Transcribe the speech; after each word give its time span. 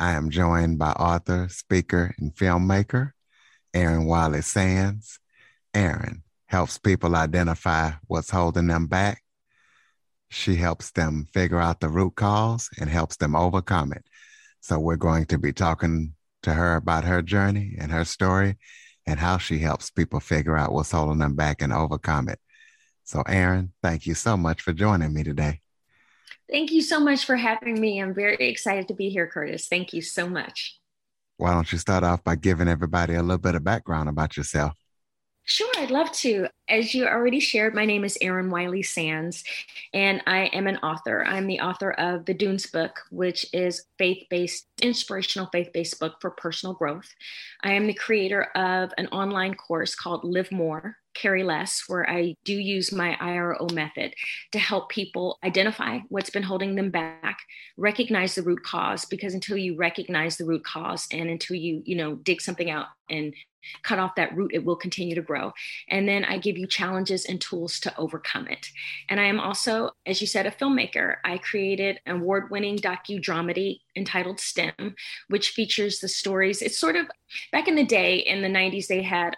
I 0.00 0.12
am 0.12 0.30
joined 0.30 0.78
by 0.78 0.92
author, 0.92 1.48
speaker, 1.50 2.14
and 2.18 2.34
filmmaker 2.34 3.12
Erin 3.74 4.06
Wiley 4.06 4.40
Sands. 4.40 5.18
Erin 5.74 6.22
helps 6.46 6.78
people 6.78 7.14
identify 7.14 7.92
what's 8.06 8.30
holding 8.30 8.68
them 8.68 8.86
back. 8.86 9.22
She 10.30 10.56
helps 10.56 10.90
them 10.92 11.26
figure 11.34 11.60
out 11.60 11.80
the 11.80 11.90
root 11.90 12.16
cause 12.16 12.70
and 12.80 12.88
helps 12.88 13.16
them 13.16 13.36
overcome 13.36 13.92
it. 13.92 14.06
So, 14.62 14.78
we're 14.78 14.96
going 14.96 15.26
to 15.26 15.38
be 15.38 15.52
talking 15.52 16.14
to 16.44 16.54
her 16.54 16.76
about 16.76 17.04
her 17.04 17.20
journey 17.20 17.76
and 17.78 17.92
her 17.92 18.06
story 18.06 18.56
and 19.06 19.20
how 19.20 19.36
she 19.36 19.58
helps 19.58 19.90
people 19.90 20.20
figure 20.20 20.56
out 20.56 20.72
what's 20.72 20.92
holding 20.92 21.18
them 21.18 21.36
back 21.36 21.60
and 21.60 21.74
overcome 21.74 22.30
it. 22.30 22.40
So, 23.04 23.20
Erin, 23.28 23.72
thank 23.82 24.06
you 24.06 24.14
so 24.14 24.38
much 24.38 24.62
for 24.62 24.72
joining 24.72 25.12
me 25.12 25.24
today. 25.24 25.60
Thank 26.50 26.72
you 26.72 26.82
so 26.82 26.98
much 26.98 27.24
for 27.24 27.36
having 27.36 27.80
me. 27.80 28.02
I'm 28.02 28.12
very 28.12 28.48
excited 28.48 28.88
to 28.88 28.94
be 28.94 29.08
here, 29.08 29.26
Curtis. 29.26 29.68
Thank 29.68 29.92
you 29.92 30.02
so 30.02 30.28
much. 30.28 30.78
Why 31.36 31.54
don't 31.54 31.70
you 31.70 31.78
start 31.78 32.02
off 32.02 32.24
by 32.24 32.36
giving 32.36 32.68
everybody 32.68 33.14
a 33.14 33.22
little 33.22 33.38
bit 33.38 33.54
of 33.54 33.64
background 33.64 34.08
about 34.08 34.36
yourself? 34.36 34.74
Sure, 35.44 35.72
I'd 35.78 35.90
love 35.90 36.12
to. 36.12 36.48
As 36.68 36.94
you 36.94 37.06
already 37.06 37.40
shared, 37.40 37.74
my 37.74 37.84
name 37.84 38.04
is 38.04 38.18
Erin 38.20 38.50
Wiley 38.50 38.82
Sands, 38.82 39.42
and 39.94 40.22
I 40.26 40.46
am 40.46 40.66
an 40.66 40.76
author. 40.78 41.24
I'm 41.24 41.46
the 41.46 41.60
author 41.60 41.92
of 41.92 42.24
the 42.26 42.34
Dunes 42.34 42.66
book, 42.66 43.00
which 43.10 43.46
is 43.52 43.86
faith-based, 43.98 44.66
inspirational 44.82 45.48
faith-based 45.50 45.98
book 45.98 46.16
for 46.20 46.30
personal 46.30 46.74
growth. 46.74 47.08
I 47.62 47.72
am 47.72 47.86
the 47.86 47.94
creator 47.94 48.42
of 48.54 48.92
an 48.98 49.06
online 49.08 49.54
course 49.54 49.94
called 49.94 50.24
Live 50.24 50.52
More, 50.52 50.96
Carry 51.14 51.42
Less, 51.42 51.84
where 51.86 52.08
I 52.08 52.36
do 52.44 52.54
use 52.54 52.92
my 52.92 53.16
IRO 53.20 53.66
method 53.72 54.14
to 54.52 54.58
help 54.58 54.88
people 54.88 55.38
identify 55.44 55.98
what's 56.08 56.30
been 56.30 56.42
holding 56.42 56.74
them 56.74 56.90
back, 56.90 57.40
recognize 57.76 58.34
the 58.34 58.42
root 58.42 58.62
cause, 58.62 59.04
because 59.04 59.34
until 59.34 59.56
you 59.56 59.76
recognize 59.76 60.36
the 60.36 60.44
root 60.44 60.64
cause 60.64 61.06
and 61.12 61.28
until 61.28 61.56
you, 61.56 61.82
you 61.84 61.96
know, 61.96 62.14
dig 62.16 62.40
something 62.40 62.70
out 62.70 62.86
and 63.08 63.34
cut 63.82 63.98
off 63.98 64.14
that 64.14 64.34
root, 64.34 64.52
it 64.54 64.64
will 64.64 64.76
continue 64.76 65.14
to 65.14 65.20
grow. 65.20 65.52
And 65.88 66.08
then 66.08 66.24
I 66.24 66.38
give 66.38 66.56
you 66.56 66.66
challenges 66.66 67.26
and 67.26 67.40
tools 67.40 67.78
to 67.80 67.94
overcome 67.98 68.48
it. 68.48 68.66
And 69.08 69.20
I 69.20 69.24
am 69.24 69.38
also, 69.38 69.90
as 70.06 70.20
you 70.20 70.26
said, 70.26 70.46
a 70.46 70.50
filmmaker. 70.50 71.16
I 71.24 71.38
created 71.38 72.00
an 72.06 72.16
award 72.16 72.50
winning 72.50 72.78
docu-dramedy 72.78 73.80
entitled 73.96 74.40
STEM, 74.40 74.94
which 75.28 75.50
features 75.50 75.98
the 75.98 76.08
stories. 76.08 76.62
It's 76.62 76.78
sort 76.78 76.96
of 76.96 77.06
back 77.52 77.68
in 77.68 77.74
the 77.74 77.84
day 77.84 78.16
in 78.16 78.40
the 78.40 78.48
90s, 78.48 78.86
they 78.86 79.02
had 79.02 79.36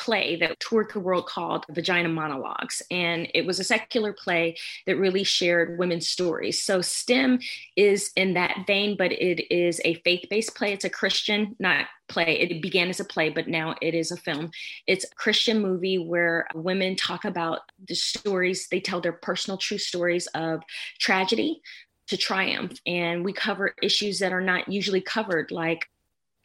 play 0.00 0.36
that 0.36 0.58
toured 0.58 0.90
the 0.92 0.98
world 0.98 1.26
called 1.26 1.64
Vagina 1.70 2.08
Monologues. 2.08 2.82
And 2.90 3.28
it 3.34 3.46
was 3.46 3.60
a 3.60 3.64
secular 3.64 4.12
play 4.12 4.56
that 4.86 4.96
really 4.96 5.22
shared 5.22 5.78
women's 5.78 6.08
stories. 6.08 6.62
So 6.62 6.80
STEM 6.80 7.38
is 7.76 8.10
in 8.16 8.34
that 8.34 8.66
vein, 8.66 8.96
but 8.96 9.12
it 9.12 9.54
is 9.54 9.80
a 9.84 9.94
faith 10.02 10.24
based 10.30 10.56
play. 10.56 10.72
It's 10.72 10.84
a 10.84 10.90
Christian, 10.90 11.54
not 11.58 11.86
play. 12.08 12.40
It 12.40 12.62
began 12.62 12.88
as 12.88 12.98
a 12.98 13.04
play, 13.04 13.28
but 13.28 13.46
now 13.46 13.76
it 13.80 13.94
is 13.94 14.10
a 14.10 14.16
film. 14.16 14.50
It's 14.86 15.04
a 15.04 15.14
Christian 15.14 15.60
movie 15.60 15.98
where 15.98 16.46
women 16.54 16.96
talk 16.96 17.24
about 17.24 17.60
the 17.86 17.94
stories, 17.94 18.68
they 18.68 18.80
tell 18.80 19.00
their 19.00 19.12
personal 19.12 19.58
true 19.58 19.78
stories 19.78 20.26
of 20.28 20.62
tragedy 20.98 21.60
to 22.08 22.16
triumph. 22.16 22.78
And 22.86 23.24
we 23.24 23.32
cover 23.32 23.74
issues 23.82 24.18
that 24.18 24.32
are 24.32 24.40
not 24.40 24.68
usually 24.68 25.00
covered, 25.00 25.50
like 25.52 25.88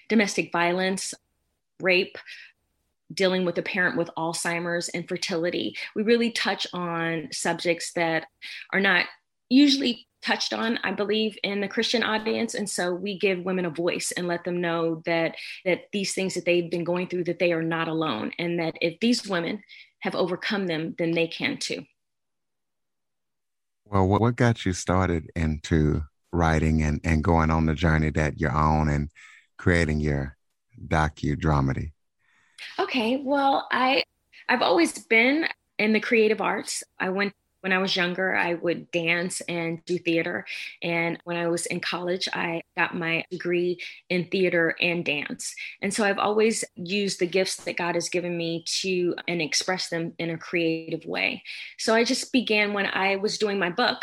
domestic 0.09 0.51
violence, 0.51 1.13
rape, 1.79 2.17
dealing 3.13 3.45
with 3.45 3.57
a 3.57 3.63
parent 3.63 3.97
with 3.97 4.09
Alzheimer's 4.17 4.89
and 4.89 5.07
fertility. 5.07 5.75
We 5.95 6.03
really 6.03 6.31
touch 6.31 6.65
on 6.73 7.29
subjects 7.31 7.93
that 7.93 8.25
are 8.73 8.79
not 8.79 9.05
usually 9.49 10.07
touched 10.25 10.53
on 10.53 10.79
i 10.83 10.91
believe 10.91 11.37
in 11.43 11.61
the 11.61 11.67
christian 11.67 12.01
audience. 12.01 12.55
And 12.55 12.67
so 12.69 12.93
we 12.93 13.19
give 13.19 13.45
women 13.45 13.65
a 13.65 13.69
voice 13.69 14.11
and 14.11 14.27
let 14.27 14.43
them 14.43 14.59
know 14.59 15.03
that 15.05 15.35
that 15.65 15.83
these 15.93 16.13
things 16.13 16.33
that 16.33 16.45
they've 16.45 16.69
been 16.69 16.83
going 16.83 17.07
through 17.07 17.25
that 17.25 17.37
they 17.37 17.53
are 17.53 17.61
not 17.61 17.87
alone 17.87 18.31
and 18.39 18.59
that 18.59 18.73
if 18.81 18.99
these 18.99 19.27
women 19.27 19.61
have 19.99 20.15
overcome 20.15 20.65
them 20.65 20.95
then 20.97 21.11
they 21.11 21.27
can 21.27 21.57
too. 21.57 21.83
Well 23.85 24.07
what 24.07 24.35
got 24.35 24.65
you 24.65 24.73
started 24.73 25.29
into 25.35 26.01
writing 26.31 26.81
and, 26.81 26.99
and 27.03 27.23
going 27.23 27.51
on 27.51 27.67
the 27.67 27.75
journey 27.75 28.09
that 28.09 28.39
you're 28.39 28.51
on 28.51 28.89
and 28.89 29.11
creating 29.57 29.99
your 29.99 30.35
docu-dramedy 30.87 31.91
Okay, 32.77 33.17
well, 33.17 33.67
I 33.71 34.03
I've 34.49 34.61
always 34.61 35.05
been 35.05 35.47
in 35.79 35.93
the 35.93 35.99
creative 35.99 36.41
arts. 36.41 36.83
I 36.99 37.09
went 37.09 37.33
when 37.65 37.73
I 37.73 37.79
was 37.79 37.95
younger, 37.95 38.35
I 38.35 38.53
would 38.53 38.91
dance 38.91 39.41
and 39.49 39.83
do 39.85 39.97
theater. 39.97 40.45
And 40.83 41.17
when 41.23 41.35
I 41.35 41.47
was 41.47 41.65
in 41.65 41.79
college, 41.79 42.29
I 42.31 42.61
got 42.77 42.95
my 42.95 43.23
degree 43.31 43.79
in 44.07 44.25
theater 44.25 44.75
and 44.79 45.03
dance. 45.03 45.55
And 45.81 45.91
so 45.91 46.03
I've 46.03 46.19
always 46.19 46.63
used 46.75 47.17
the 47.17 47.25
gifts 47.25 47.55
that 47.55 47.75
God 47.75 47.95
has 47.95 48.07
given 48.07 48.37
me 48.37 48.65
to 48.81 49.15
and 49.27 49.41
express 49.41 49.89
them 49.89 50.13
in 50.19 50.29
a 50.29 50.37
creative 50.37 51.07
way. 51.07 51.41
So 51.79 51.95
I 51.95 52.03
just 52.03 52.31
began 52.31 52.73
when 52.73 52.85
I 52.85 53.15
was 53.15 53.39
doing 53.39 53.57
my 53.57 53.71
book. 53.71 53.97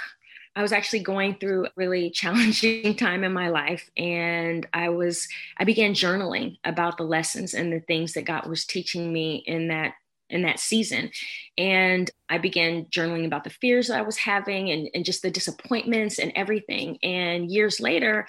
I 0.55 0.63
was 0.63 0.73
actually 0.73 1.01
going 1.01 1.37
through 1.37 1.67
a 1.67 1.71
really 1.77 2.11
challenging 2.11 2.95
time 2.97 3.25
in 3.25 3.33
my 3.33 3.49
life. 3.49 3.91
And 3.97 4.67
I 4.73 4.91
was, 4.91 5.27
I 5.57 5.65
began 5.65 5.95
journaling 5.95 6.59
about 6.65 6.99
the 6.99 7.05
lessons 7.05 7.55
and 7.55 7.73
the 7.73 7.81
things 7.81 8.13
that 8.13 8.27
God 8.27 8.47
was 8.47 8.65
teaching 8.65 9.13
me 9.13 9.43
in 9.47 9.69
that 9.69 9.95
in 10.29 10.43
that 10.43 10.59
season. 10.59 11.11
And 11.59 12.11
I 12.31 12.39
began 12.39 12.87
journaling 12.87 13.27
about 13.27 13.45
the 13.45 13.51
fears 13.51 13.89
that 13.89 13.99
I 13.99 14.03
was 14.03 14.17
having 14.17 14.71
and, 14.71 14.89
and 14.95 15.05
just 15.05 15.21
the 15.21 15.31
disappointments 15.31 16.19
and 16.19 16.33
everything. 16.35 16.97
And 17.03 17.51
years 17.51 17.81
later, 17.81 18.27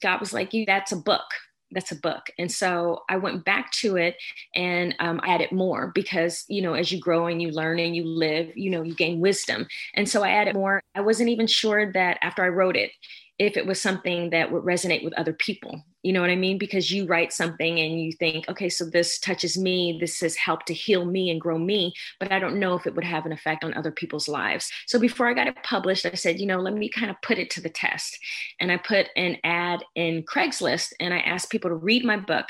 God 0.00 0.20
was 0.20 0.32
like, 0.32 0.54
You, 0.54 0.64
that's 0.66 0.92
a 0.92 0.96
book 0.96 1.24
that's 1.72 1.92
a 1.92 1.96
book. 1.96 2.30
And 2.38 2.50
so 2.50 3.02
I 3.08 3.16
went 3.16 3.44
back 3.44 3.72
to 3.72 3.96
it 3.96 4.16
and 4.54 4.94
um, 5.00 5.20
I 5.22 5.34
added 5.34 5.52
more 5.52 5.92
because, 5.94 6.44
you 6.48 6.62
know, 6.62 6.74
as 6.74 6.92
you 6.92 7.00
grow 7.00 7.26
and 7.26 7.40
you 7.40 7.50
learn 7.50 7.78
and 7.78 7.96
you 7.96 8.04
live, 8.04 8.50
you 8.56 8.70
know, 8.70 8.82
you 8.82 8.94
gain 8.94 9.20
wisdom. 9.20 9.66
And 9.94 10.08
so 10.08 10.22
I 10.22 10.30
added 10.30 10.54
more. 10.54 10.82
I 10.94 11.00
wasn't 11.00 11.30
even 11.30 11.46
sure 11.46 11.92
that 11.92 12.18
after 12.22 12.44
I 12.44 12.48
wrote 12.48 12.76
it, 12.76 12.90
if 13.42 13.56
it 13.56 13.66
was 13.66 13.80
something 13.80 14.30
that 14.30 14.52
would 14.52 14.62
resonate 14.62 15.02
with 15.02 15.18
other 15.18 15.32
people. 15.32 15.84
You 16.02 16.12
know 16.12 16.20
what 16.20 16.30
I 16.30 16.36
mean? 16.36 16.58
Because 16.58 16.92
you 16.92 17.06
write 17.06 17.32
something 17.32 17.80
and 17.80 18.00
you 18.00 18.12
think, 18.12 18.48
okay, 18.48 18.68
so 18.68 18.84
this 18.84 19.18
touches 19.18 19.58
me, 19.58 19.98
this 20.00 20.20
has 20.20 20.36
helped 20.36 20.66
to 20.68 20.74
heal 20.74 21.04
me 21.04 21.28
and 21.28 21.40
grow 21.40 21.58
me, 21.58 21.92
but 22.20 22.30
I 22.30 22.38
don't 22.38 22.60
know 22.60 22.74
if 22.74 22.86
it 22.86 22.94
would 22.94 23.04
have 23.04 23.26
an 23.26 23.32
effect 23.32 23.64
on 23.64 23.74
other 23.74 23.90
people's 23.90 24.28
lives. 24.28 24.70
So 24.86 24.98
before 24.98 25.28
I 25.28 25.34
got 25.34 25.48
it 25.48 25.56
published, 25.64 26.06
I 26.06 26.14
said, 26.14 26.38
you 26.38 26.46
know, 26.46 26.60
let 26.60 26.74
me 26.74 26.88
kind 26.88 27.10
of 27.10 27.20
put 27.22 27.38
it 27.38 27.50
to 27.50 27.60
the 27.60 27.68
test. 27.68 28.16
And 28.60 28.70
I 28.70 28.76
put 28.76 29.08
an 29.16 29.38
ad 29.42 29.84
in 29.96 30.22
Craigslist 30.22 30.92
and 31.00 31.12
I 31.12 31.18
asked 31.18 31.50
people 31.50 31.70
to 31.70 31.76
read 31.76 32.04
my 32.04 32.16
book 32.16 32.46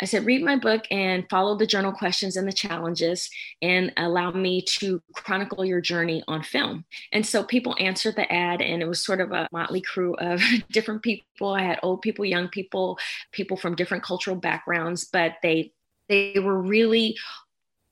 I 0.00 0.06
said, 0.06 0.24
read 0.24 0.42
my 0.42 0.56
book 0.56 0.84
and 0.90 1.28
follow 1.28 1.56
the 1.56 1.66
journal 1.66 1.92
questions 1.92 2.36
and 2.36 2.48
the 2.48 2.52
challenges 2.52 3.28
and 3.60 3.92
allow 3.96 4.30
me 4.30 4.62
to 4.62 5.02
chronicle 5.14 5.64
your 5.64 5.80
journey 5.80 6.22
on 6.26 6.42
film. 6.42 6.84
And 7.12 7.26
so 7.26 7.44
people 7.44 7.76
answered 7.78 8.16
the 8.16 8.30
ad, 8.32 8.62
and 8.62 8.82
it 8.82 8.88
was 8.88 9.04
sort 9.04 9.20
of 9.20 9.32
a 9.32 9.48
motley 9.52 9.82
crew 9.82 10.14
of 10.14 10.42
different 10.70 11.02
people. 11.02 11.52
I 11.52 11.62
had 11.62 11.80
old 11.82 12.02
people, 12.02 12.24
young 12.24 12.48
people, 12.48 12.98
people 13.32 13.56
from 13.56 13.74
different 13.74 14.02
cultural 14.02 14.36
backgrounds, 14.36 15.04
but 15.04 15.34
they 15.42 15.72
they 16.08 16.40
were 16.40 16.60
really 16.60 17.16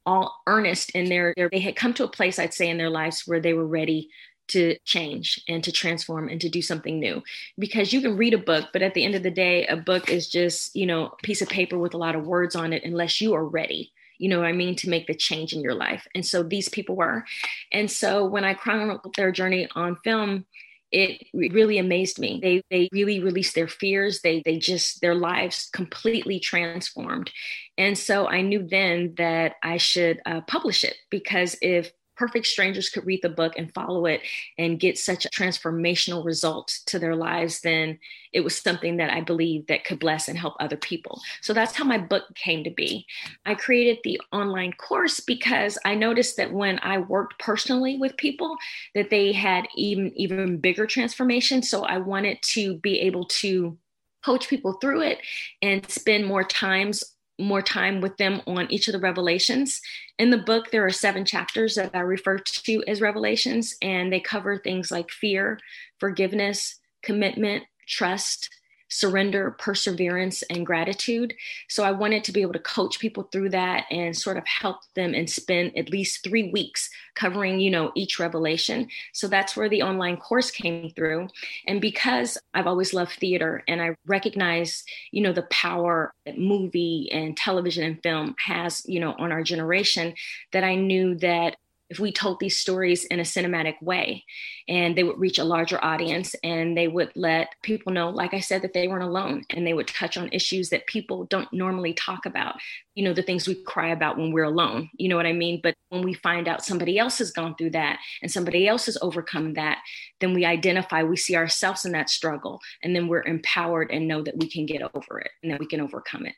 all 0.04 0.40
earnest 0.46 0.90
in 0.90 1.08
their, 1.08 1.34
their 1.36 1.50
they 1.50 1.60
had 1.60 1.76
come 1.76 1.92
to 1.94 2.04
a 2.04 2.08
place 2.08 2.38
I'd 2.38 2.54
say 2.54 2.68
in 2.68 2.78
their 2.78 2.90
lives 2.90 3.24
where 3.26 3.40
they 3.40 3.52
were 3.52 3.66
ready 3.66 4.08
to 4.48 4.76
change 4.84 5.42
and 5.48 5.62
to 5.64 5.72
transform 5.72 6.28
and 6.28 6.40
to 6.40 6.48
do 6.48 6.62
something 6.62 6.98
new 6.98 7.22
because 7.58 7.92
you 7.92 8.00
can 8.00 8.16
read 8.16 8.34
a 8.34 8.38
book 8.38 8.68
but 8.72 8.82
at 8.82 8.94
the 8.94 9.04
end 9.04 9.14
of 9.14 9.22
the 9.22 9.30
day 9.30 9.66
a 9.66 9.76
book 9.76 10.10
is 10.10 10.28
just 10.28 10.74
you 10.74 10.86
know 10.86 11.06
a 11.06 11.16
piece 11.22 11.42
of 11.42 11.48
paper 11.48 11.78
with 11.78 11.94
a 11.94 11.98
lot 11.98 12.14
of 12.14 12.26
words 12.26 12.56
on 12.56 12.72
it 12.72 12.84
unless 12.84 13.20
you 13.20 13.34
are 13.34 13.44
ready 13.44 13.92
you 14.18 14.28
know 14.28 14.40
what 14.40 14.48
I 14.48 14.52
mean, 14.52 14.74
to 14.76 14.90
make 14.90 15.06
the 15.06 15.14
change 15.14 15.52
in 15.52 15.60
your 15.60 15.74
life. 15.74 16.06
And 16.14 16.26
so 16.26 16.42
these 16.42 16.68
people 16.68 16.96
were. 16.96 17.24
And 17.72 17.90
so 17.90 18.24
when 18.24 18.44
I 18.44 18.54
chronicled 18.54 19.14
their 19.16 19.32
journey 19.32 19.68
on 19.74 19.96
film, 20.04 20.44
it 20.90 21.26
really 21.34 21.78
amazed 21.78 22.18
me. 22.18 22.40
They 22.42 22.62
they 22.70 22.88
really 22.92 23.20
released 23.20 23.54
their 23.54 23.68
fears. 23.68 24.22
They 24.22 24.42
they 24.44 24.58
just 24.58 25.00
their 25.00 25.14
lives 25.14 25.68
completely 25.72 26.40
transformed. 26.40 27.30
And 27.76 27.96
so 27.96 28.26
I 28.26 28.40
knew 28.40 28.66
then 28.66 29.14
that 29.18 29.56
I 29.62 29.76
should 29.76 30.20
uh, 30.24 30.40
publish 30.42 30.84
it 30.84 30.96
because 31.10 31.56
if 31.60 31.92
perfect 32.18 32.46
strangers 32.46 32.90
could 32.90 33.06
read 33.06 33.20
the 33.22 33.28
book 33.28 33.54
and 33.56 33.72
follow 33.72 34.04
it 34.06 34.20
and 34.58 34.80
get 34.80 34.98
such 34.98 35.24
a 35.24 35.28
transformational 35.28 36.24
result 36.24 36.80
to 36.86 36.98
their 36.98 37.14
lives, 37.14 37.60
then 37.60 37.98
it 38.32 38.40
was 38.40 38.60
something 38.60 38.96
that 38.96 39.10
I 39.10 39.20
believe 39.20 39.68
that 39.68 39.84
could 39.84 40.00
bless 40.00 40.28
and 40.28 40.36
help 40.36 40.54
other 40.58 40.76
people. 40.76 41.20
So 41.40 41.54
that's 41.54 41.76
how 41.76 41.84
my 41.84 41.96
book 41.96 42.24
came 42.34 42.64
to 42.64 42.70
be. 42.70 43.06
I 43.46 43.54
created 43.54 43.98
the 44.02 44.20
online 44.32 44.72
course 44.72 45.20
because 45.20 45.78
I 45.84 45.94
noticed 45.94 46.36
that 46.36 46.52
when 46.52 46.80
I 46.82 46.98
worked 46.98 47.38
personally 47.38 47.96
with 47.98 48.16
people, 48.16 48.56
that 48.94 49.10
they 49.10 49.32
had 49.32 49.68
even 49.76 50.12
even 50.16 50.58
bigger 50.58 50.86
transformation. 50.86 51.62
So 51.62 51.84
I 51.84 51.98
wanted 51.98 52.38
to 52.54 52.78
be 52.78 53.00
able 53.00 53.26
to 53.26 53.78
coach 54.24 54.48
people 54.48 54.74
through 54.74 55.02
it 55.02 55.20
and 55.62 55.88
spend 55.88 56.26
more 56.26 56.42
times 56.42 57.04
more 57.38 57.62
time 57.62 58.00
with 58.00 58.16
them 58.16 58.42
on 58.46 58.70
each 58.70 58.88
of 58.88 58.92
the 58.92 58.98
revelations. 58.98 59.80
In 60.18 60.30
the 60.30 60.38
book, 60.38 60.70
there 60.70 60.84
are 60.84 60.90
seven 60.90 61.24
chapters 61.24 61.76
that 61.76 61.90
I 61.94 62.00
refer 62.00 62.38
to 62.38 62.84
as 62.86 63.00
revelations, 63.00 63.76
and 63.80 64.12
they 64.12 64.20
cover 64.20 64.58
things 64.58 64.90
like 64.90 65.10
fear, 65.10 65.58
forgiveness, 65.98 66.80
commitment, 67.02 67.64
trust, 67.86 68.50
surrender, 68.88 69.52
perseverance, 69.58 70.42
and 70.44 70.66
gratitude. 70.66 71.34
So 71.68 71.84
I 71.84 71.92
wanted 71.92 72.24
to 72.24 72.32
be 72.32 72.42
able 72.42 72.54
to 72.54 72.58
coach 72.58 72.98
people 72.98 73.24
through 73.24 73.50
that 73.50 73.86
and 73.90 74.16
sort 74.16 74.36
of 74.36 74.46
help 74.46 74.78
them 74.94 75.14
and 75.14 75.28
spend 75.28 75.76
at 75.76 75.90
least 75.90 76.24
three 76.24 76.50
weeks 76.50 76.90
covering, 77.14 77.60
you 77.60 77.70
know, 77.70 77.92
each 77.94 78.18
revelation. 78.18 78.88
So 79.12 79.28
that's 79.28 79.56
where 79.56 79.68
the 79.68 79.82
online 79.82 80.16
course 80.16 80.50
came 80.50 80.90
through. 80.90 81.28
And 81.66 81.80
because 81.80 82.38
I've 82.54 82.66
always 82.66 82.94
loved 82.94 83.12
theater 83.12 83.62
and 83.68 83.80
I 83.82 83.96
recognize, 84.06 84.84
you 85.10 85.22
know, 85.22 85.32
the 85.32 85.42
power 85.50 86.14
that 86.26 86.38
movie 86.38 87.08
and 87.12 87.36
television 87.36 87.84
and 87.84 88.02
film 88.02 88.34
has, 88.44 88.82
you 88.86 89.00
know, 89.00 89.14
on 89.18 89.32
our 89.32 89.42
generation, 89.42 90.14
that 90.52 90.64
I 90.64 90.74
knew 90.74 91.14
that 91.16 91.56
if 91.90 91.98
we 91.98 92.12
told 92.12 92.38
these 92.38 92.58
stories 92.58 93.04
in 93.04 93.18
a 93.20 93.22
cinematic 93.22 93.80
way. 93.80 94.24
And 94.68 94.96
they 94.96 95.04
would 95.04 95.18
reach 95.18 95.38
a 95.38 95.44
larger 95.44 95.82
audience 95.82 96.34
and 96.42 96.76
they 96.76 96.88
would 96.88 97.10
let 97.14 97.54
people 97.62 97.92
know 97.92 98.10
like 98.10 98.34
i 98.34 98.40
said 98.40 98.62
that 98.62 98.74
they 98.74 98.88
weren't 98.88 99.04
alone. 99.04 99.44
And 99.50 99.66
they 99.66 99.74
would 99.74 99.88
touch 99.88 100.16
on 100.16 100.28
issues 100.32 100.70
that 100.70 100.86
people 100.86 101.24
don't 101.24 101.52
normally 101.52 101.94
talk 101.94 102.26
about 102.26 102.56
you 102.98 103.04
know 103.04 103.14
the 103.14 103.22
things 103.22 103.46
we 103.46 103.54
cry 103.62 103.90
about 103.90 104.18
when 104.18 104.32
we're 104.32 104.42
alone 104.42 104.90
you 104.96 105.08
know 105.08 105.14
what 105.16 105.24
i 105.26 105.32
mean? 105.32 105.60
But 105.62 105.74
when 105.90 106.02
we 106.02 106.14
find 106.14 106.48
out 106.48 106.64
somebody 106.64 106.98
else 106.98 107.18
has 107.18 107.30
gone 107.30 107.54
through 107.56 107.70
that 107.70 108.00
and 108.22 108.30
somebody 108.30 108.66
else 108.66 108.86
has 108.86 108.98
overcome 109.00 109.54
that 109.54 109.78
then 110.20 110.34
we 110.34 110.44
identify 110.44 111.02
we 111.02 111.16
see 111.16 111.36
ourselves 111.36 111.84
in 111.84 111.92
that 111.92 112.10
struggle 112.10 112.60
and 112.82 112.94
then 112.94 113.06
we're 113.06 113.24
empowered 113.24 113.90
and 113.92 114.08
know 114.08 114.22
that 114.22 114.36
we 114.36 114.50
can 114.50 114.66
get 114.66 114.82
over 114.82 115.20
it 115.20 115.30
and 115.42 115.52
that 115.52 115.60
we 115.60 115.66
can 115.66 115.80
overcome 115.80 116.26
it 116.26 116.34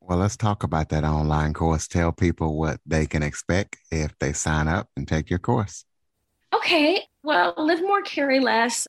well, 0.00 0.18
let's 0.18 0.36
talk 0.36 0.62
about 0.62 0.88
that 0.88 1.04
online 1.04 1.52
course. 1.52 1.86
Tell 1.86 2.12
people 2.12 2.56
what 2.56 2.80
they 2.86 3.06
can 3.06 3.22
expect 3.22 3.76
if 3.90 4.18
they 4.18 4.32
sign 4.32 4.68
up 4.68 4.88
and 4.96 5.06
take 5.06 5.30
your 5.30 5.38
course. 5.38 5.84
Okay. 6.54 7.02
Well, 7.22 7.54
Live 7.56 7.82
More, 7.82 8.02
Carry 8.02 8.40
Less, 8.40 8.88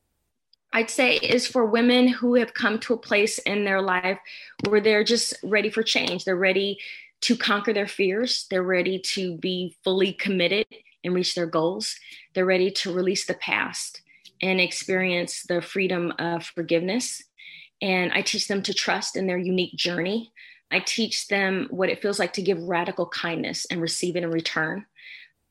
I'd 0.74 0.90
say 0.90 1.18
is 1.18 1.46
for 1.46 1.66
women 1.66 2.08
who 2.08 2.36
have 2.36 2.54
come 2.54 2.80
to 2.80 2.94
a 2.94 2.98
place 2.98 3.40
in 3.40 3.66
their 3.66 3.82
life 3.82 4.18
where 4.68 4.80
they're 4.80 5.04
just 5.04 5.36
ready 5.44 5.70
for 5.70 5.84
change. 5.84 6.24
They're 6.24 6.36
ready 6.36 6.80
to 7.22 7.36
conquer 7.36 7.74
their 7.74 7.88
fears, 7.88 8.48
they're 8.50 8.64
ready 8.64 8.98
to 8.98 9.38
be 9.38 9.76
fully 9.84 10.14
committed 10.14 10.66
and 11.04 11.14
reach 11.14 11.36
their 11.36 11.46
goals. 11.46 11.96
They're 12.34 12.46
ready 12.46 12.72
to 12.72 12.94
release 12.94 13.26
the 13.26 13.36
past 13.36 14.02
and 14.42 14.60
experience 14.60 15.44
the 15.44 15.62
freedom 15.62 16.14
of 16.18 16.46
forgiveness. 16.46 17.22
And 17.82 18.12
I 18.14 18.22
teach 18.22 18.48
them 18.48 18.64
to 18.64 18.74
trust 18.74 19.16
in 19.16 19.28
their 19.28 19.38
unique 19.38 19.76
journey 19.76 20.32
I 20.72 20.80
teach 20.80 21.28
them 21.28 21.68
what 21.70 21.90
it 21.90 22.02
feels 22.02 22.20
like 22.20 22.34
to 22.34 22.42
give 22.42 22.62
radical 22.62 23.08
kindness 23.08 23.66
and 23.70 23.82
receive 23.82 24.16
it 24.16 24.24
in 24.24 24.32
return. 24.32 24.86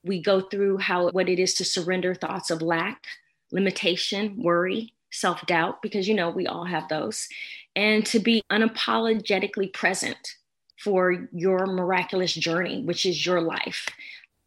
We 0.03 0.23
go 0.23 0.41
through 0.41 0.79
how 0.79 1.11
what 1.11 1.29
it 1.29 1.39
is 1.39 1.55
to 1.55 1.65
surrender 1.65 2.15
thoughts 2.15 2.51
of 2.51 2.63
lack, 2.63 3.05
limitation, 3.53 4.43
worry, 4.43 4.95
self-doubt 5.11 5.83
because 5.83 6.09
you 6.09 6.15
know 6.15 6.31
we 6.31 6.47
all 6.47 6.65
have 6.65 6.89
those 6.89 7.29
and 7.75 8.07
to 8.07 8.21
be 8.21 8.43
unapologetically 8.51 9.73
present 9.73 10.37
for 10.79 11.29
your 11.33 11.67
miraculous 11.67 12.33
journey 12.35 12.83
which 12.85 13.05
is 13.05 13.27
your 13.27 13.41
life. 13.41 13.89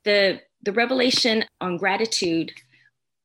The 0.04 0.42
the 0.64 0.72
revelation 0.72 1.44
on 1.60 1.78
gratitude 1.78 2.54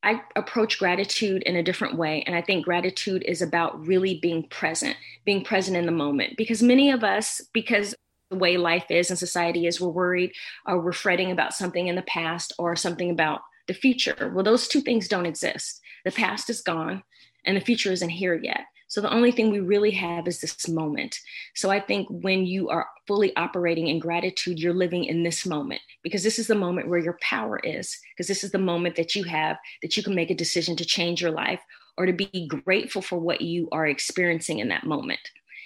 I 0.03 0.23
approach 0.37 0.79
gratitude 0.79 1.43
in 1.43 1.57
a 1.57 1.63
different 1.63 1.97
way. 1.97 2.23
And 2.27 2.37
I 2.37 2.43
think 2.43 2.65
gratitude 2.65 3.25
is 3.27 3.43
about 3.43 3.85
really 3.87 4.19
being 4.21 4.45
present, 4.45 4.97
being 5.25 5.43
present 5.43 5.77
in 5.77 5.87
the 5.87 5.93
moment. 5.93 6.37
Because 6.37 6.63
many 6.63 6.91
of 6.91 7.03
us, 7.03 7.41
because 7.53 7.95
the 8.31 8.37
way 8.37 8.57
life 8.57 8.87
is 8.91 9.11
and 9.11 9.19
society 9.19 9.67
is, 9.67 9.81
we're 9.81 9.89
worried 9.89 10.33
or 10.67 10.81
we're 10.81 10.93
fretting 10.93 11.31
about 11.31 11.55
something 11.55 11.89
in 11.89 11.97
the 11.97 12.03
past 12.03 12.53
or 12.59 12.77
something 12.77 13.11
about 13.11 13.41
the 13.67 13.75
future. 13.75 14.31
Well, 14.35 14.45
those 14.45 14.69
two 14.69 14.81
things 14.81 15.09
don't 15.09 15.27
exist. 15.27 15.81
The 16.05 16.13
past 16.13 16.49
is 16.49 16.61
gone 16.61 17.03
and 17.45 17.57
the 17.57 17.61
future 17.61 17.93
isn't 17.93 18.09
here 18.09 18.35
yet. 18.35 18.67
So 18.89 19.03
the 19.03 19.13
only 19.13 19.31
thing 19.33 19.51
we 19.51 19.61
really 19.61 19.91
have 19.93 20.27
is 20.27 20.41
this 20.41 20.67
moment. 20.67 21.21
So 21.55 21.71
I 21.71 21.79
think 21.79 22.09
when 22.11 22.47
you 22.47 22.71
are 22.71 22.89
fully 23.07 23.37
operating 23.37 23.89
in 23.89 23.99
gratitude, 23.99 24.59
you're 24.59 24.73
living 24.73 25.05
in 25.05 25.23
this 25.23 25.45
moment 25.45 25.83
because 26.03 26.23
this 26.23 26.39
is 26.39 26.47
the 26.47 26.55
moment 26.55 26.89
where 26.89 26.99
your 26.99 27.19
power 27.21 27.61
is, 27.63 27.99
because 28.15 28.29
this 28.29 28.43
is 28.43 28.51
the 28.51 28.59
moment 28.59 28.97
that 28.97 29.15
you 29.15 29.25
have 29.25 29.59
that 29.83 29.97
you 29.97 30.03
can 30.03 30.15
make 30.15 30.31
a 30.31 30.35
decision 30.35 30.75
to 30.77 30.87
change 30.87 31.21
your 31.21 31.31
life 31.31 31.61
or 31.99 32.07
to 32.07 32.15
be 32.15 32.49
grateful 32.65 33.03
for 33.03 33.19
what 33.19 33.43
you 33.43 33.69
are 33.73 33.87
experiencing 33.87 34.59
in 34.59 34.69
that 34.69 34.85
moment. 34.85 35.21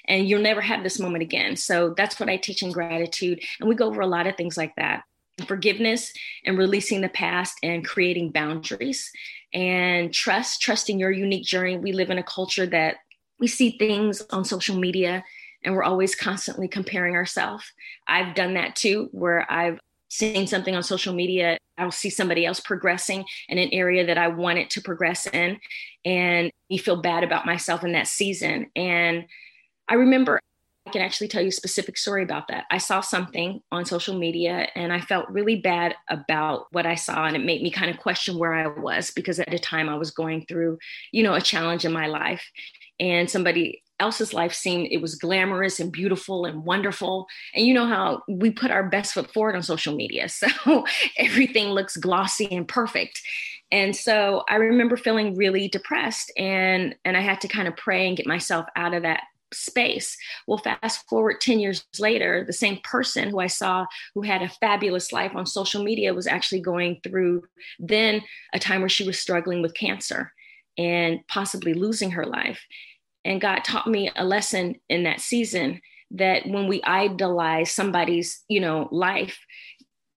And 0.08 0.28
you'll 0.28 0.42
never 0.42 0.60
have 0.60 0.82
this 0.82 0.98
moment 0.98 1.22
again. 1.22 1.54
So 1.54 1.94
that's 1.96 2.18
what 2.18 2.28
I 2.28 2.36
teach 2.36 2.62
in 2.62 2.72
gratitude. 2.72 3.40
And 3.60 3.68
we 3.68 3.76
go 3.76 3.86
over 3.86 4.00
a 4.00 4.06
lot 4.06 4.26
of 4.26 4.36
things 4.36 4.56
like 4.56 4.74
that 4.76 5.04
forgiveness 5.46 6.12
and 6.44 6.58
releasing 6.58 7.00
the 7.00 7.08
past 7.08 7.56
and 7.62 7.86
creating 7.86 8.30
boundaries 8.30 9.10
and 9.54 10.12
trust 10.12 10.60
trusting 10.60 11.00
your 11.00 11.10
unique 11.10 11.44
journey 11.44 11.78
we 11.78 11.90
live 11.90 12.10
in 12.10 12.18
a 12.18 12.22
culture 12.22 12.66
that 12.66 12.96
we 13.42 13.48
see 13.48 13.76
things 13.76 14.22
on 14.30 14.44
social 14.44 14.76
media 14.76 15.24
and 15.64 15.74
we're 15.74 15.82
always 15.82 16.14
constantly 16.14 16.68
comparing 16.68 17.16
ourselves. 17.16 17.64
I've 18.06 18.36
done 18.36 18.54
that 18.54 18.76
too, 18.76 19.08
where 19.10 19.50
I've 19.50 19.80
seen 20.06 20.46
something 20.46 20.76
on 20.76 20.84
social 20.84 21.12
media, 21.12 21.58
I'll 21.76 21.90
see 21.90 22.08
somebody 22.08 22.46
else 22.46 22.60
progressing 22.60 23.24
in 23.48 23.58
an 23.58 23.70
area 23.72 24.06
that 24.06 24.16
I 24.16 24.28
wanted 24.28 24.70
to 24.70 24.80
progress 24.80 25.26
in, 25.26 25.58
and 26.04 26.52
you 26.68 26.78
feel 26.78 27.02
bad 27.02 27.24
about 27.24 27.44
myself 27.44 27.82
in 27.82 27.92
that 27.92 28.06
season. 28.06 28.70
And 28.76 29.24
I 29.88 29.94
remember 29.94 30.38
I 30.86 30.90
can 30.90 31.02
actually 31.02 31.28
tell 31.28 31.42
you 31.42 31.48
a 31.48 31.52
specific 31.52 31.96
story 31.96 32.22
about 32.22 32.46
that. 32.48 32.66
I 32.70 32.78
saw 32.78 33.00
something 33.00 33.60
on 33.72 33.84
social 33.84 34.16
media 34.16 34.68
and 34.76 34.92
I 34.92 35.00
felt 35.00 35.28
really 35.30 35.56
bad 35.56 35.96
about 36.08 36.66
what 36.72 36.86
I 36.86 36.94
saw 36.94 37.24
and 37.24 37.34
it 37.34 37.44
made 37.44 37.62
me 37.62 37.70
kind 37.70 37.90
of 37.90 37.98
question 37.98 38.36
where 38.36 38.52
I 38.52 38.66
was 38.66 39.10
because 39.10 39.40
at 39.40 39.50
the 39.50 39.58
time 39.58 39.88
I 39.88 39.96
was 39.96 40.10
going 40.10 40.44
through, 40.46 40.78
you 41.10 41.22
know, 41.22 41.34
a 41.34 41.40
challenge 41.40 41.84
in 41.84 41.92
my 41.92 42.06
life 42.06 42.44
and 43.02 43.28
somebody 43.28 43.82
else's 43.98 44.32
life 44.32 44.54
seemed 44.54 44.86
it 44.90 45.02
was 45.02 45.16
glamorous 45.16 45.80
and 45.80 45.90
beautiful 45.90 46.44
and 46.44 46.64
wonderful. 46.64 47.26
And 47.52 47.66
you 47.66 47.74
know 47.74 47.86
how 47.86 48.22
we 48.28 48.50
put 48.50 48.70
our 48.70 48.88
best 48.88 49.12
foot 49.12 49.32
forward 49.32 49.56
on 49.56 49.62
social 49.62 49.94
media. 49.94 50.28
So 50.42 50.84
everything 51.18 51.68
looks 51.68 51.96
glossy 51.96 52.48
and 52.54 52.66
perfect. 52.66 53.20
And 53.72 53.94
so 53.96 54.44
i 54.48 54.56
remember 54.56 54.96
feeling 54.96 55.34
really 55.34 55.66
depressed 55.68 56.32
and 56.36 56.94
and 57.04 57.16
i 57.16 57.20
had 57.20 57.40
to 57.40 57.48
kind 57.48 57.66
of 57.66 57.76
pray 57.76 58.06
and 58.06 58.16
get 58.16 58.26
myself 58.26 58.66
out 58.76 58.94
of 58.94 59.02
that 59.02 59.22
space. 59.52 60.16
Well 60.46 60.58
fast 60.58 61.08
forward 61.08 61.40
10 61.40 61.58
years 61.58 61.84
later 61.98 62.44
the 62.46 62.52
same 62.52 62.78
person 62.84 63.30
who 63.30 63.40
i 63.40 63.46
saw 63.46 63.86
who 64.14 64.22
had 64.22 64.42
a 64.42 64.48
fabulous 64.48 65.12
life 65.12 65.32
on 65.34 65.46
social 65.46 65.82
media 65.82 66.14
was 66.14 66.26
actually 66.26 66.60
going 66.60 67.00
through 67.02 67.42
then 67.78 68.22
a 68.52 68.58
time 68.58 68.80
where 68.80 68.88
she 68.88 69.06
was 69.06 69.18
struggling 69.18 69.60
with 69.62 69.74
cancer 69.74 70.32
and 70.78 71.20
possibly 71.28 71.74
losing 71.74 72.10
her 72.10 72.26
life 72.26 72.60
and 73.24 73.40
God 73.40 73.60
taught 73.64 73.86
me 73.86 74.10
a 74.14 74.24
lesson 74.24 74.76
in 74.88 75.04
that 75.04 75.20
season 75.20 75.80
that 76.12 76.46
when 76.46 76.68
we 76.68 76.82
idolize 76.82 77.70
somebody's, 77.70 78.42
you 78.48 78.60
know, 78.60 78.88
life, 78.90 79.38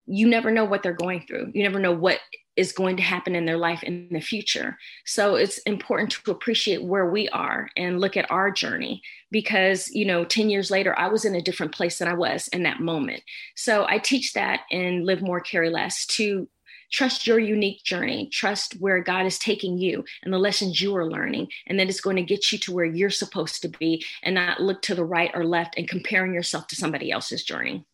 you 0.06 0.28
never 0.28 0.52
know 0.52 0.66
what 0.66 0.84
they're 0.84 0.94
going 0.94 1.22
through. 1.22 1.52
You 1.54 1.64
never 1.64 1.80
know 1.80 1.94
what 1.94 2.20
is 2.56 2.72
going 2.72 2.96
to 2.98 3.04
happen 3.04 3.36
in 3.36 3.46
their 3.46 3.58
life 3.58 3.84
in 3.84 4.08
the 4.12 4.22
future. 4.22 4.78
So 5.06 5.36
it's 5.36 5.58
important 5.60 6.12
to 6.12 6.32
appreciate 6.32 6.84
where 6.84 7.10
we 7.10 7.28
are 7.30 7.70
and 7.76 8.00
look 8.00 8.16
at 8.16 8.30
our 8.32 8.50
journey 8.50 9.02
because, 9.30 9.90
you 9.90 10.06
know, 10.06 10.24
10 10.24 10.50
years 10.50 10.72
later, 10.72 10.98
I 10.98 11.08
was 11.08 11.26
in 11.26 11.36
a 11.36 11.42
different 11.42 11.74
place 11.74 12.00
than 12.00 12.08
I 12.08 12.14
was 12.14 12.48
in 12.50 12.64
that 12.64 12.80
moment. 12.80 13.24
So 13.56 13.86
I 13.88 13.98
teach 13.98 14.34
that 14.34 14.62
and 14.72 15.06
Live 15.06 15.22
More, 15.22 15.42
Carry 15.42 15.70
Less 15.70 16.06
to 16.08 16.48
trust 16.92 17.28
your 17.28 17.40
unique 17.40 17.84
journey, 17.84 18.30
trust 18.32 18.74
where 18.80 19.02
God 19.02 19.26
is 19.26 19.40
taking 19.40 19.78
you 19.78 20.04
and 20.24 20.34
the 20.34 20.38
lessons 20.38 20.82
you 20.82 20.96
are 20.96 21.10
learning, 21.10 21.48
and 21.68 21.80
that 21.80 21.90
it's 21.90 22.02
going 22.02 22.16
to 22.18 22.24
get 22.24 22.52
you 22.52 22.58
to 22.60 22.74
where 22.74 22.86
you're 22.86 23.10
supposed 23.10 23.62
to 23.62 23.68
be 23.68 24.04
and 24.24 24.36
not 24.36 24.62
look 24.62 24.82
to 24.84 24.96
the 24.96 25.06
right 25.06 25.32
or 25.34 25.46
left 25.46 25.78
and 25.78 25.88
comparing 25.88 26.34
yourself 26.34 26.68
to 26.68 26.76
somebody 26.76 27.12
else's 27.12 27.44
journey. 27.44 27.86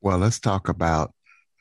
Well, 0.00 0.18
let's 0.18 0.38
talk 0.38 0.68
about 0.68 1.12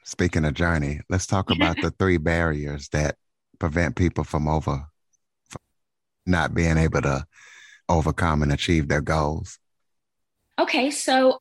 speaking 0.03 0.45
of 0.45 0.53
journey, 0.53 1.01
let's 1.09 1.27
talk 1.27 1.49
about 1.51 1.75
the 1.81 1.91
three 1.99 2.17
barriers 2.17 2.87
that 2.89 3.15
prevent 3.59 3.95
people 3.95 4.23
from 4.23 4.47
over 4.47 4.85
from 5.49 5.61
not 6.25 6.53
being 6.53 6.77
able 6.77 7.01
to 7.01 7.25
overcome 7.89 8.43
and 8.43 8.51
achieve 8.51 8.87
their 8.87 9.01
goals. 9.01 9.59
Okay, 10.59 10.91
so 10.91 11.39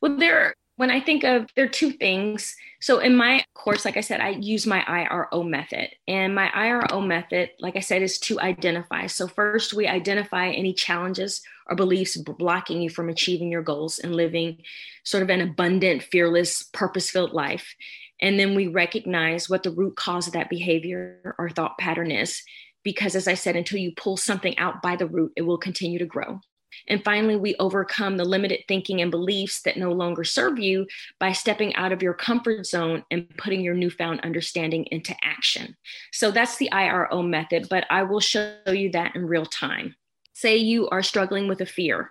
well 0.00 0.16
there 0.16 0.54
when 0.76 0.90
I 0.90 1.00
think 1.00 1.22
of, 1.22 1.48
there 1.54 1.66
are 1.66 1.68
two 1.68 1.92
things. 1.92 2.56
So 2.80 2.98
in 2.98 3.14
my 3.14 3.44
course, 3.54 3.84
like 3.84 3.96
I 3.96 4.00
said, 4.00 4.20
I 4.20 4.30
use 4.30 4.66
my 4.66 4.82
IRO 4.82 5.44
method. 5.44 5.90
And 6.08 6.34
my 6.34 6.50
IRO 6.52 7.00
method, 7.00 7.50
like 7.60 7.76
I 7.76 7.80
said, 7.80 8.02
is 8.02 8.18
to 8.20 8.40
identify. 8.40 9.06
So 9.06 9.28
first, 9.28 9.72
we 9.72 9.86
identify 9.86 10.48
any 10.48 10.72
challenges 10.72 11.42
or 11.68 11.76
beliefs 11.76 12.16
blocking 12.16 12.82
you 12.82 12.90
from 12.90 13.08
achieving 13.08 13.52
your 13.52 13.62
goals 13.62 14.00
and 14.00 14.16
living 14.16 14.62
sort 15.04 15.22
of 15.22 15.30
an 15.30 15.40
abundant, 15.40 16.02
fearless, 16.02 16.64
purpose 16.64 17.08
filled 17.08 17.32
life. 17.32 17.74
And 18.20 18.38
then 18.38 18.54
we 18.54 18.66
recognize 18.66 19.48
what 19.48 19.62
the 19.62 19.70
root 19.70 19.96
cause 19.96 20.26
of 20.26 20.32
that 20.32 20.50
behavior 20.50 21.36
or 21.38 21.50
thought 21.50 21.78
pattern 21.78 22.10
is. 22.10 22.42
Because 22.82 23.14
as 23.14 23.28
I 23.28 23.34
said, 23.34 23.56
until 23.56 23.78
you 23.78 23.92
pull 23.96 24.16
something 24.16 24.58
out 24.58 24.82
by 24.82 24.96
the 24.96 25.06
root, 25.06 25.32
it 25.36 25.42
will 25.42 25.56
continue 25.56 25.98
to 26.00 26.06
grow. 26.06 26.40
And 26.88 27.02
finally, 27.04 27.36
we 27.36 27.56
overcome 27.56 28.16
the 28.16 28.24
limited 28.24 28.60
thinking 28.68 29.00
and 29.00 29.10
beliefs 29.10 29.62
that 29.62 29.76
no 29.76 29.92
longer 29.92 30.24
serve 30.24 30.58
you 30.58 30.86
by 31.18 31.32
stepping 31.32 31.74
out 31.76 31.92
of 31.92 32.02
your 32.02 32.14
comfort 32.14 32.66
zone 32.66 33.04
and 33.10 33.28
putting 33.36 33.60
your 33.60 33.74
newfound 33.74 34.20
understanding 34.20 34.86
into 34.90 35.14
action. 35.22 35.76
So 36.12 36.30
that's 36.30 36.56
the 36.56 36.70
IRO 36.72 37.22
method, 37.22 37.68
but 37.68 37.86
I 37.90 38.02
will 38.02 38.20
show 38.20 38.54
you 38.66 38.90
that 38.92 39.16
in 39.16 39.26
real 39.26 39.46
time. 39.46 39.94
Say 40.32 40.56
you 40.56 40.88
are 40.88 41.02
struggling 41.02 41.46
with 41.48 41.60
a 41.60 41.66
fear, 41.66 42.10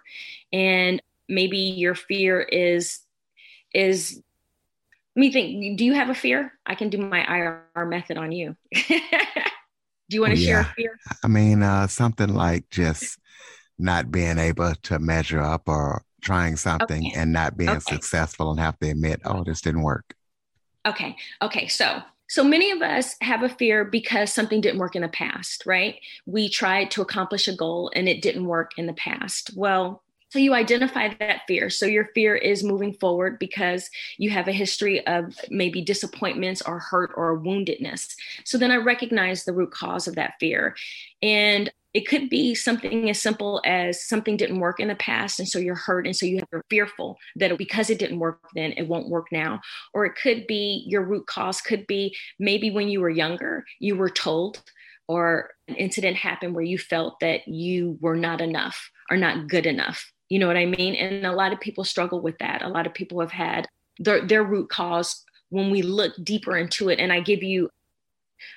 and 0.51 1.01
maybe 1.27 1.58
your 1.58 1.96
fear 1.96 2.41
is 2.41 3.00
is 3.74 4.22
let 5.15 5.20
me 5.20 5.32
think 5.32 5.77
do 5.77 5.86
you 5.86 5.93
have 5.93 6.10
a 6.10 6.15
fear 6.15 6.53
i 6.65 6.75
can 6.75 6.89
do 6.89 6.98
my 6.98 7.24
ir 7.38 7.86
method 7.86 8.17
on 8.17 8.32
you 8.32 8.55
do 8.74 8.91
you 10.10 10.22
want 10.22 10.34
to 10.34 10.39
yeah. 10.39 10.48
share 10.48 10.60
a 10.62 10.74
fear 10.75 11.00
i 11.24 11.27
mean 11.27 11.63
uh, 11.63 11.88
something 11.88 12.34
like 12.34 12.70
just 12.70 13.20
not 13.77 14.11
being 14.11 14.37
able 14.37 14.73
to 14.83 14.99
measure 14.99 15.41
up 15.41 15.63
or 15.67 16.03
trying 16.21 16.55
something 16.55 17.07
okay. 17.07 17.19
and 17.19 17.33
not 17.33 17.57
being 17.57 17.69
okay. 17.69 17.95
successful 17.95 18.51
and 18.51 18.59
have 18.59 18.79
to 18.79 18.89
admit, 18.89 19.21
oh, 19.25 19.43
this 19.43 19.61
didn't 19.61 19.81
work. 19.81 20.15
Okay. 20.85 21.15
Okay. 21.41 21.67
So, 21.67 22.01
so 22.27 22.43
many 22.43 22.71
of 22.71 22.81
us 22.81 23.15
have 23.21 23.43
a 23.43 23.49
fear 23.49 23.85
because 23.85 24.33
something 24.33 24.61
didn't 24.61 24.79
work 24.79 24.95
in 24.95 25.01
the 25.01 25.09
past, 25.09 25.65
right? 25.65 25.99
We 26.25 26.49
tried 26.49 26.91
to 26.91 27.01
accomplish 27.01 27.47
a 27.47 27.55
goal 27.55 27.91
and 27.95 28.09
it 28.09 28.21
didn't 28.21 28.45
work 28.45 28.71
in 28.77 28.87
the 28.87 28.93
past. 28.93 29.51
Well, 29.55 30.01
so 30.29 30.39
you 30.39 30.55
identify 30.55 31.13
that 31.19 31.41
fear. 31.47 31.69
So 31.69 31.85
your 31.85 32.05
fear 32.15 32.35
is 32.35 32.63
moving 32.63 32.93
forward 32.93 33.37
because 33.37 33.87
you 34.17 34.31
have 34.31 34.47
a 34.47 34.51
history 34.51 35.05
of 35.05 35.37
maybe 35.51 35.83
disappointments 35.83 36.63
or 36.63 36.79
hurt 36.79 37.11
or 37.15 37.37
woundedness. 37.37 38.15
So 38.43 38.57
then 38.57 38.71
I 38.71 38.77
recognize 38.77 39.43
the 39.43 39.53
root 39.53 39.69
cause 39.69 40.07
of 40.07 40.15
that 40.15 40.33
fear. 40.39 40.75
And 41.21 41.71
it 41.93 42.07
could 42.07 42.29
be 42.29 42.55
something 42.55 43.09
as 43.09 43.21
simple 43.21 43.62
as 43.65 44.07
something 44.07 44.35
didn't 44.35 44.59
work 44.59 44.79
in 44.79 44.88
the 44.88 44.95
past, 44.95 45.39
and 45.39 45.47
so 45.47 45.59
you're 45.59 45.75
hurt, 45.75 46.07
and 46.07 46.15
so 46.15 46.25
you 46.25 46.41
are 46.51 46.63
fearful 46.69 47.17
that 47.35 47.55
because 47.57 47.89
it 47.89 48.00
didn't 48.00 48.19
work 48.19 48.39
then, 48.55 48.73
it 48.73 48.88
won't 48.88 49.09
work 49.09 49.27
now. 49.31 49.62
Or 49.93 50.05
it 50.05 50.15
could 50.15 50.47
be 50.47 50.83
your 50.88 51.03
root 51.03 51.27
cause 51.27 51.62
could 51.62 51.85
be 51.85 52.15
maybe 52.39 52.71
when 52.71 52.89
you 52.89 53.00
were 53.00 53.09
younger, 53.09 53.63
you 53.79 53.95
were 53.95 54.09
told, 54.09 54.63
or 55.07 55.51
an 55.67 55.75
incident 55.75 56.17
happened 56.17 56.55
where 56.55 56.63
you 56.63 56.77
felt 56.77 57.19
that 57.19 57.47
you 57.47 57.97
were 58.01 58.15
not 58.15 58.41
enough 58.41 58.89
or 59.12 59.17
not 59.17 59.47
good 59.47 59.65
enough. 59.65 60.12
You 60.29 60.39
know 60.39 60.47
what 60.47 60.57
I 60.57 60.65
mean? 60.65 60.95
And 60.95 61.25
a 61.25 61.31
lot 61.33 61.53
of 61.53 61.59
people 61.59 61.83
struggle 61.83 62.21
with 62.21 62.38
that. 62.39 62.63
A 62.63 62.69
lot 62.69 62.88
of 62.88 62.93
people 62.93 63.19
have 63.19 63.31
had 63.31 63.67
their, 64.00 64.25
their 64.25 64.43
root 64.43 64.69
cause 64.69 65.23
when 65.50 65.69
we 65.69 65.81
look 65.83 66.13
deeper 66.23 66.57
into 66.57 66.89
it. 66.89 67.00
And 67.00 67.13
I 67.13 67.19
give 67.19 67.43
you 67.43 67.69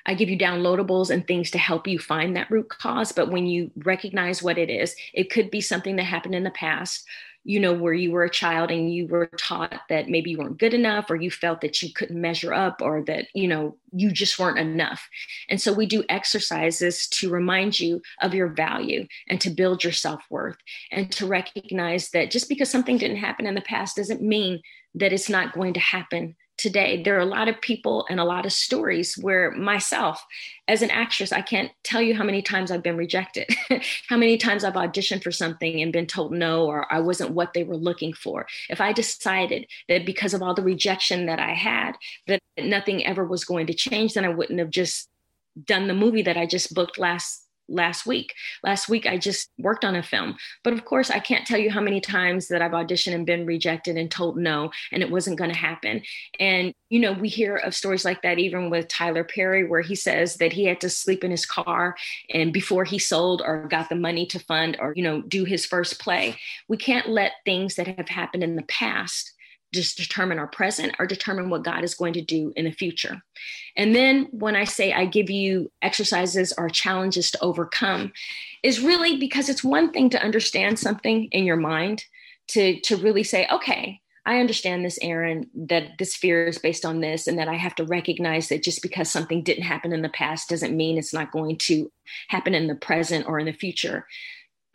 I 0.07 0.15
give 0.15 0.29
you 0.29 0.39
downloadables 0.39 1.11
and 1.11 1.27
things 1.27 1.51
to 1.53 1.59
help 1.59 1.87
you 1.87 1.99
find 1.99 2.37
that 2.37 2.51
root 2.51 2.69
cause. 2.69 3.13
But 3.13 3.31
when 3.31 3.47
you 3.47 3.71
recognize 3.77 4.43
what 4.43 4.59
it 4.59 4.71
is, 4.71 4.95
it 5.13 5.31
could 5.31 5.51
be 5.51 5.61
something 5.61 5.97
that 5.97 6.05
happened 6.05 6.35
in 6.35 6.45
the 6.45 6.51
past, 6.51 7.07
you 7.45 7.61
know, 7.61 7.73
where 7.73 7.93
you 7.93 8.11
were 8.11 8.25
a 8.25 8.31
child 8.31 8.71
and 8.71 8.93
you 8.93 9.07
were 9.07 9.31
taught 9.39 9.81
that 9.89 10.09
maybe 10.09 10.31
you 10.31 10.39
weren't 10.39 10.59
good 10.59 10.75
enough 10.75 11.11
or 11.11 11.17
you 11.17 11.31
felt 11.31 11.61
that 11.61 11.81
you 11.81 11.93
couldn't 11.93 12.21
measure 12.21 12.53
up 12.53 12.83
or 12.83 13.05
that, 13.05 13.29
you 13.35 13.47
know, 13.47 13.77
you 13.93 14.11
just 14.11 14.39
weren't 14.39 14.59
enough. 14.59 15.09
And 15.49 15.61
so 15.61 15.73
we 15.73 15.87
do 15.87 16.05
exercises 16.09 17.07
to 17.09 17.31
remind 17.31 17.79
you 17.79 18.03
of 18.21 18.35
your 18.35 18.49
value 18.49 19.07
and 19.29 19.41
to 19.41 19.51
build 19.51 19.85
your 19.85 19.93
self 19.93 20.25
worth 20.29 20.57
and 20.91 21.11
to 21.13 21.27
recognize 21.27 22.11
that 22.11 22.33
just 22.33 22.49
because 22.49 22.69
something 22.69 22.99
didn't 22.99 23.19
happen 23.19 23.47
in 23.47 23.55
the 23.55 23.61
past 23.61 23.97
doesn't 23.97 24.23
mean 24.23 24.61
that 24.97 25.13
it's 25.13 25.29
not 25.29 25.53
going 25.53 25.75
to 25.75 25.81
happen 25.81 26.35
today 26.59 27.03
there 27.03 27.17
are 27.17 27.21
a 27.21 27.27
lot 27.27 27.49
of 27.49 27.61
people 27.61 28.07
and 28.09 28.19
a 28.19 28.25
lot 28.25 28.47
of 28.47 28.53
stories 28.53 29.15
where 29.19 29.51
myself 29.53 30.25
as 30.69 30.83
an 30.83 30.91
actress 30.91 31.33
i 31.33 31.41
can't 31.41 31.71
tell 31.83 32.01
you 32.01 32.15
how 32.15 32.25
many 32.25 32.41
times 32.41 32.71
i've 32.71 32.83
been 32.83 32.97
rejected 32.97 33.47
how 34.09 34.17
many 34.17 34.37
times 34.37 34.65
i've 34.65 34.75
auditioned 34.75 35.23
for 35.23 35.31
something 35.31 35.83
and 35.83 35.93
been 35.93 36.07
told 36.07 36.33
no 36.33 36.67
or 36.67 36.91
i 36.93 36.99
wasn't 36.99 37.31
what 37.31 37.53
they 37.53 37.65
were 37.65 37.77
looking 37.77 38.13
for. 38.13 38.47
If 38.69 38.81
i 38.81 38.93
decided 38.93 39.67
that 39.89 40.07
because 40.07 40.35
of 40.35 40.43
all 40.43 40.55
the 40.55 40.63
rejection 40.63 41.27
that 41.27 41.39
i 41.39 41.53
had 41.53 41.93
that 42.27 42.41
nothing 42.59 43.05
ever 43.05 43.25
was 43.25 43.45
going 43.45 43.67
to 43.67 43.75
change 43.75 44.15
then 44.15 44.25
i 44.25 44.29
wouldn't 44.29 44.59
have 44.59 44.71
just 44.71 45.09
done 45.65 45.89
the 45.89 45.95
movie 45.95 46.23
that 46.23 46.37
i 46.37 46.47
just 46.47 46.75
booked 46.75 46.99
last 46.99 47.46
last 47.69 48.07
week. 48.07 48.35
Last 48.63 48.89
week, 48.89 49.07
I 49.07 49.19
just 49.19 49.51
worked 49.59 49.85
on 49.85 49.97
a 49.97 50.03
film. 50.03 50.37
But 50.63 50.73
of 50.73 50.85
course, 50.85 51.11
I 51.11 51.19
can't 51.19 51.47
tell 51.47 51.59
you 51.59 51.71
how 51.71 51.81
many 51.81 52.01
times 52.01 52.49
that 52.49 52.63
I've 52.63 52.73
auditioned 52.73 53.15
and 53.15 53.27
been 53.27 53.47
rejected 53.47 53.97
and 53.97 54.11
told 54.11 54.37
no, 54.37 54.71
and 54.93 55.03
it 55.03 55.11
wasn't 55.11 55.39
going 55.39 55.51
to 55.51 55.57
happen. 55.57 56.03
And, 56.39 56.73
you 56.89 57.01
know, 57.01 57.13
we 57.13 57.29
hear 57.29 57.57
of 57.57 57.75
stories 57.75 58.05
like 58.05 58.23
that 58.23 58.39
even 58.39 58.71
with 58.71 58.89
Tyler 58.89 59.25
Perry, 59.25 59.67
where 59.67 59.83
he 59.83 59.95
says 59.95 60.37
that 60.37 60.53
he 60.53 60.65
had 60.65 60.81
to 60.81 60.91
sleep 60.91 61.25
in 61.25 61.31
his 61.31 61.47
car 61.47 61.97
and 62.33 62.53
before 62.53 62.85
he 62.85 62.99
sold 62.99 63.43
or 63.45 63.67
got 63.69 63.89
the 63.89 63.95
money 63.95 64.27
to 64.27 64.39
fund 64.39 64.77
or, 64.81 64.93
you 64.97 65.03
know, 65.03 65.23
do 65.23 65.45
his 65.45 65.67
first 65.67 66.01
play. 66.01 66.37
We 66.69 66.77
can't 66.77 67.09
let 67.09 67.33
things 67.45 67.77
that 67.77 67.87
have 67.87 68.09
happened 68.09 68.43
in 68.43 68.57
the 68.57 68.63
past 68.63 69.33
just 69.77 69.97
determine 69.97 70.39
our 70.39 70.47
present 70.47 70.95
or 70.99 71.07
determine 71.07 71.51
what 71.51 71.65
God 71.65 71.85
is 71.85 71.95
going 71.95 72.15
to 72.15 72.23
do 72.23 72.53
in 72.57 72.65
the 72.65 72.73
future. 72.73 73.23
And 73.77 73.95
then 73.95 74.27
when 74.31 74.57
I 74.57 74.65
say 74.65 74.93
I 74.93 75.05
give 75.05 75.31
you 75.31 75.71
exercises 75.83 76.53
or 76.57 76.69
challenges 76.69 77.31
to 77.31 77.43
overcome, 77.43 78.13
is 78.63 78.81
really 78.81 79.17
because 79.19 79.49
it's 79.49 79.63
one 79.63 79.93
thing 79.93 80.11
to 80.11 80.23
understand 80.23 80.79
something 80.79 81.29
in 81.31 81.45
your 81.45 81.57
mind, 81.57 82.05
to, 82.49 82.81
to 82.81 82.97
really 82.97 83.23
say, 83.23 83.47
okay, 83.53 84.01
I 84.27 84.41
understand 84.41 84.85
this, 84.85 84.99
Erin, 85.03 85.49
that 85.55 85.99
this 85.99 86.17
fear 86.17 86.49
is 86.49 86.59
based 86.59 86.85
on 86.85 87.01
this, 87.01 87.29
and 87.29 87.39
that 87.39 87.47
I 87.47 87.55
have 87.55 87.77
to 87.77 87.85
recognize 87.85 88.49
that 88.49 88.65
just 88.65 88.83
because 88.83 89.09
something 89.09 89.45
didn't 89.45 89.63
happen 89.63 89.93
in 89.93 90.03
the 90.03 90.09
past 90.09 90.49
doesn't 90.49 90.77
mean 90.77 90.99
it's 90.99 91.15
not 91.15 91.31
going 91.31 91.59
to 91.59 91.93
happen 92.27 92.53
in 92.53 92.67
the 92.67 92.75
present 92.75 93.29
or 93.29 93.39
in 93.39 93.47
the 93.47 93.53
future. 93.53 94.05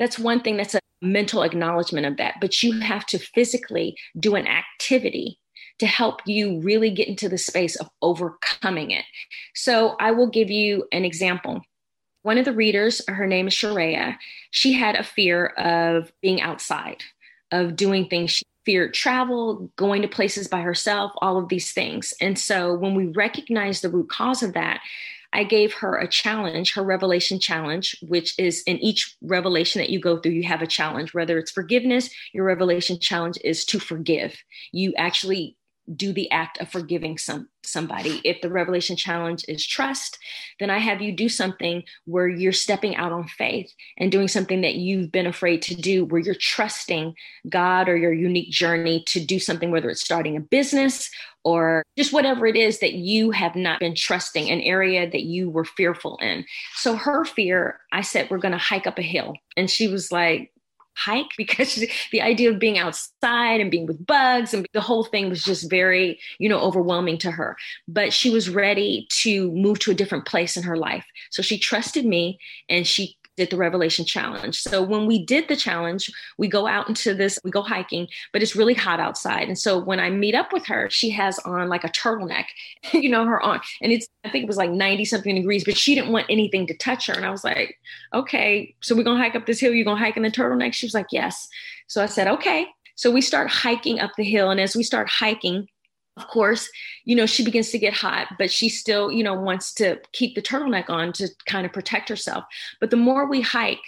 That's 0.02 0.18
one 0.18 0.42
thing 0.42 0.58
that's 0.58 0.74
a 0.74 0.80
mental 1.04 1.44
acknowledgement 1.44 2.08
of 2.08 2.18
that, 2.18 2.38
but 2.42 2.64
you 2.64 2.80
have 2.80 3.06
to 3.06 3.20
physically 3.20 3.96
do 4.20 4.34
an 4.34 4.48
activity 4.48 5.38
to 5.78 5.86
help 5.86 6.22
you 6.26 6.60
really 6.62 6.90
get 6.90 7.08
into 7.08 7.30
the 7.30 7.38
space 7.38 7.76
of 7.76 7.88
overcoming 8.02 8.90
it. 8.90 9.06
So 9.54 9.96
I 10.00 10.10
will 10.10 10.26
give 10.26 10.50
you 10.50 10.88
an 10.92 11.06
example. 11.06 11.62
One 12.24 12.40
of 12.40 12.46
the 12.46 12.52
readers, 12.52 13.04
her 13.08 13.28
name 13.28 13.48
is 13.48 13.54
Sharia, 13.54 14.18
she 14.50 14.74
had 14.74 14.96
a 14.96 15.04
fear 15.04 15.46
of 15.46 16.12
being 16.20 16.42
outside, 16.42 17.04
of 17.52 17.76
doing 17.76 18.08
things. 18.08 18.32
She 18.32 18.46
feared 18.66 18.96
travel, 18.96 19.72
going 19.76 20.02
to 20.02 20.08
places 20.08 20.48
by 20.48 20.62
herself, 20.62 21.12
all 21.18 21.38
of 21.38 21.50
these 21.50 21.74
things. 21.74 22.12
And 22.20 22.40
so 22.40 22.74
when 22.74 22.96
we 22.96 23.06
recognize 23.06 23.82
the 23.82 23.90
root 23.90 24.10
cause 24.10 24.42
of 24.42 24.54
that, 24.54 24.82
I 25.34 25.44
gave 25.44 25.74
her 25.76 25.98
a 25.98 26.08
challenge, 26.08 26.74
her 26.74 26.84
revelation 26.84 27.40
challenge, 27.40 27.96
which 28.02 28.38
is 28.38 28.64
in 28.64 28.78
each 28.80 29.16
revelation 29.22 29.80
that 29.80 29.90
you 29.90 30.00
go 30.00 30.18
through, 30.18 30.34
you 30.34 30.44
have 30.44 30.62
a 30.62 30.68
challenge, 30.68 31.14
whether 31.14 31.38
it's 31.38 31.52
forgiveness, 31.52 32.10
your 32.34 32.46
revelation 32.46 33.00
challenge 33.00 33.38
is 33.44 33.64
to 33.66 33.80
forgive. 33.80 34.36
You 34.72 34.94
actually 34.98 35.56
do 35.96 36.14
the 36.14 36.30
act 36.32 36.60
of 36.60 36.70
forgiving 36.70 37.18
some 37.18 37.48
somebody. 37.64 38.22
If 38.24 38.42
the 38.42 38.50
revelation 38.50 38.96
challenge 38.96 39.46
is 39.48 39.66
trust, 39.66 40.18
then 40.60 40.70
I 40.70 40.80
have 40.80 41.02
you 41.02 41.12
do 41.12 41.30
something 41.30 41.84
where 42.06 42.28
you're 42.28 42.52
stepping 42.52 42.96
out 42.96 43.12
on 43.12 43.28
faith 43.28 43.72
and 43.98 44.12
doing 44.12 44.28
something 44.28 44.62
that 44.62 44.76
you've 44.76 45.12
been 45.12 45.28
afraid 45.28 45.62
to 45.64 45.76
do, 45.76 46.06
where 46.06 46.22
you're 46.22 46.34
trusting 46.36 47.14
God 47.50 47.88
or 47.88 47.96
your 47.96 48.14
unique 48.14 48.50
journey 48.50 49.04
to 49.08 49.24
do 49.24 49.40
something, 49.40 49.70
whether 49.72 49.90
it's 49.90 50.02
starting 50.02 50.36
a 50.36 50.42
business 50.42 51.10
or 51.44 51.84
just 51.98 52.14
whatever 52.14 52.46
it 52.46 52.56
is 52.56 52.80
that 52.80 52.94
you 52.94 53.32
have 53.32 53.56
not 53.56 53.80
been 53.80 53.96
trusting, 53.96 54.50
an 54.50 54.62
area 54.62 55.10
that 55.10 55.24
you 55.24 55.50
were 55.50 55.66
fearful 55.66 56.18
in. 56.22 56.46
So 56.76 56.96
her 56.96 57.26
fear, 57.26 57.80
I 57.92 58.02
said, 58.02 58.30
we're 58.30 58.38
going 58.38 58.52
to 58.54 58.58
hike 58.58 58.88
up 58.88 59.00
a 59.00 59.04
hill. 59.04 59.36
And 59.58 59.70
she 59.70 59.88
was 59.88 60.12
like, 60.12 60.52
hike 60.96 61.32
because 61.38 61.84
the 62.12 62.22
idea 62.22 62.52
of 62.52 62.60
being 62.60 62.78
outside 62.78 63.62
and 63.62 63.72
being 63.72 63.86
with 63.86 64.06
bugs 64.06 64.54
and 64.54 64.68
the 64.74 64.82
whole 64.82 65.04
thing 65.04 65.30
was 65.30 65.44
just 65.44 65.70
very 65.70 66.20
you 66.40 66.50
know 66.50 66.60
overwhelming 66.60 67.18
to 67.20 67.32
her. 67.32 67.56
But 67.88 68.14
she 68.14 68.30
was 68.30 68.50
ready 68.50 69.08
to 69.22 69.52
move 69.52 69.80
to 69.80 69.92
a 69.92 69.96
different 69.96 70.26
place 70.26 70.58
in 70.58 70.64
her 70.64 70.78
life. 70.78 71.06
So 71.30 71.42
she 71.42 71.58
trusted 71.58 72.06
me 72.06 72.40
and 72.70 72.86
she 72.86 73.16
did 73.42 73.50
the 73.50 73.58
Revelation 73.58 74.06
Challenge. 74.06 74.56
So 74.56 74.84
when 74.84 75.08
we 75.08 75.26
did 75.26 75.48
the 75.48 75.56
challenge, 75.56 76.12
we 76.38 76.48
go 76.48 76.68
out 76.68 76.88
into 76.88 77.16
this, 77.16 77.40
we 77.44 77.50
go 77.50 77.64
hiking, 77.64 78.08
but 78.32 78.44
it's 78.44 78.56
really 78.56 78.76
hot 78.76 79.00
outside. 79.00 79.48
And 79.48 79.58
so 79.58 79.80
when 79.80 80.00
I 80.00 80.12
meet 80.12 80.36
up 80.36 80.54
with 80.54 80.64
her, 80.68 80.92
she 80.92 81.10
has 81.10 81.40
on 81.40 81.68
like 81.68 81.84
a 81.84 81.90
turtleneck, 81.90 82.46
you 82.94 83.10
know, 83.10 83.26
her 83.26 83.42
on, 83.42 83.60
and 83.82 83.92
it's, 83.92 84.08
I 84.24 84.30
think 84.30 84.44
it 84.44 84.48
was 84.48 84.58
like 84.58 84.70
90 84.70 85.06
something 85.06 85.34
degrees, 85.34 85.64
but 85.64 85.76
she 85.76 85.96
didn't 85.96 86.12
want 86.12 86.28
anything 86.30 86.68
to 86.68 86.78
touch 86.78 87.08
her. 87.08 87.14
And 87.14 87.26
I 87.26 87.32
was 87.32 87.44
like, 87.44 87.80
okay, 88.14 88.76
so 88.82 88.96
we're 88.96 89.04
going 89.04 89.18
to 89.18 89.24
hike 89.24 89.36
up 89.36 89.48
this 89.48 89.60
hill. 89.60 89.74
You're 89.74 89.86
going 89.86 89.98
to 89.98 90.04
hike 90.04 90.18
in 90.18 90.24
the 90.24 90.30
turtleneck? 90.30 90.74
She 90.74 90.86
was 90.86 90.94
like, 90.94 91.08
yes. 91.12 91.50
So 91.88 92.04
I 92.04 92.06
said, 92.06 92.28
okay. 92.28 92.68
So 92.96 93.10
we 93.10 93.22
start 93.22 93.50
hiking 93.50 94.00
up 94.00 94.12
the 94.18 94.24
hill. 94.24 94.52
And 94.52 94.60
as 94.60 94.76
we 94.76 94.84
start 94.84 95.10
hiking, 95.10 95.68
of 96.18 96.28
course, 96.28 96.70
you 97.06 97.16
know, 97.16 97.26
she 97.26 97.44
begins 97.44 97.70
to 97.72 97.80
get 97.80 97.94
hot, 97.94 98.28
but 98.38 98.52
she 98.52 98.68
still, 98.68 99.12
you 99.12 99.24
know, 99.24 99.34
wants 99.34 99.74
to 99.76 100.00
keep 100.12 100.36
the 100.36 100.42
turtleneck 100.42 100.90
on 100.90 101.14
to 101.14 101.30
kind 101.46 101.66
of 101.66 101.72
protect 101.72 102.10
herself. 102.10 102.44
But 102.80 102.90
the 102.90 102.98
more 102.98 103.28
we 103.28 103.42
hike, 103.42 103.80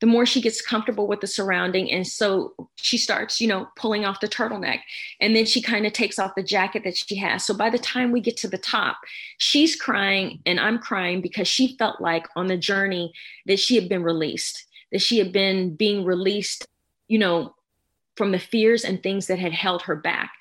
the 0.00 0.06
more 0.06 0.26
she 0.26 0.40
gets 0.40 0.60
comfortable 0.60 1.06
with 1.06 1.20
the 1.20 1.28
surrounding. 1.28 1.90
And 1.90 2.04
so 2.04 2.54
she 2.74 2.98
starts, 2.98 3.40
you 3.40 3.46
know, 3.46 3.68
pulling 3.76 4.04
off 4.04 4.20
the 4.20 4.28
turtleneck. 4.28 4.80
And 5.20 5.34
then 5.34 5.46
she 5.46 5.62
kind 5.62 5.86
of 5.86 5.92
takes 5.92 6.18
off 6.18 6.34
the 6.36 6.42
jacket 6.42 6.82
that 6.84 6.96
she 6.96 7.14
has. 7.16 7.44
So 7.44 7.54
by 7.54 7.70
the 7.70 7.78
time 7.78 8.10
we 8.10 8.20
get 8.20 8.36
to 8.38 8.48
the 8.48 8.58
top, 8.58 8.98
she's 9.38 9.76
crying 9.76 10.40
and 10.44 10.58
I'm 10.58 10.80
crying 10.80 11.20
because 11.20 11.46
she 11.46 11.76
felt 11.78 12.00
like 12.00 12.26
on 12.34 12.48
the 12.48 12.56
journey 12.56 13.12
that 13.46 13.60
she 13.60 13.76
had 13.76 13.88
been 13.88 14.02
released, 14.02 14.66
that 14.90 15.02
she 15.02 15.18
had 15.18 15.32
been 15.32 15.76
being 15.76 16.04
released, 16.04 16.66
you 17.06 17.20
know, 17.20 17.54
from 18.16 18.32
the 18.32 18.40
fears 18.40 18.84
and 18.84 19.02
things 19.02 19.28
that 19.28 19.38
had 19.38 19.52
held 19.52 19.82
her 19.82 19.94
back. 19.96 20.32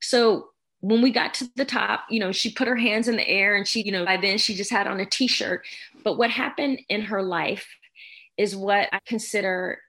So 0.00 0.50
when 0.86 1.02
we 1.02 1.10
got 1.10 1.34
to 1.34 1.50
the 1.56 1.64
top, 1.64 2.04
you 2.08 2.20
know, 2.20 2.30
she 2.30 2.48
put 2.48 2.68
her 2.68 2.76
hands 2.76 3.08
in 3.08 3.16
the 3.16 3.28
air 3.28 3.56
and 3.56 3.66
she, 3.66 3.82
you 3.82 3.90
know, 3.90 4.04
by 4.04 4.16
then 4.16 4.38
she 4.38 4.54
just 4.54 4.70
had 4.70 4.86
on 4.86 5.00
a 5.00 5.04
t 5.04 5.26
shirt. 5.26 5.66
But 6.04 6.16
what 6.16 6.30
happened 6.30 6.80
in 6.88 7.02
her 7.02 7.24
life 7.24 7.66
is 8.36 8.54
what 8.54 8.88
I 8.92 9.00
consider, 9.04 9.80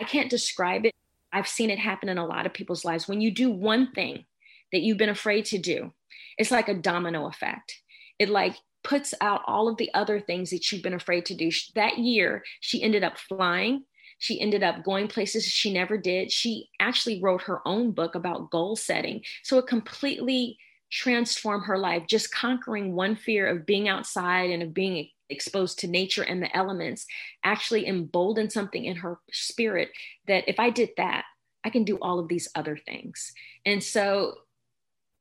I 0.00 0.04
can't 0.04 0.30
describe 0.30 0.86
it. 0.86 0.94
I've 1.32 1.48
seen 1.48 1.70
it 1.70 1.80
happen 1.80 2.08
in 2.08 2.18
a 2.18 2.26
lot 2.26 2.46
of 2.46 2.54
people's 2.54 2.84
lives. 2.84 3.08
When 3.08 3.20
you 3.20 3.32
do 3.32 3.50
one 3.50 3.90
thing 3.90 4.26
that 4.70 4.82
you've 4.82 4.98
been 4.98 5.08
afraid 5.08 5.44
to 5.46 5.58
do, 5.58 5.92
it's 6.38 6.52
like 6.52 6.68
a 6.68 6.74
domino 6.74 7.26
effect. 7.26 7.80
It 8.20 8.28
like 8.28 8.54
puts 8.84 9.12
out 9.20 9.40
all 9.48 9.66
of 9.66 9.76
the 9.76 9.92
other 9.92 10.20
things 10.20 10.50
that 10.50 10.70
you've 10.70 10.84
been 10.84 10.94
afraid 10.94 11.26
to 11.26 11.34
do. 11.34 11.50
That 11.74 11.98
year, 11.98 12.44
she 12.60 12.80
ended 12.80 13.02
up 13.02 13.18
flying 13.18 13.86
she 14.18 14.40
ended 14.40 14.62
up 14.62 14.84
going 14.84 15.08
places 15.08 15.44
she 15.44 15.72
never 15.72 15.96
did. 15.98 16.30
She 16.30 16.68
actually 16.80 17.20
wrote 17.20 17.42
her 17.42 17.66
own 17.66 17.92
book 17.92 18.14
about 18.14 18.50
goal 18.50 18.76
setting. 18.76 19.22
So 19.42 19.58
it 19.58 19.66
completely 19.66 20.58
transformed 20.90 21.64
her 21.64 21.78
life, 21.78 22.04
just 22.08 22.32
conquering 22.32 22.94
one 22.94 23.16
fear 23.16 23.46
of 23.46 23.66
being 23.66 23.88
outside 23.88 24.50
and 24.50 24.62
of 24.62 24.72
being 24.72 25.08
exposed 25.30 25.78
to 25.80 25.88
nature 25.88 26.22
and 26.22 26.42
the 26.42 26.54
elements 26.56 27.06
actually 27.42 27.86
emboldened 27.86 28.52
something 28.52 28.84
in 28.84 28.96
her 28.96 29.18
spirit 29.32 29.90
that 30.26 30.44
if 30.46 30.60
I 30.60 30.70
did 30.70 30.90
that, 30.96 31.24
I 31.64 31.70
can 31.70 31.84
do 31.84 31.98
all 32.00 32.18
of 32.18 32.28
these 32.28 32.48
other 32.54 32.76
things. 32.76 33.32
And 33.64 33.82
so 33.82 34.34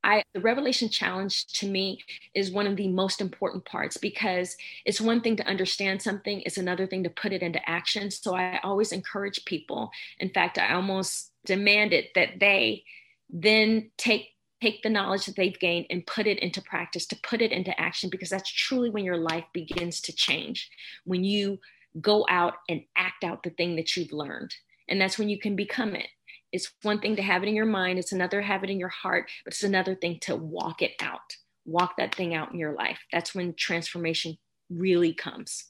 I 0.04 0.24
the 0.34 0.42
revelation 0.42 0.90
challenge 0.90 1.48
to 1.60 1.68
me 1.68 2.00
is 2.34 2.52
one 2.52 2.68
of 2.68 2.76
the 2.76 2.88
most 2.88 3.22
important 3.22 3.66
parts 3.66 3.98
because 3.98 4.56
it's 4.86 5.00
one 5.00 5.22
thing 5.22 5.36
to 5.38 5.48
understand 5.48 6.02
something, 6.02 6.42
it's 6.46 6.58
another 6.58 6.88
thing 6.88 7.04
to 7.04 7.10
put 7.10 7.34
it 7.34 7.42
into 7.42 7.68
action. 7.70 8.12
So 8.12 8.36
I 8.36 8.60
always 8.64 8.92
encourage 8.92 9.46
people. 9.46 9.92
In 10.20 10.30
fact, 10.30 10.58
I 10.58 10.74
almost 10.74 11.32
demand 11.46 11.94
it 11.94 12.10
that 12.16 12.40
they 12.40 12.84
then 13.30 13.92
take 13.98 14.30
take 14.62 14.82
the 14.82 14.90
knowledge 14.90 15.26
that 15.26 15.36
they've 15.36 15.60
gained 15.60 15.86
and 15.90 16.08
put 16.08 16.26
it 16.26 16.40
into 16.40 16.62
practice, 16.62 17.06
to 17.06 17.18
put 17.22 17.42
it 17.42 17.52
into 17.52 17.78
action, 17.78 18.10
because 18.10 18.30
that's 18.30 18.50
truly 18.50 18.90
when 18.90 19.04
your 19.04 19.18
life 19.18 19.44
begins 19.52 20.00
to 20.00 20.14
change. 20.14 20.70
When 21.04 21.26
you 21.26 21.60
go 22.00 22.26
out 22.30 22.56
and 22.70 22.82
act 22.96 23.24
out 23.24 23.44
the 23.44 23.50
thing 23.52 23.76
that 23.76 23.96
you've 23.96 24.14
learned. 24.14 24.56
And 24.88 25.00
that's 25.00 25.20
when 25.20 25.30
you 25.30 25.40
can 25.40 25.56
become 25.56 25.96
it. 25.96 26.08
It's 26.54 26.72
one 26.84 27.00
thing 27.00 27.16
to 27.16 27.24
have 27.24 27.44
it 27.44 27.50
in 27.50 27.56
your 27.56 27.66
mind, 27.66 27.98
it's 27.98 28.12
another 28.12 28.40
have 28.40 28.64
it 28.64 28.70
in 28.70 28.80
your 28.80 28.90
heart, 28.90 29.30
but 29.44 29.54
it's 29.54 29.64
another 29.64 29.96
thing 29.96 30.20
to 30.22 30.36
walk 30.36 30.84
it 30.84 30.92
out, 31.02 31.20
walk 31.66 31.98
that 31.98 32.14
thing 32.14 32.36
out 32.36 32.54
in 32.54 32.60
your 32.60 32.74
life. 32.74 33.00
That's 33.12 33.34
when 33.34 33.56
transformation 33.56 34.38
really 34.70 35.14
comes. 35.14 35.66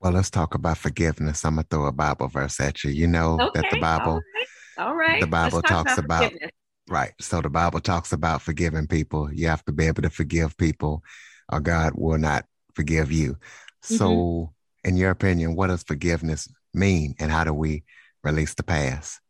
Well, 0.00 0.12
let's 0.12 0.30
talk 0.30 0.54
about 0.54 0.76
forgiveness. 0.76 1.44
I'm 1.44 1.54
gonna 1.54 1.66
throw 1.68 1.86
a 1.86 1.92
Bible 1.92 2.28
verse 2.28 2.60
at 2.60 2.84
you. 2.84 2.90
You 2.90 3.08
know 3.08 3.40
okay, 3.40 3.62
that 3.62 3.70
the 3.70 3.80
Bible, 3.80 4.12
all 4.12 4.14
right, 4.14 4.86
all 4.86 4.94
right. 4.94 5.20
the 5.20 5.26
Bible 5.26 5.62
talks 5.62 5.96
about, 5.96 6.32
about 6.32 6.50
right. 6.88 7.12
So 7.18 7.40
the 7.40 7.48
Bible 7.48 7.80
talks 7.80 8.12
about 8.12 8.42
forgiving 8.42 8.86
people. 8.86 9.32
You 9.32 9.48
have 9.48 9.64
to 9.64 9.72
be 9.72 9.86
able 9.86 10.02
to 10.02 10.10
forgive 10.10 10.56
people, 10.58 11.02
or 11.50 11.60
God 11.60 11.94
will 11.96 12.18
not 12.18 12.44
forgive 12.74 13.10
you. 13.10 13.38
So, 13.82 14.10
mm-hmm. 14.10 14.88
in 14.88 14.96
your 14.98 15.10
opinion, 15.10 15.56
what 15.56 15.68
does 15.68 15.82
forgiveness 15.82 16.46
mean, 16.74 17.14
and 17.18 17.32
how 17.32 17.44
do 17.44 17.54
we 17.54 17.84
release 18.22 18.54
the 18.54 18.62
past? 18.62 19.20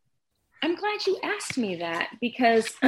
I'm 0.62 0.74
glad 0.74 1.06
you 1.06 1.18
asked 1.22 1.56
me 1.56 1.76
that 1.76 2.10
because, 2.20 2.74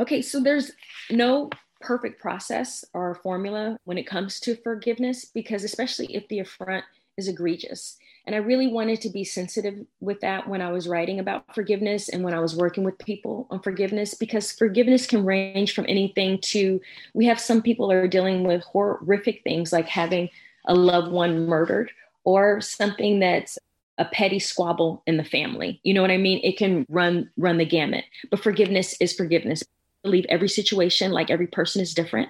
okay, 0.00 0.22
so 0.22 0.40
there's 0.40 0.72
no 1.10 1.50
perfect 1.80 2.20
process 2.20 2.84
or 2.92 3.14
formula 3.14 3.78
when 3.84 3.98
it 3.98 4.06
comes 4.06 4.40
to 4.40 4.56
forgiveness 4.56 5.24
because, 5.24 5.64
especially 5.64 6.14
if 6.14 6.28
the 6.28 6.40
affront 6.40 6.84
is 7.16 7.28
egregious. 7.28 7.96
And 8.26 8.34
I 8.34 8.38
really 8.38 8.66
wanted 8.66 9.00
to 9.02 9.08
be 9.08 9.24
sensitive 9.24 9.86
with 10.00 10.20
that 10.20 10.48
when 10.48 10.60
I 10.60 10.70
was 10.72 10.88
writing 10.88 11.20
about 11.20 11.54
forgiveness 11.54 12.08
and 12.08 12.24
when 12.24 12.34
I 12.34 12.40
was 12.40 12.56
working 12.56 12.84
with 12.84 12.98
people 12.98 13.46
on 13.50 13.60
forgiveness, 13.60 14.14
because 14.14 14.52
forgiveness 14.52 15.06
can 15.06 15.24
range 15.24 15.74
from 15.74 15.86
anything 15.88 16.38
to 16.42 16.80
we 17.14 17.24
have 17.26 17.40
some 17.40 17.62
people 17.62 17.90
are 17.90 18.08
dealing 18.08 18.44
with 18.44 18.62
horrific 18.64 19.42
things 19.44 19.72
like 19.72 19.86
having 19.86 20.28
a 20.66 20.74
loved 20.74 21.12
one 21.12 21.46
murdered 21.46 21.92
or 22.24 22.60
something 22.60 23.20
that's 23.20 23.58
a 23.98 24.04
petty 24.04 24.38
squabble 24.38 25.02
in 25.06 25.16
the 25.16 25.24
family. 25.24 25.80
You 25.82 25.94
know 25.94 26.02
what 26.02 26.10
I 26.10 26.18
mean? 26.18 26.40
It 26.42 26.58
can 26.58 26.84
run 26.88 27.30
run 27.36 27.58
the 27.58 27.64
gamut. 27.64 28.04
But 28.30 28.42
forgiveness 28.42 28.94
is 29.00 29.14
forgiveness. 29.14 29.62
I 29.62 30.08
believe 30.08 30.26
every 30.28 30.48
situation, 30.48 31.12
like 31.12 31.30
every 31.30 31.46
person, 31.46 31.80
is 31.80 31.94
different. 31.94 32.28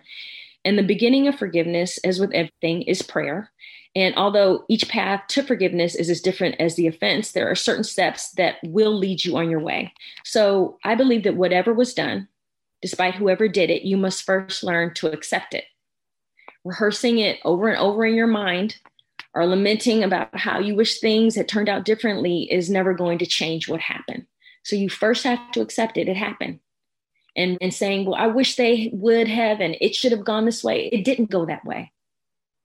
And 0.64 0.79
the 0.79 0.83
beginning 0.83 1.29
of 1.29 1.38
forgiveness, 1.38 1.98
as 1.98 2.18
with 2.18 2.33
everything, 2.33 2.83
is 2.83 3.02
prayer. 3.02 3.50
And 3.94 4.14
although 4.16 4.64
each 4.68 4.88
path 4.88 5.22
to 5.29 5.42
forgiveness 5.42 5.94
is 5.94 6.11
as 6.11 6.20
different 6.20 6.57
as 6.61 6.74
the 6.74 6.87
offense, 6.87 7.33
there 7.33 7.50
are 7.50 7.55
certain 7.55 7.85
steps 7.85 8.31
that 8.33 8.57
will 8.62 8.94
lead 8.94 9.24
you 9.24 9.37
on 9.37 9.48
your 9.48 9.61
way. 9.61 9.92
So 10.24 10.76
I 10.85 10.94
believe 10.94 11.22
that 11.24 11.37
whatever 11.37 11.72
was 11.72 11.94
done, 11.94 12.29
despite 12.83 13.14
whoever 13.14 13.48
did 13.48 13.70
it, 13.70 13.83
you 13.83 13.96
must 13.96 14.24
first 14.24 14.62
learn 14.62 14.92
to 14.94 15.11
accept 15.11 15.55
it. 15.55 15.64
Rehearsing 16.64 17.18
it 17.18 17.38
over 17.44 17.68
and 17.68 17.79
over 17.79 18.05
in 18.05 18.14
your 18.14 18.26
mind 18.26 18.76
or 19.37 19.46
lamenting 19.46 20.03
about 20.03 20.35
how 20.35 20.59
you 20.59 20.75
wish 20.75 20.99
things 20.99 21.37
had 21.37 21.46
turned 21.46 21.68
out 21.68 21.85
differently 21.85 22.51
is 22.51 22.70
never 22.70 22.94
going 22.94 23.18
to 23.18 23.27
change 23.27 23.68
what 23.68 23.81
happened. 23.81 24.27
So 24.64 24.75
you 24.77 24.88
first 24.88 25.25
have 25.25 25.53
to 25.53 25.61
accept 25.61 25.99
it, 25.99 26.09
it 26.09 26.16
happened. 26.16 26.61
And, 27.37 27.59
and 27.61 27.72
saying, 27.72 28.07
well, 28.07 28.14
I 28.14 28.29
wish 28.29 28.57
they 28.57 28.88
would 28.94 29.29
have, 29.29 29.61
and 29.61 29.77
it 29.79 29.94
should 29.94 30.12
have 30.12 30.25
gone 30.25 30.46
this 30.46 30.64
way. 30.64 30.87
It 30.87 31.05
didn't 31.05 31.31
go 31.31 31.44
that 31.44 31.66
way. 31.66 31.92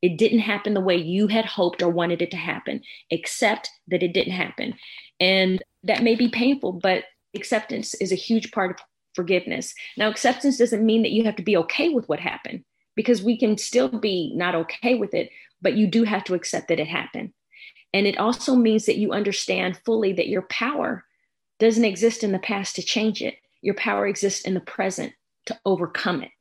It 0.01 0.17
didn't 0.17 0.39
happen 0.39 0.73
the 0.73 0.79
way 0.79 0.95
you 0.95 1.27
had 1.27 1.43
hoped 1.43 1.81
or 1.81 1.89
wanted 1.89 2.21
it 2.21 2.31
to 2.31 2.37
happen, 2.37 2.81
except 3.09 3.69
that 3.89 4.01
it 4.01 4.13
didn't 4.13 4.31
happen. 4.31 4.75
And 5.19 5.61
that 5.83 6.03
may 6.03 6.15
be 6.15 6.29
painful, 6.29 6.71
but 6.71 7.03
acceptance 7.35 7.93
is 7.95 8.13
a 8.13 8.15
huge 8.15 8.53
part 8.53 8.71
of 8.71 8.77
forgiveness. 9.13 9.73
Now, 9.97 10.09
acceptance 10.09 10.57
doesn't 10.57 10.85
mean 10.85 11.01
that 11.01 11.11
you 11.11 11.25
have 11.25 11.35
to 11.35 11.43
be 11.43 11.57
okay 11.57 11.89
with 11.89 12.07
what 12.07 12.21
happened 12.21 12.63
because 12.95 13.21
we 13.21 13.37
can 13.37 13.57
still 13.57 13.89
be 13.89 14.31
not 14.35 14.55
okay 14.55 14.95
with 14.95 15.13
it, 15.13 15.29
but 15.61 15.75
you 15.75 15.87
do 15.87 16.03
have 16.03 16.23
to 16.25 16.33
accept 16.33 16.67
that 16.67 16.79
it 16.79 16.87
happened. 16.87 17.33
And 17.93 18.07
it 18.07 18.17
also 18.17 18.55
means 18.55 18.85
that 18.85 18.97
you 18.97 19.11
understand 19.11 19.79
fully 19.85 20.13
that 20.13 20.29
your 20.29 20.43
power 20.43 21.05
doesn't 21.59 21.85
exist 21.85 22.23
in 22.23 22.31
the 22.31 22.39
past 22.39 22.75
to 22.75 22.81
change 22.81 23.21
it. 23.21 23.35
Your 23.61 23.75
power 23.75 24.07
exists 24.07 24.41
in 24.41 24.53
the 24.53 24.59
present 24.59 25.13
to 25.45 25.59
overcome 25.65 26.23
it. 26.23 26.31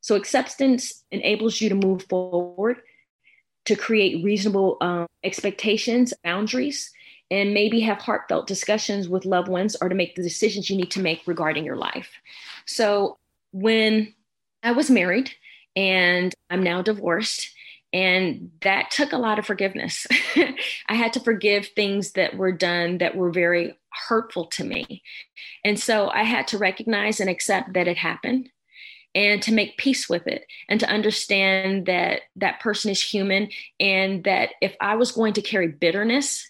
So 0.00 0.16
acceptance 0.16 1.04
enables 1.10 1.60
you 1.60 1.68
to 1.68 1.74
move 1.74 2.04
forward, 2.08 2.80
to 3.66 3.76
create 3.76 4.24
reasonable 4.24 4.78
um, 4.80 5.06
expectations, 5.22 6.14
boundaries, 6.24 6.90
and 7.30 7.52
maybe 7.52 7.80
have 7.80 7.98
heartfelt 7.98 8.46
discussions 8.46 9.08
with 9.08 9.26
loved 9.26 9.48
ones 9.48 9.76
or 9.80 9.88
to 9.88 9.94
make 9.94 10.14
the 10.14 10.22
decisions 10.22 10.70
you 10.70 10.76
need 10.76 10.90
to 10.92 11.00
make 11.00 11.20
regarding 11.26 11.64
your 11.64 11.76
life. 11.76 12.10
So 12.66 13.18
when 13.52 14.14
I 14.62 14.72
was 14.72 14.90
married 14.90 15.30
and 15.76 16.34
I'm 16.48 16.62
now 16.62 16.80
divorced, 16.80 17.52
and 17.92 18.50
that 18.62 18.90
took 18.90 19.12
a 19.12 19.18
lot 19.18 19.38
of 19.38 19.46
forgiveness. 19.46 20.06
I 20.88 20.94
had 20.94 21.12
to 21.14 21.20
forgive 21.20 21.68
things 21.68 22.12
that 22.12 22.36
were 22.36 22.52
done 22.52 22.98
that 22.98 23.16
were 23.16 23.30
very 23.30 23.76
hurtful 24.08 24.46
to 24.46 24.64
me. 24.64 25.02
And 25.64 25.78
so 25.78 26.08
I 26.08 26.24
had 26.24 26.46
to 26.48 26.58
recognize 26.58 27.20
and 27.20 27.30
accept 27.30 27.72
that 27.72 27.88
it 27.88 27.96
happened 27.96 28.50
and 29.14 29.42
to 29.42 29.52
make 29.52 29.78
peace 29.78 30.08
with 30.08 30.26
it 30.26 30.44
and 30.68 30.78
to 30.80 30.88
understand 30.88 31.86
that 31.86 32.22
that 32.36 32.60
person 32.60 32.90
is 32.90 33.02
human 33.02 33.48
and 33.80 34.22
that 34.24 34.50
if 34.60 34.76
I 34.80 34.96
was 34.96 35.12
going 35.12 35.32
to 35.34 35.42
carry 35.42 35.68
bitterness 35.68 36.48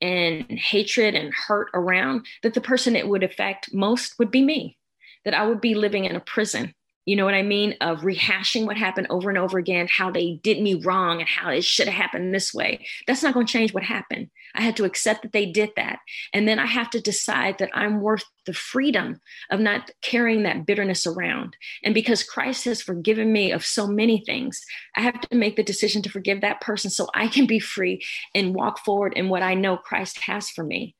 and 0.00 0.50
hatred 0.50 1.14
and 1.14 1.32
hurt 1.32 1.68
around, 1.74 2.26
that 2.42 2.54
the 2.54 2.60
person 2.60 2.96
it 2.96 3.06
would 3.06 3.22
affect 3.22 3.72
most 3.72 4.18
would 4.18 4.32
be 4.32 4.42
me, 4.42 4.76
that 5.24 5.34
I 5.34 5.46
would 5.46 5.60
be 5.60 5.76
living 5.76 6.06
in 6.06 6.16
a 6.16 6.20
prison 6.20 6.74
you 7.04 7.16
know 7.16 7.24
what 7.24 7.34
I 7.34 7.42
mean? 7.42 7.74
Of 7.80 8.02
rehashing 8.02 8.64
what 8.64 8.76
happened 8.76 9.08
over 9.10 9.28
and 9.28 9.38
over 9.38 9.58
again, 9.58 9.88
how 9.90 10.10
they 10.10 10.40
did 10.42 10.60
me 10.60 10.74
wrong 10.74 11.20
and 11.20 11.28
how 11.28 11.50
it 11.50 11.64
should 11.64 11.88
have 11.88 11.96
happened 11.96 12.32
this 12.32 12.54
way. 12.54 12.86
That's 13.06 13.22
not 13.22 13.34
going 13.34 13.46
to 13.46 13.52
change 13.52 13.74
what 13.74 13.82
happened. 13.82 14.30
I 14.54 14.62
had 14.62 14.76
to 14.76 14.84
accept 14.84 15.22
that 15.22 15.32
they 15.32 15.46
did 15.46 15.70
that. 15.76 15.98
And 16.32 16.46
then 16.46 16.58
I 16.58 16.66
have 16.66 16.90
to 16.90 17.00
decide 17.00 17.58
that 17.58 17.70
I'm 17.74 18.00
worth 18.00 18.24
the 18.46 18.52
freedom 18.52 19.20
of 19.50 19.58
not 19.58 19.90
carrying 20.02 20.44
that 20.44 20.66
bitterness 20.66 21.06
around. 21.06 21.56
And 21.82 21.94
because 21.94 22.22
Christ 22.22 22.66
has 22.66 22.82
forgiven 22.82 23.32
me 23.32 23.50
of 23.50 23.64
so 23.64 23.86
many 23.86 24.22
things, 24.24 24.60
I 24.96 25.00
have 25.00 25.20
to 25.22 25.36
make 25.36 25.56
the 25.56 25.64
decision 25.64 26.02
to 26.02 26.10
forgive 26.10 26.40
that 26.42 26.60
person 26.60 26.90
so 26.90 27.08
I 27.14 27.26
can 27.28 27.46
be 27.46 27.58
free 27.58 28.04
and 28.34 28.54
walk 28.54 28.78
forward 28.78 29.14
in 29.14 29.28
what 29.28 29.42
I 29.42 29.54
know 29.54 29.76
Christ 29.76 30.20
has 30.20 30.50
for 30.50 30.62
me. 30.62 30.94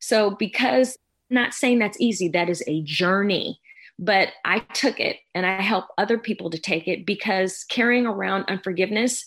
So, 0.00 0.30
because 0.30 0.96
not 1.28 1.54
saying 1.54 1.78
that's 1.78 2.00
easy, 2.00 2.28
that 2.28 2.48
is 2.48 2.62
a 2.66 2.82
journey 2.82 3.59
but 4.00 4.32
I 4.46 4.60
took 4.72 4.98
it 4.98 5.18
and 5.34 5.44
I 5.44 5.60
help 5.60 5.84
other 5.98 6.18
people 6.18 6.48
to 6.50 6.58
take 6.58 6.88
it 6.88 7.04
because 7.04 7.64
carrying 7.68 8.06
around 8.06 8.46
unforgiveness, 8.48 9.26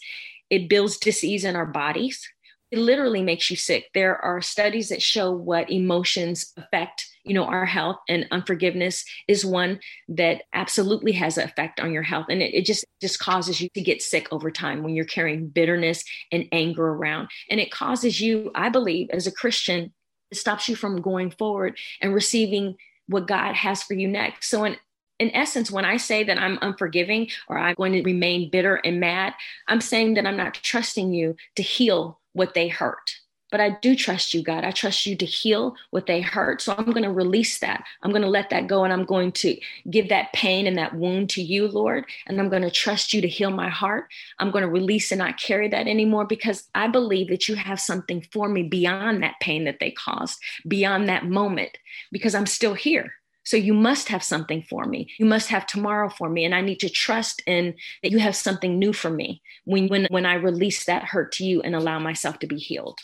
it 0.50 0.68
builds 0.68 0.98
disease 0.98 1.46
in 1.46 1.56
our 1.56 1.68
bodies. 1.68 2.28
It 2.72 2.80
literally 2.80 3.22
makes 3.22 3.52
you 3.52 3.56
sick. 3.56 3.86
There 3.94 4.18
are 4.18 4.42
studies 4.42 4.90
that 4.90 5.00
show 5.00 5.32
what 5.32 5.70
emotions 5.70 6.54
affect, 6.58 7.06
you 7.24 7.36
know, 7.36 7.44
our 7.44 7.68
health 7.68 7.98
and 8.10 8.26
unforgiveness 8.32 9.06
is 9.28 9.46
one 9.46 9.80
that 10.10 10.42
absolutely 10.54 11.12
has 11.12 11.38
an 11.38 11.48
effect 11.48 11.80
on 11.80 11.94
your 11.94 12.02
health. 12.02 12.26
And 12.30 12.42
it, 12.42 12.56
it 12.56 12.66
just, 12.66 12.84
just 13.00 13.20
causes 13.20 13.62
you 13.62 13.70
to 13.76 13.82
get 13.82 14.02
sick 14.02 14.28
over 14.32 14.50
time 14.50 14.82
when 14.82 14.96
you're 14.96 15.06
carrying 15.06 15.50
bitterness 15.50 16.04
and 16.32 16.48
anger 16.52 16.88
around. 16.88 17.30
And 17.48 17.60
it 17.60 17.70
causes 17.70 18.20
you, 18.20 18.50
I 18.56 18.70
believe, 18.70 19.12
as 19.12 19.28
a 19.28 19.32
Christian, 19.32 19.94
it 20.32 20.38
stops 20.38 20.68
you 20.68 20.76
from 20.76 21.00
going 21.00 21.30
forward 21.30 21.78
and 22.02 22.12
receiving 22.12 22.76
what 23.08 23.28
God 23.28 23.56
has 23.56 23.84
for 23.84 23.94
you 23.94 24.08
next. 24.08 24.50
So 24.50 24.64
in 24.64 24.78
in 25.20 25.34
essence, 25.36 25.72
when 25.72 25.86
I 25.86 25.98
say 25.98 26.24
that 26.24 26.40
I'm 26.40 26.58
unforgiving 26.62 27.30
or 27.48 27.58
I'm 27.58 27.76
going 27.76 27.94
to 27.94 28.02
remain 28.02 28.50
bitter 28.50 28.76
and 28.84 29.00
mad, 29.00 29.34
I'm 29.68 29.80
saying 29.80 30.16
that 30.16 30.26
I'm 30.26 30.36
not 30.36 30.56
trusting 30.56 31.14
you 31.14 31.36
to 31.56 31.64
heal 31.64 32.20
what 32.34 32.56
they 32.56 32.68
hurt. 32.68 33.20
But 33.54 33.62
I 33.62 33.78
do 33.84 33.96
trust 33.96 34.34
you, 34.34 34.42
God. 34.42 34.64
I 34.64 34.72
trust 34.72 35.06
you 35.06 35.16
to 35.16 35.28
heal 35.28 35.76
what 35.92 36.08
they 36.08 36.22
hurt. 36.22 36.60
So 36.60 36.74
I'm 36.76 36.90
going 36.90 37.04
to 37.04 37.12
release 37.12 37.60
that. 37.60 37.84
I'm 38.02 38.10
going 38.10 38.24
to 38.24 38.28
let 38.28 38.50
that 38.50 38.66
go 38.66 38.84
and 38.84 38.92
I'm 38.92 39.06
going 39.06 39.32
to 39.34 39.56
give 39.92 40.10
that 40.10 40.34
pain 40.34 40.66
and 40.66 40.76
that 40.80 40.96
wound 40.96 41.30
to 41.32 41.42
you, 41.44 41.68
Lord. 41.68 42.06
And 42.26 42.40
I'm 42.40 42.50
going 42.50 42.64
to 42.64 42.72
trust 42.72 43.14
you 43.14 43.22
to 43.22 43.28
heal 43.28 43.52
my 43.52 43.70
heart. 43.70 44.08
I'm 44.40 44.50
going 44.50 44.64
to 44.64 44.68
release 44.68 45.12
and 45.12 45.20
not 45.20 45.40
carry 45.40 45.68
that 45.68 45.88
anymore 45.88 46.26
because 46.26 46.68
I 46.74 46.88
believe 46.88 47.28
that 47.28 47.48
you 47.48 47.54
have 47.54 47.80
something 47.80 48.26
for 48.34 48.50
me 48.50 48.64
beyond 48.64 49.22
that 49.22 49.36
pain 49.40 49.66
that 49.66 49.78
they 49.80 49.92
caused, 49.92 50.40
beyond 50.68 51.08
that 51.10 51.28
moment, 51.28 51.78
because 52.12 52.34
I'm 52.34 52.48
still 52.48 52.74
here. 52.74 53.14
So 53.44 53.56
you 53.56 53.76
must 53.76 54.08
have 54.08 54.24
something 54.24 54.64
for 54.68 54.86
me. 54.86 55.10
You 55.20 55.28
must 55.28 55.50
have 55.50 55.68
tomorrow 55.68 56.10
for 56.10 56.28
me. 56.28 56.44
And 56.44 56.56
I 56.56 56.62
need 56.62 56.80
to 56.80 56.90
trust 56.90 57.44
in 57.46 57.76
that 58.02 58.10
you 58.10 58.18
have 58.18 58.36
something 58.36 58.80
new 58.80 58.94
for 58.94 59.12
me 59.12 59.44
when, 59.66 59.90
when, 59.90 60.08
when 60.10 60.26
I 60.26 60.36
release 60.36 60.86
that 60.86 61.04
hurt 61.04 61.34
to 61.34 61.46
you 61.46 61.62
and 61.62 61.76
allow 61.76 62.00
myself 62.00 62.40
to 62.40 62.48
be 62.48 62.58
healed. 62.58 62.98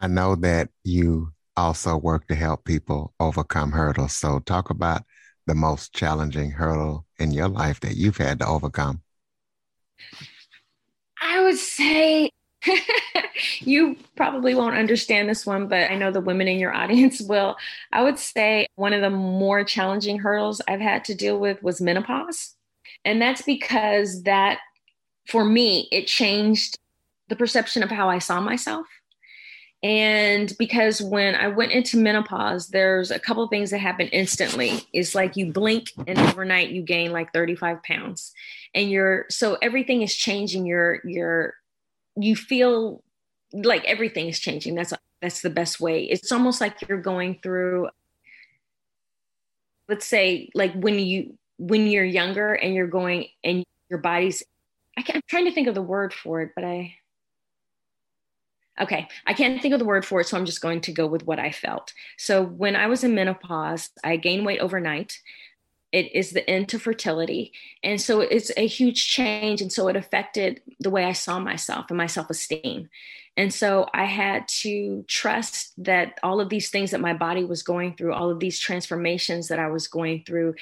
I 0.00 0.08
know 0.08 0.34
that 0.36 0.68
you 0.84 1.32
also 1.56 1.96
work 1.96 2.26
to 2.28 2.34
help 2.34 2.64
people 2.64 3.14
overcome 3.18 3.72
hurdles. 3.72 4.14
So, 4.14 4.40
talk 4.40 4.70
about 4.70 5.02
the 5.46 5.54
most 5.54 5.94
challenging 5.94 6.50
hurdle 6.50 7.06
in 7.18 7.30
your 7.30 7.48
life 7.48 7.80
that 7.80 7.96
you've 7.96 8.16
had 8.16 8.40
to 8.40 8.46
overcome. 8.46 9.02
I 11.22 11.42
would 11.42 11.56
say 11.56 12.30
you 13.60 13.96
probably 14.16 14.54
won't 14.54 14.76
understand 14.76 15.28
this 15.28 15.46
one, 15.46 15.68
but 15.68 15.90
I 15.90 15.94
know 15.94 16.10
the 16.10 16.20
women 16.20 16.48
in 16.48 16.58
your 16.58 16.74
audience 16.74 17.20
will. 17.28 17.56
I 17.92 18.02
would 18.02 18.18
say 18.18 18.66
one 18.74 18.92
of 18.92 19.00
the 19.00 19.10
more 19.10 19.64
challenging 19.64 20.18
hurdles 20.18 20.60
I've 20.68 20.80
had 20.80 21.04
to 21.04 21.14
deal 21.14 21.38
with 21.38 21.62
was 21.62 21.80
menopause. 21.80 22.54
And 23.04 23.20
that's 23.20 23.42
because 23.42 24.22
that, 24.24 24.58
for 25.28 25.44
me, 25.44 25.88
it 25.92 26.06
changed 26.06 26.78
the 27.28 27.36
perception 27.36 27.82
of 27.82 27.90
how 27.90 28.08
I 28.08 28.18
saw 28.18 28.40
myself. 28.40 28.86
And 29.82 30.52
because 30.58 31.02
when 31.02 31.34
I 31.34 31.48
went 31.48 31.72
into 31.72 31.98
menopause, 31.98 32.68
there's 32.68 33.10
a 33.10 33.18
couple 33.18 33.42
of 33.42 33.50
things 33.50 33.70
that 33.70 33.78
happen 33.78 34.08
instantly. 34.08 34.80
It's 34.92 35.14
like 35.14 35.36
you 35.36 35.52
blink 35.52 35.92
and 36.06 36.18
overnight 36.18 36.70
you 36.70 36.82
gain 36.82 37.12
like 37.12 37.32
35 37.32 37.82
pounds. 37.82 38.32
And 38.74 38.90
you're 38.90 39.26
so 39.28 39.58
everything 39.60 40.02
is 40.02 40.14
changing. 40.14 40.66
You're 40.66 41.00
you're 41.04 41.54
you 42.16 42.36
feel 42.36 43.02
like 43.52 43.84
everything 43.84 44.28
is 44.28 44.38
changing. 44.38 44.74
That's 44.74 44.92
that's 45.20 45.42
the 45.42 45.50
best 45.50 45.78
way. 45.78 46.04
It's 46.04 46.32
almost 46.32 46.60
like 46.60 46.88
you're 46.88 47.00
going 47.00 47.38
through 47.42 47.88
let's 49.88 50.06
say 50.06 50.50
like 50.54 50.74
when 50.74 50.98
you 50.98 51.36
when 51.58 51.86
you're 51.86 52.04
younger 52.04 52.54
and 52.54 52.74
you're 52.74 52.86
going 52.86 53.26
and 53.44 53.64
your 53.88 53.98
body's 53.98 54.42
I 54.98 55.04
am 55.14 55.20
trying 55.28 55.44
to 55.44 55.52
think 55.52 55.68
of 55.68 55.74
the 55.74 55.82
word 55.82 56.14
for 56.14 56.40
it, 56.40 56.52
but 56.54 56.64
I 56.64 56.96
Okay, 58.80 59.08
I 59.26 59.32
can't 59.32 59.60
think 59.62 59.72
of 59.72 59.78
the 59.78 59.86
word 59.86 60.04
for 60.04 60.20
it, 60.20 60.26
so 60.26 60.36
I'm 60.36 60.44
just 60.44 60.60
going 60.60 60.82
to 60.82 60.92
go 60.92 61.06
with 61.06 61.26
what 61.26 61.38
I 61.38 61.50
felt. 61.50 61.94
So 62.18 62.42
when 62.42 62.76
I 62.76 62.86
was 62.88 63.04
in 63.04 63.14
menopause, 63.14 63.90
I 64.04 64.16
gained 64.16 64.44
weight 64.44 64.60
overnight. 64.60 65.18
It 65.92 66.14
is 66.14 66.32
the 66.32 66.48
end 66.48 66.68
to 66.70 66.78
fertility. 66.78 67.52
And 67.82 67.98
so 68.00 68.20
it's 68.20 68.50
a 68.56 68.66
huge 68.66 69.08
change. 69.08 69.62
And 69.62 69.72
so 69.72 69.88
it 69.88 69.96
affected 69.96 70.60
the 70.78 70.90
way 70.90 71.04
I 71.04 71.12
saw 71.12 71.38
myself 71.38 71.86
and 71.88 71.96
my 71.96 72.06
self 72.06 72.28
esteem. 72.28 72.90
And 73.36 73.52
so 73.52 73.86
I 73.94 74.04
had 74.04 74.48
to 74.48 75.04
trust 75.08 75.72
that 75.84 76.18
all 76.22 76.40
of 76.40 76.48
these 76.48 76.70
things 76.70 76.90
that 76.90 77.00
my 77.00 77.14
body 77.14 77.44
was 77.44 77.62
going 77.62 77.94
through, 77.94 78.14
all 78.14 78.30
of 78.30 78.40
these 78.40 78.58
transformations 78.58 79.48
that 79.48 79.58
I 79.58 79.68
was 79.68 79.88
going 79.88 80.24
through, 80.26 80.54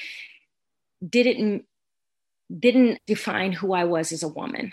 didn't 1.09 1.65
didn't 2.57 3.01
define 3.07 3.53
who 3.53 3.73
I 3.73 3.85
was 3.85 4.13
as 4.13 4.23
a 4.23 4.29
woman 4.29 4.73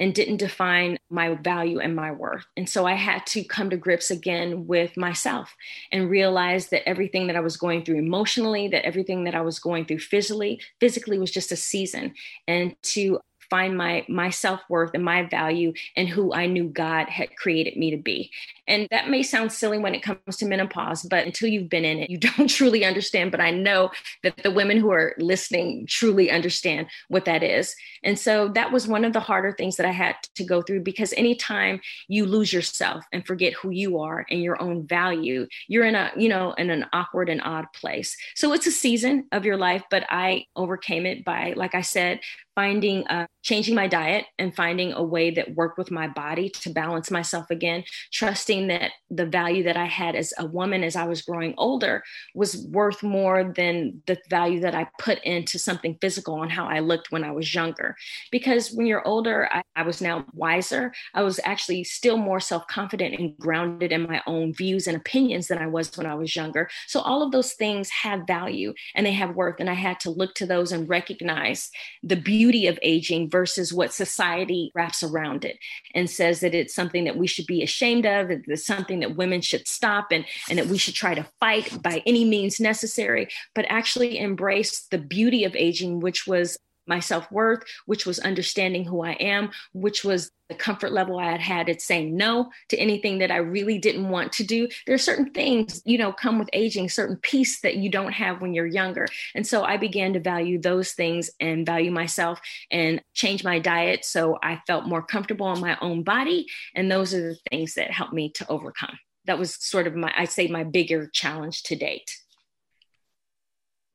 and 0.00 0.14
didn't 0.14 0.38
define 0.38 0.98
my 1.10 1.34
value 1.34 1.78
and 1.78 1.94
my 1.94 2.10
worth. 2.10 2.46
And 2.56 2.68
so 2.68 2.86
I 2.86 2.94
had 2.94 3.26
to 3.26 3.44
come 3.44 3.68
to 3.70 3.76
grips 3.76 4.10
again 4.10 4.66
with 4.66 4.96
myself 4.96 5.54
and 5.92 6.10
realize 6.10 6.68
that 6.68 6.88
everything 6.88 7.26
that 7.26 7.36
I 7.36 7.40
was 7.40 7.58
going 7.58 7.84
through 7.84 7.98
emotionally, 7.98 8.66
that 8.68 8.86
everything 8.86 9.24
that 9.24 9.34
I 9.34 9.42
was 9.42 9.58
going 9.58 9.84
through 9.84 10.00
physically, 10.00 10.60
physically 10.80 11.18
was 11.18 11.30
just 11.30 11.52
a 11.52 11.56
season. 11.56 12.14
And 12.48 12.74
to 12.82 13.20
find 13.50 13.76
my 13.76 14.04
my 14.08 14.30
self-worth 14.30 14.92
and 14.94 15.04
my 15.04 15.24
value 15.24 15.72
and 15.96 16.08
who 16.08 16.32
I 16.32 16.46
knew 16.46 16.68
God 16.68 17.08
had 17.08 17.36
created 17.36 17.76
me 17.76 17.90
to 17.90 17.96
be. 17.96 18.30
And 18.66 18.86
that 18.92 19.10
may 19.10 19.24
sound 19.24 19.50
silly 19.50 19.78
when 19.78 19.96
it 19.96 20.02
comes 20.02 20.36
to 20.36 20.46
menopause, 20.46 21.02
but 21.02 21.26
until 21.26 21.48
you've 21.48 21.68
been 21.68 21.84
in 21.84 21.98
it, 21.98 22.08
you 22.08 22.18
don't 22.36 22.48
truly 22.48 22.84
understand. 22.84 23.32
But 23.32 23.40
I 23.40 23.50
know 23.50 23.90
that 24.22 24.36
the 24.42 24.50
women 24.50 24.78
who 24.78 24.92
are 24.92 25.14
listening 25.18 25.86
truly 25.88 26.30
understand 26.30 26.86
what 27.08 27.24
that 27.24 27.42
is. 27.42 27.74
And 28.04 28.18
so 28.18 28.48
that 28.48 28.70
was 28.72 28.86
one 28.86 29.04
of 29.04 29.12
the 29.12 29.20
harder 29.20 29.52
things 29.52 29.76
that 29.76 29.86
I 29.86 29.90
had 29.90 30.14
to 30.36 30.44
go 30.44 30.62
through 30.62 30.80
because 30.82 31.12
anytime 31.14 31.80
you 32.08 32.26
lose 32.26 32.52
yourself 32.52 33.04
and 33.12 33.26
forget 33.26 33.54
who 33.54 33.70
you 33.70 33.98
are 33.98 34.24
and 34.30 34.40
your 34.40 34.60
own 34.62 34.86
value, 34.86 35.46
you're 35.66 35.84
in 35.84 35.96
a, 35.96 36.12
you 36.16 36.28
know, 36.28 36.52
in 36.52 36.70
an 36.70 36.86
awkward 36.92 37.28
and 37.28 37.42
odd 37.42 37.66
place. 37.74 38.16
So 38.36 38.52
it's 38.52 38.66
a 38.66 38.72
season 38.72 39.26
of 39.32 39.44
your 39.44 39.56
life, 39.56 39.82
but 39.90 40.04
I 40.08 40.46
overcame 40.54 41.06
it 41.06 41.24
by, 41.24 41.54
like 41.56 41.74
I 41.74 41.80
said, 41.80 42.20
finding 42.54 43.06
uh, 43.06 43.26
changing 43.42 43.74
my 43.74 43.86
diet 43.86 44.26
and 44.38 44.54
finding 44.54 44.92
a 44.92 45.02
way 45.02 45.30
that 45.30 45.54
worked 45.54 45.78
with 45.78 45.90
my 45.90 46.06
body 46.06 46.48
to 46.48 46.70
balance 46.70 47.10
myself 47.10 47.50
again 47.50 47.82
trusting 48.12 48.66
that 48.66 48.90
the 49.08 49.26
value 49.26 49.62
that 49.62 49.76
i 49.76 49.86
had 49.86 50.14
as 50.14 50.32
a 50.38 50.46
woman 50.46 50.84
as 50.84 50.96
i 50.96 51.04
was 51.04 51.22
growing 51.22 51.54
older 51.56 52.02
was 52.34 52.66
worth 52.68 53.02
more 53.02 53.52
than 53.56 54.02
the 54.06 54.18
value 54.28 54.60
that 54.60 54.74
i 54.74 54.86
put 54.98 55.22
into 55.24 55.58
something 55.58 55.96
physical 56.00 56.34
on 56.34 56.50
how 56.50 56.66
i 56.66 56.80
looked 56.80 57.10
when 57.10 57.24
i 57.24 57.30
was 57.30 57.54
younger. 57.54 57.96
Because 58.30 58.72
when 58.72 58.86
you're 58.86 59.06
older 59.06 59.48
i, 59.52 59.62
I 59.76 59.82
was 59.82 60.00
now 60.00 60.26
wiser. 60.34 60.92
I 61.14 61.22
was 61.22 61.40
actually 61.44 61.84
still 61.84 62.16
more 62.16 62.40
self-confident 62.40 63.18
and 63.18 63.36
grounded 63.38 63.92
in 63.92 64.02
my 64.02 64.20
own 64.26 64.52
views 64.52 64.86
and 64.86 64.96
opinions 64.96 65.48
than 65.48 65.58
i 65.58 65.66
was 65.66 65.96
when 65.96 66.06
i 66.06 66.14
was 66.14 66.36
younger. 66.36 66.68
So 66.86 67.00
all 67.00 67.22
of 67.22 67.32
those 67.32 67.54
things 67.54 67.88
have 67.90 68.26
value 68.26 68.74
and 68.94 69.06
they 69.06 69.12
have 69.12 69.36
worth 69.36 69.56
and 69.60 69.70
i 69.70 69.74
had 69.74 70.00
to 70.00 70.10
look 70.10 70.34
to 70.34 70.46
those 70.46 70.72
and 70.72 70.88
recognize 70.88 71.70
the 72.02 72.16
beauty 72.16 72.39
beauty 72.40 72.66
of 72.66 72.78
aging 72.80 73.28
versus 73.28 73.70
what 73.70 73.92
society 73.92 74.72
wraps 74.74 75.02
around 75.02 75.44
it 75.44 75.58
and 75.94 76.08
says 76.08 76.40
that 76.40 76.54
it's 76.54 76.74
something 76.74 77.04
that 77.04 77.18
we 77.18 77.26
should 77.26 77.44
be 77.44 77.62
ashamed 77.62 78.06
of, 78.06 78.28
that 78.28 78.40
it's 78.46 78.64
something 78.64 79.00
that 79.00 79.14
women 79.14 79.42
should 79.42 79.68
stop 79.68 80.06
and, 80.10 80.24
and 80.48 80.58
that 80.58 80.66
we 80.68 80.78
should 80.78 80.94
try 80.94 81.14
to 81.14 81.26
fight 81.38 81.82
by 81.82 82.02
any 82.06 82.24
means 82.24 82.58
necessary, 82.58 83.28
but 83.54 83.66
actually 83.68 84.18
embrace 84.18 84.86
the 84.90 84.96
beauty 84.96 85.44
of 85.44 85.54
aging, 85.54 86.00
which 86.00 86.26
was 86.26 86.56
my 86.90 87.00
self 87.00 87.32
worth, 87.32 87.62
which 87.86 88.04
was 88.04 88.18
understanding 88.18 88.84
who 88.84 89.02
I 89.02 89.12
am, 89.12 89.50
which 89.72 90.04
was 90.04 90.30
the 90.50 90.54
comfort 90.56 90.92
level 90.92 91.18
I 91.18 91.30
had 91.30 91.40
had 91.40 91.68
at 91.68 91.80
saying 91.80 92.16
no 92.16 92.50
to 92.70 92.76
anything 92.76 93.18
that 93.18 93.30
I 93.30 93.36
really 93.36 93.78
didn't 93.78 94.08
want 94.08 94.32
to 94.32 94.44
do. 94.44 94.68
There 94.84 94.94
are 94.96 94.98
certain 94.98 95.30
things, 95.30 95.80
you 95.86 95.96
know, 95.96 96.12
come 96.12 96.38
with 96.38 96.50
aging, 96.52 96.88
certain 96.88 97.16
peace 97.16 97.60
that 97.60 97.76
you 97.76 97.88
don't 97.88 98.12
have 98.12 98.42
when 98.42 98.52
you're 98.52 98.66
younger. 98.66 99.06
And 99.34 99.46
so 99.46 99.62
I 99.62 99.76
began 99.76 100.12
to 100.14 100.20
value 100.20 100.60
those 100.60 100.92
things 100.92 101.30
and 101.38 101.64
value 101.64 101.92
myself 101.92 102.40
and 102.70 103.00
change 103.14 103.44
my 103.44 103.60
diet 103.60 104.04
so 104.04 104.38
I 104.42 104.60
felt 104.66 104.86
more 104.86 105.02
comfortable 105.02 105.52
in 105.52 105.60
my 105.60 105.78
own 105.80 106.02
body. 106.02 106.46
And 106.74 106.90
those 106.90 107.14
are 107.14 107.20
the 107.20 107.38
things 107.48 107.74
that 107.74 107.92
helped 107.92 108.12
me 108.12 108.30
to 108.32 108.48
overcome. 108.50 108.98
That 109.26 109.38
was 109.38 109.54
sort 109.54 109.86
of 109.86 109.94
my, 109.94 110.12
I'd 110.16 110.30
say, 110.30 110.48
my 110.48 110.64
bigger 110.64 111.08
challenge 111.12 111.62
to 111.64 111.76
date. 111.76 112.10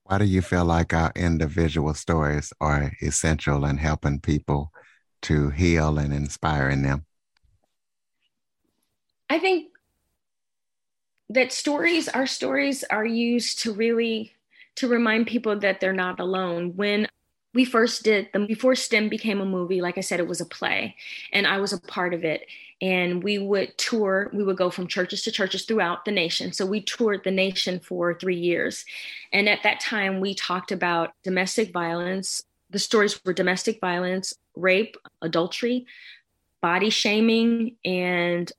Why 0.05 0.19
do 0.19 0.25
you 0.25 0.43
feel 0.43 0.65
like 0.65 0.93
our 0.93 1.11
individual 1.15 1.95
stories 1.95 2.53
are 2.61 2.91
essential 3.01 3.65
in 3.65 3.77
helping 3.77 4.19
people 4.19 4.71
to 5.23 5.49
heal 5.49 5.97
and 5.97 6.13
inspiring 6.13 6.83
them? 6.83 7.05
I 9.31 9.39
think 9.39 9.69
that 11.29 11.51
stories, 11.51 12.07
our 12.07 12.27
stories 12.27 12.83
are 12.83 13.03
used 13.05 13.63
to 13.63 13.73
really 13.73 14.33
to 14.75 14.87
remind 14.87 15.25
people 15.25 15.57
that 15.59 15.79
they're 15.79 15.91
not 15.91 16.19
alone. 16.19 16.73
When 16.75 17.07
we 17.55 17.65
first 17.65 18.03
did 18.03 18.31
them 18.31 18.45
before 18.45 18.75
STEM 18.75 19.09
became 19.09 19.41
a 19.41 19.45
movie, 19.45 19.81
like 19.81 19.97
I 19.97 20.01
said, 20.01 20.19
it 20.19 20.27
was 20.27 20.39
a 20.39 20.45
play, 20.45 20.95
and 21.33 21.47
I 21.47 21.57
was 21.57 21.73
a 21.73 21.81
part 21.81 22.13
of 22.13 22.23
it. 22.23 22.45
And 22.81 23.23
we 23.23 23.37
would 23.37 23.77
tour, 23.77 24.29
we 24.33 24.43
would 24.43 24.57
go 24.57 24.69
from 24.69 24.87
churches 24.87 25.21
to 25.23 25.31
churches 25.31 25.63
throughout 25.63 26.03
the 26.05 26.11
nation. 26.11 26.51
So 26.51 26.65
we 26.65 26.81
toured 26.81 27.23
the 27.23 27.31
nation 27.31 27.79
for 27.79 28.13
three 28.13 28.37
years. 28.37 28.85
And 29.31 29.47
at 29.47 29.63
that 29.63 29.79
time, 29.79 30.19
we 30.19 30.35
talked 30.35 30.71
about 30.71 31.13
domestic 31.23 31.71
violence. 31.71 32.43
The 32.69 32.79
stories 32.79 33.19
were 33.23 33.33
domestic 33.33 33.79
violence, 33.79 34.33
rape, 34.55 34.97
adultery, 35.21 35.85
body 36.61 36.89
shaming, 36.89 37.75
and 37.85 38.51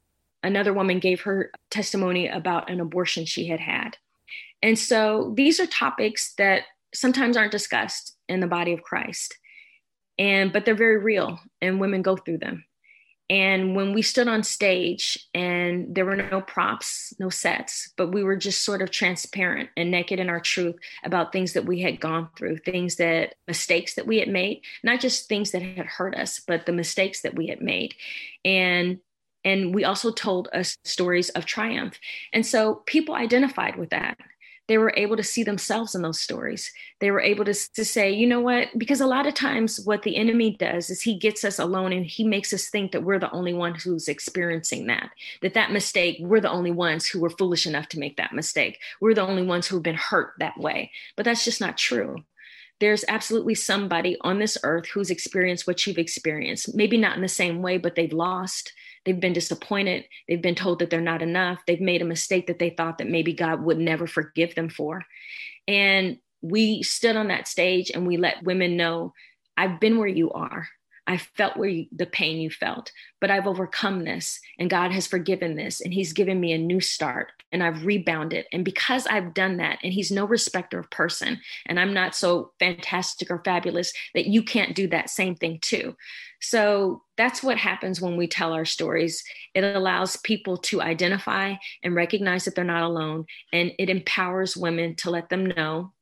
another 0.43 0.73
woman 0.73 0.99
gave 0.99 1.23
her 1.23 1.51
testimony 1.71 2.29
about 2.29 2.71
an 2.71 2.81
abortion 2.81 3.27
she 3.27 3.49
had 3.49 3.61
had. 3.61 3.97
And 4.63 4.79
so 4.79 5.33
these 5.37 5.61
are 5.61 5.67
topics 5.67 6.33
that 6.35 6.63
sometimes 6.95 7.37
aren't 7.37 7.53
discussed 7.53 8.17
in 8.29 8.41
the 8.41 8.47
body 8.47 8.73
of 8.73 8.83
Christ. 8.83 9.37
And 10.19 10.53
but 10.53 10.65
they're 10.65 10.75
very 10.75 10.99
real 10.99 11.39
and 11.61 11.81
women 11.81 12.03
go 12.03 12.17
through 12.17 12.39
them. 12.39 12.65
And 13.29 13.75
when 13.75 13.93
we 13.93 14.03
stood 14.03 14.29
on 14.29 14.45
stage 14.45 15.19
and 15.35 15.93
there 15.95 16.05
were 16.05 16.17
no 16.17 16.41
props, 16.41 17.13
no 17.19 17.29
sets, 17.29 17.93
but 17.97 18.13
we 18.13 18.23
were 18.23 18.37
just 18.37 18.63
sort 18.63 18.83
of 18.83 18.93
transparent 18.93 19.71
and 19.77 19.91
naked 19.91 20.21
in 20.21 20.31
our 20.31 20.39
truth 20.39 20.77
about 21.03 21.33
things 21.33 21.53
that 21.55 21.65
we 21.65 21.81
had 21.81 22.01
gone 22.01 22.29
through, 22.37 22.59
things 22.59 22.97
that 22.97 23.35
mistakes 23.49 23.95
that 23.95 24.07
we 24.07 24.19
had 24.19 24.29
made, 24.29 24.63
not 24.85 25.01
just 25.01 25.29
things 25.29 25.51
that 25.51 25.63
had 25.63 25.87
hurt 25.87 26.15
us, 26.15 26.41
but 26.47 26.67
the 26.67 26.73
mistakes 26.73 27.23
that 27.23 27.35
we 27.35 27.49
had 27.49 27.61
made. 27.61 27.95
And 28.45 28.99
and 29.45 29.73
we 29.73 29.85
also 29.85 30.11
told 30.11 30.49
us 30.53 30.77
stories 30.85 31.29
of 31.31 31.47
triumph. 31.47 32.01
And 32.33 32.45
so 32.45 32.83
people 32.87 33.15
identified 33.15 33.77
with 33.77 33.91
that 33.91 34.19
they 34.69 34.79
were 34.79 34.93
able 34.97 35.17
to 35.17 35.23
see 35.23 35.43
themselves 35.43 35.95
in 35.95 36.03
those 36.03 36.21
stories. 36.21 36.73
They 37.01 37.11
were 37.11 37.21
able 37.21 37.45
to, 37.45 37.55
to 37.75 37.85
say, 37.85 38.13
you 38.13 38.27
know 38.27 38.41
what? 38.41 38.69
Because 38.77 39.01
a 39.01 39.07
lot 39.07 39.27
of 39.27 39.35
times, 39.35 39.81
what 39.81 40.03
the 40.03 40.17
enemy 40.17 40.57
does 40.57 40.91
is 40.91 41.03
he 41.03 41.19
gets 41.19 41.45
us 41.45 41.59
alone 41.59 41.93
and 41.93 42.05
he 42.05 42.25
makes 42.25 42.53
us 42.53 42.69
think 42.69 42.93
that 42.93 43.03
we're 43.03 43.19
the 43.19 43.31
only 43.31 43.55
one 43.55 43.75
who's 43.75 44.09
experiencing 44.09 44.87
that, 44.87 45.11
that 45.43 45.55
that 45.55 45.73
mistake, 45.73 46.19
we're 46.21 46.41
the 46.41 46.51
only 46.51 46.73
ones 46.73 47.07
who 47.07 47.21
were 47.21 47.31
foolish 47.31 47.67
enough 47.67 47.89
to 47.91 47.99
make 47.99 48.17
that 48.17 48.33
mistake. 48.33 48.79
We're 49.01 49.15
the 49.15 49.27
only 49.27 49.45
ones 49.45 49.67
who've 49.67 49.83
been 49.83 49.95
hurt 49.95 50.33
that 50.39 50.59
way. 50.59 50.91
But 51.17 51.25
that's 51.25 51.45
just 51.45 51.61
not 51.61 51.77
true 51.77 52.25
there's 52.79 53.05
absolutely 53.09 53.55
somebody 53.55 54.19
on 54.21 54.39
this 54.39 54.59
earth 54.63 54.87
who's 54.89 55.11
experienced 55.11 55.67
what 55.67 55.87
you've 55.87 55.99
experienced. 55.99 56.75
Maybe 56.75 56.99
not 56.99 57.17
in 57.17 57.23
the 57.23 57.29
same 57.29 57.63
way, 57.63 57.79
but 57.79 57.95
they've 57.95 58.13
lost. 58.13 58.73
They've 59.07 59.19
been 59.19 59.33
disappointed. 59.33 60.05
They've 60.29 60.43
been 60.43 60.57
told 60.57 60.81
that 60.81 60.91
they're 60.91 61.01
not 61.01 61.23
enough. 61.23 61.61
They've 61.67 61.81
made 61.81 62.03
a 62.03 62.07
mistake 62.07 62.49
that 62.49 62.59
they 62.59 62.71
thought 62.71 62.99
that 62.99 63.09
maybe 63.09 63.33
God 63.33 63.63
would 63.63 63.79
never 63.79 64.07
forgive 64.07 64.55
them 64.55 64.69
for. 64.69 65.03
And 65.67 66.19
we 66.43 66.83
stood 66.83 67.17
on 67.17 67.29
that 67.29 67.49
stage 67.49 67.91
and 67.95 68.07
we 68.07 68.17
let 68.17 68.43
women 68.43 68.77
know 68.77 69.15
I've 69.57 69.81
been 69.81 69.99
where 69.99 70.09
you 70.09 70.33
are. 70.33 70.69
I 71.07 71.19
felt 71.19 71.57
where 71.57 71.69
you, 71.69 71.87
the 71.93 72.07
pain 72.07 72.39
you 72.39 72.51
felt, 72.51 72.93
but 73.21 73.31
I've 73.31 73.47
overcome 73.47 74.05
this 74.05 74.41
and 74.59 74.69
God 74.69 74.93
has 74.93 75.07
forgiven 75.07 75.57
this 75.57 75.81
and 75.81 75.93
He's 75.95 76.13
given 76.13 76.41
me 76.41 76.53
a 76.53 76.59
new 76.59 76.81
start 76.81 77.31
and 77.53 77.63
I've 77.63 77.87
rebounded. 77.87 78.47
And 78.53 78.65
because 78.65 79.07
I've 79.07 79.35
done 79.35 79.59
that, 79.59 79.79
and 79.83 79.93
He's 79.93 80.11
no 80.11 80.27
respecter 80.27 80.79
of 80.79 80.91
person, 80.91 81.41
and 81.67 81.79
I'm 81.79 81.95
not 81.95 82.15
so 82.15 82.53
fantastic 82.59 83.31
or 83.31 83.43
fabulous 83.45 83.93
that 84.15 84.27
you 84.27 84.43
can't 84.43 84.75
do 84.75 84.89
that 84.89 85.11
same 85.11 85.37
thing 85.37 85.59
too. 85.63 85.97
So 86.41 87.03
that's 87.17 87.43
what 87.43 87.57
happens 87.57 88.01
when 88.01 88.17
we 88.17 88.27
tell 88.27 88.53
our 88.53 88.65
stories. 88.65 89.25
It 89.55 89.65
allows 89.65 90.19
people 90.19 90.59
to 90.59 90.83
identify 90.83 91.55
and 91.83 91.95
recognize 91.95 92.45
that 92.45 92.55
they're 92.55 92.65
not 92.65 92.83
alone, 92.83 93.27
and 93.53 93.73
it 93.79 93.89
empowers 93.89 94.57
women 94.57 94.95
to 94.97 95.11
let 95.11 95.29
them 95.29 95.47
know 95.47 95.93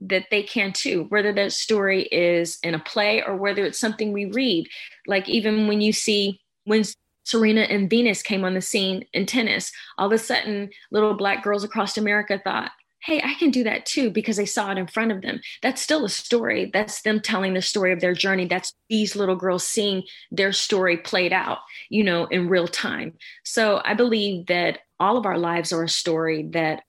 that 0.00 0.26
they 0.30 0.42
can 0.42 0.72
too, 0.72 1.06
whether 1.08 1.32
that 1.32 1.52
story 1.52 2.02
is 2.04 2.58
in 2.62 2.74
a 2.74 2.78
play 2.78 3.22
or 3.22 3.36
whether 3.36 3.64
it's 3.64 3.78
something 3.78 4.12
we 4.12 4.26
read. 4.26 4.68
Like 5.06 5.28
even 5.28 5.66
when 5.66 5.80
you 5.80 5.92
see 5.92 6.40
when 6.64 6.84
Serena 7.24 7.62
and 7.62 7.88
Venus 7.88 8.22
came 8.22 8.44
on 8.44 8.54
the 8.54 8.60
scene 8.60 9.04
in 9.12 9.26
tennis, 9.26 9.72
all 9.98 10.06
of 10.06 10.12
a 10.12 10.18
sudden 10.18 10.70
little 10.90 11.14
black 11.14 11.42
girls 11.42 11.64
across 11.64 11.96
America 11.96 12.40
thought, 12.42 12.70
hey, 13.04 13.20
I 13.22 13.34
can 13.34 13.50
do 13.50 13.64
that 13.64 13.84
too 13.84 14.10
because 14.10 14.36
they 14.36 14.46
saw 14.46 14.72
it 14.72 14.78
in 14.78 14.86
front 14.86 15.12
of 15.12 15.20
them. 15.20 15.40
That's 15.62 15.82
still 15.82 16.04
a 16.06 16.08
story. 16.08 16.70
That's 16.72 17.02
them 17.02 17.20
telling 17.20 17.52
the 17.52 17.60
story 17.62 17.92
of 17.92 18.00
their 18.00 18.14
journey. 18.14 18.46
That's 18.46 18.72
these 18.88 19.14
little 19.14 19.36
girls 19.36 19.66
seeing 19.66 20.04
their 20.30 20.52
story 20.52 20.96
played 20.96 21.32
out, 21.32 21.58
you 21.90 22.02
know, 22.02 22.24
in 22.26 22.48
real 22.48 22.66
time. 22.66 23.14
So 23.44 23.82
I 23.84 23.92
believe 23.94 24.46
that 24.46 24.80
all 24.98 25.18
of 25.18 25.26
our 25.26 25.38
lives 25.38 25.72
are 25.72 25.82
a 25.82 25.88
story 25.88 26.48
that 26.52 26.82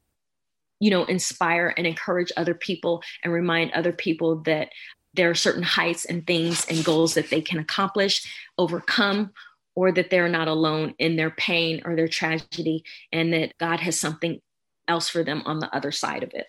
you 0.80 0.90
know 0.90 1.06
inspire 1.06 1.74
and 1.78 1.88
encourage 1.88 2.32
other 2.38 2.54
people 2.54 3.02
and 3.24 3.34
remind 3.34 3.72
other 3.72 3.94
people 3.94 4.38
that 4.44 4.70
there 5.14 5.30
are 5.30 5.36
certain 5.36 5.64
heights 5.64 6.06
and 6.06 6.28
things 6.28 6.66
and 6.66 6.84
goals 6.84 7.14
that 7.14 7.30
they 7.30 7.42
can 7.42 7.60
accomplish 7.60 8.30
overcome 8.58 9.32
or 9.74 9.92
that 9.92 10.10
they're 10.10 10.30
not 10.30 10.48
alone 10.48 10.94
in 11.00 11.16
their 11.16 11.32
pain 11.32 11.82
or 11.86 11.96
their 11.96 12.08
tragedy 12.08 12.84
and 13.12 13.34
that 13.34 13.54
god 13.58 13.80
has 13.80 14.00
something 14.00 14.40
else 14.88 15.10
for 15.10 15.24
them 15.24 15.42
on 15.46 15.60
the 15.60 15.74
other 15.76 15.92
side 15.92 16.24
of 16.24 16.32
it. 16.34 16.48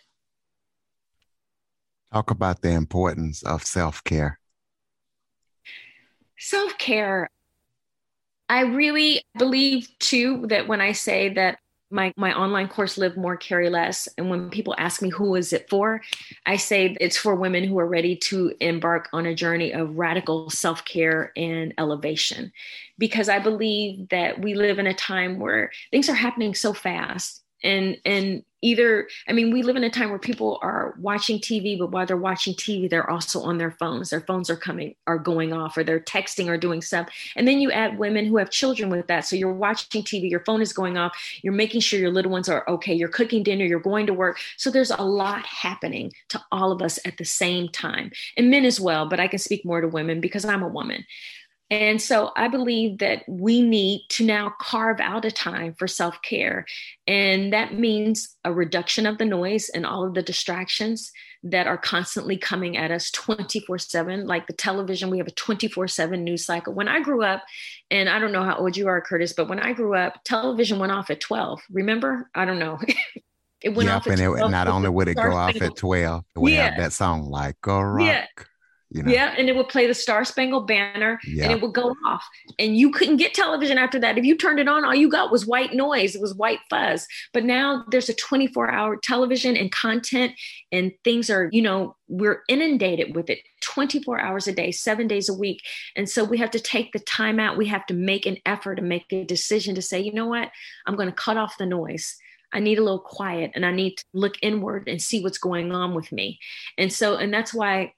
Talk 2.12 2.30
about 2.30 2.62
the 2.62 2.70
importance 2.70 3.42
of 3.42 3.64
self-care. 3.64 4.38
Self-care. 6.38 7.30
I 8.48 8.60
really 8.60 9.22
believe 9.36 9.88
too 9.98 10.46
that 10.48 10.68
when 10.68 10.80
i 10.80 10.92
say 10.92 11.30
that 11.30 11.58
my 11.90 12.12
my 12.16 12.36
online 12.36 12.68
course 12.68 12.98
live 12.98 13.16
more 13.16 13.36
carry 13.36 13.70
less. 13.70 14.08
And 14.18 14.28
when 14.28 14.50
people 14.50 14.74
ask 14.78 15.02
me 15.02 15.08
who 15.08 15.34
is 15.36 15.52
it 15.52 15.68
for? 15.68 16.02
I 16.44 16.56
say 16.56 16.96
it's 17.00 17.16
for 17.16 17.34
women 17.34 17.64
who 17.64 17.78
are 17.78 17.86
ready 17.86 18.16
to 18.16 18.54
embark 18.60 19.08
on 19.12 19.26
a 19.26 19.34
journey 19.34 19.72
of 19.72 19.96
radical 19.96 20.50
self-care 20.50 21.32
and 21.36 21.72
elevation. 21.78 22.52
Because 22.98 23.28
i 23.28 23.38
believe 23.38 24.08
that 24.08 24.40
we 24.40 24.54
live 24.54 24.78
in 24.78 24.86
a 24.86 24.94
time 24.94 25.38
where 25.38 25.70
things 25.90 26.08
are 26.08 26.14
happening 26.14 26.54
so 26.54 26.72
fast 26.72 27.42
and 27.62 27.96
and 28.04 28.42
either 28.62 29.06
i 29.28 29.32
mean 29.32 29.52
we 29.52 29.62
live 29.62 29.76
in 29.76 29.84
a 29.84 29.90
time 29.90 30.10
where 30.10 30.18
people 30.18 30.58
are 30.62 30.94
watching 30.98 31.38
tv 31.38 31.78
but 31.78 31.90
while 31.90 32.06
they're 32.06 32.16
watching 32.16 32.54
tv 32.54 32.88
they're 32.88 33.08
also 33.08 33.40
on 33.42 33.58
their 33.58 33.70
phones. 33.70 34.10
Their 34.10 34.20
phones 34.20 34.50
are 34.50 34.56
coming 34.56 34.94
are 35.06 35.18
going 35.18 35.52
off 35.52 35.76
or 35.76 35.84
they're 35.84 36.00
texting 36.00 36.48
or 36.48 36.56
doing 36.56 36.82
stuff. 36.82 37.08
And 37.34 37.46
then 37.46 37.60
you 37.60 37.70
add 37.70 37.98
women 37.98 38.26
who 38.26 38.36
have 38.36 38.50
children 38.50 38.90
with 38.90 39.06
that. 39.06 39.24
So 39.24 39.36
you're 39.36 39.52
watching 39.52 40.02
tv 40.02 40.30
your 40.30 40.44
phone 40.44 40.62
is 40.62 40.72
going 40.72 40.96
off 40.96 41.16
you're 41.42 41.52
making 41.52 41.80
sure 41.80 42.00
your 42.00 42.12
little 42.12 42.30
ones 42.30 42.48
are 42.48 42.64
okay 42.68 42.94
you're 42.94 43.08
cooking 43.08 43.42
dinner 43.42 43.64
you're 43.64 43.80
going 43.80 44.06
to 44.06 44.14
work. 44.14 44.38
So 44.56 44.70
there's 44.70 44.90
a 44.90 45.02
lot 45.02 45.44
happening 45.46 46.12
to 46.30 46.42
all 46.52 46.72
of 46.72 46.82
us 46.82 46.98
at 47.04 47.18
the 47.18 47.24
same 47.24 47.68
time. 47.68 48.10
And 48.36 48.50
men 48.50 48.64
as 48.64 48.80
well 48.80 49.08
but 49.08 49.20
i 49.20 49.28
can 49.28 49.38
speak 49.38 49.64
more 49.64 49.80
to 49.80 49.88
women 49.88 50.20
because 50.20 50.44
i'm 50.44 50.62
a 50.62 50.68
woman 50.68 51.04
and 51.68 52.00
so 52.00 52.30
I 52.36 52.46
believe 52.46 52.98
that 52.98 53.24
we 53.26 53.60
need 53.60 54.06
to 54.10 54.24
now 54.24 54.54
carve 54.60 55.00
out 55.00 55.24
a 55.24 55.32
time 55.32 55.74
for 55.74 55.88
self 55.88 56.22
care. 56.22 56.64
And 57.08 57.52
that 57.52 57.74
means 57.74 58.36
a 58.44 58.52
reduction 58.52 59.04
of 59.04 59.18
the 59.18 59.24
noise 59.24 59.68
and 59.70 59.84
all 59.84 60.06
of 60.06 60.14
the 60.14 60.22
distractions 60.22 61.10
that 61.42 61.66
are 61.66 61.76
constantly 61.76 62.36
coming 62.36 62.76
at 62.76 62.92
us 62.92 63.10
24 63.10 63.78
7. 63.78 64.26
Like 64.26 64.46
the 64.46 64.52
television, 64.52 65.10
we 65.10 65.18
have 65.18 65.26
a 65.26 65.32
24 65.32 65.88
7 65.88 66.22
news 66.22 66.44
cycle. 66.44 66.72
When 66.72 66.88
I 66.88 67.00
grew 67.00 67.24
up, 67.24 67.42
and 67.90 68.08
I 68.08 68.20
don't 68.20 68.32
know 68.32 68.44
how 68.44 68.56
old 68.56 68.76
you 68.76 68.86
are, 68.86 69.00
Curtis, 69.00 69.32
but 69.32 69.48
when 69.48 69.58
I 69.58 69.72
grew 69.72 69.96
up, 69.96 70.22
television 70.24 70.78
went 70.78 70.92
off 70.92 71.10
at 71.10 71.20
12. 71.20 71.62
Remember? 71.72 72.30
I 72.32 72.44
don't 72.44 72.60
know. 72.60 72.78
it 73.60 73.70
went 73.70 73.88
yep, 73.88 73.96
off 73.96 74.06
and 74.06 74.20
it, 74.20 74.50
not 74.50 74.68
only 74.68 74.88
would 74.88 75.08
it 75.08 75.16
go 75.16 75.32
off 75.32 75.60
at 75.60 75.76
12, 75.76 76.24
it 76.36 76.38
would 76.38 76.52
yeah. 76.52 76.70
have 76.70 76.78
that 76.78 76.92
song 76.92 77.24
like 77.28 77.56
a 77.66 77.84
rock. 77.84 78.06
Yeah 78.06 78.44
you 78.90 79.02
know? 79.02 79.10
Yeah, 79.10 79.34
and 79.36 79.48
it 79.48 79.56
would 79.56 79.68
play 79.68 79.86
the 79.86 79.94
Star 79.94 80.24
Spangled 80.24 80.66
Banner 80.66 81.18
yeah. 81.26 81.44
and 81.44 81.52
it 81.52 81.60
would 81.60 81.74
go 81.74 81.94
off. 82.06 82.24
And 82.58 82.76
you 82.76 82.90
couldn't 82.90 83.16
get 83.16 83.34
television 83.34 83.78
after 83.78 83.98
that. 83.98 84.16
If 84.16 84.24
you 84.24 84.36
turned 84.36 84.60
it 84.60 84.68
on, 84.68 84.84
all 84.84 84.94
you 84.94 85.10
got 85.10 85.32
was 85.32 85.46
white 85.46 85.74
noise, 85.74 86.14
it 86.14 86.20
was 86.20 86.34
white 86.34 86.60
fuzz. 86.70 87.06
But 87.32 87.44
now 87.44 87.84
there's 87.90 88.08
a 88.08 88.14
24 88.14 88.70
hour 88.70 88.96
television 88.96 89.56
and 89.56 89.72
content, 89.72 90.32
and 90.70 90.92
things 91.02 91.30
are, 91.30 91.48
you 91.52 91.62
know, 91.62 91.96
we're 92.08 92.42
inundated 92.48 93.16
with 93.16 93.28
it 93.28 93.40
24 93.62 94.20
hours 94.20 94.46
a 94.46 94.52
day, 94.52 94.70
seven 94.70 95.08
days 95.08 95.28
a 95.28 95.34
week. 95.34 95.62
And 95.96 96.08
so 96.08 96.22
we 96.22 96.38
have 96.38 96.52
to 96.52 96.60
take 96.60 96.92
the 96.92 97.00
time 97.00 97.40
out. 97.40 97.56
We 97.56 97.66
have 97.66 97.86
to 97.86 97.94
make 97.94 98.26
an 98.26 98.36
effort 98.46 98.78
and 98.78 98.88
make 98.88 99.12
a 99.12 99.24
decision 99.24 99.74
to 99.74 99.82
say, 99.82 100.00
you 100.00 100.12
know 100.12 100.26
what, 100.26 100.50
I'm 100.86 100.94
going 100.94 101.08
to 101.08 101.14
cut 101.14 101.36
off 101.36 101.58
the 101.58 101.66
noise. 101.66 102.16
I 102.52 102.60
need 102.60 102.78
a 102.78 102.84
little 102.84 103.00
quiet 103.00 103.50
and 103.54 103.66
I 103.66 103.72
need 103.72 103.96
to 103.96 104.04
look 104.12 104.36
inward 104.40 104.88
and 104.88 105.02
see 105.02 105.22
what's 105.22 105.38
going 105.38 105.72
on 105.72 105.94
with 105.94 106.12
me. 106.12 106.38
And 106.78 106.92
so, 106.92 107.16
and 107.16 107.34
that's 107.34 107.52
why 107.52 107.92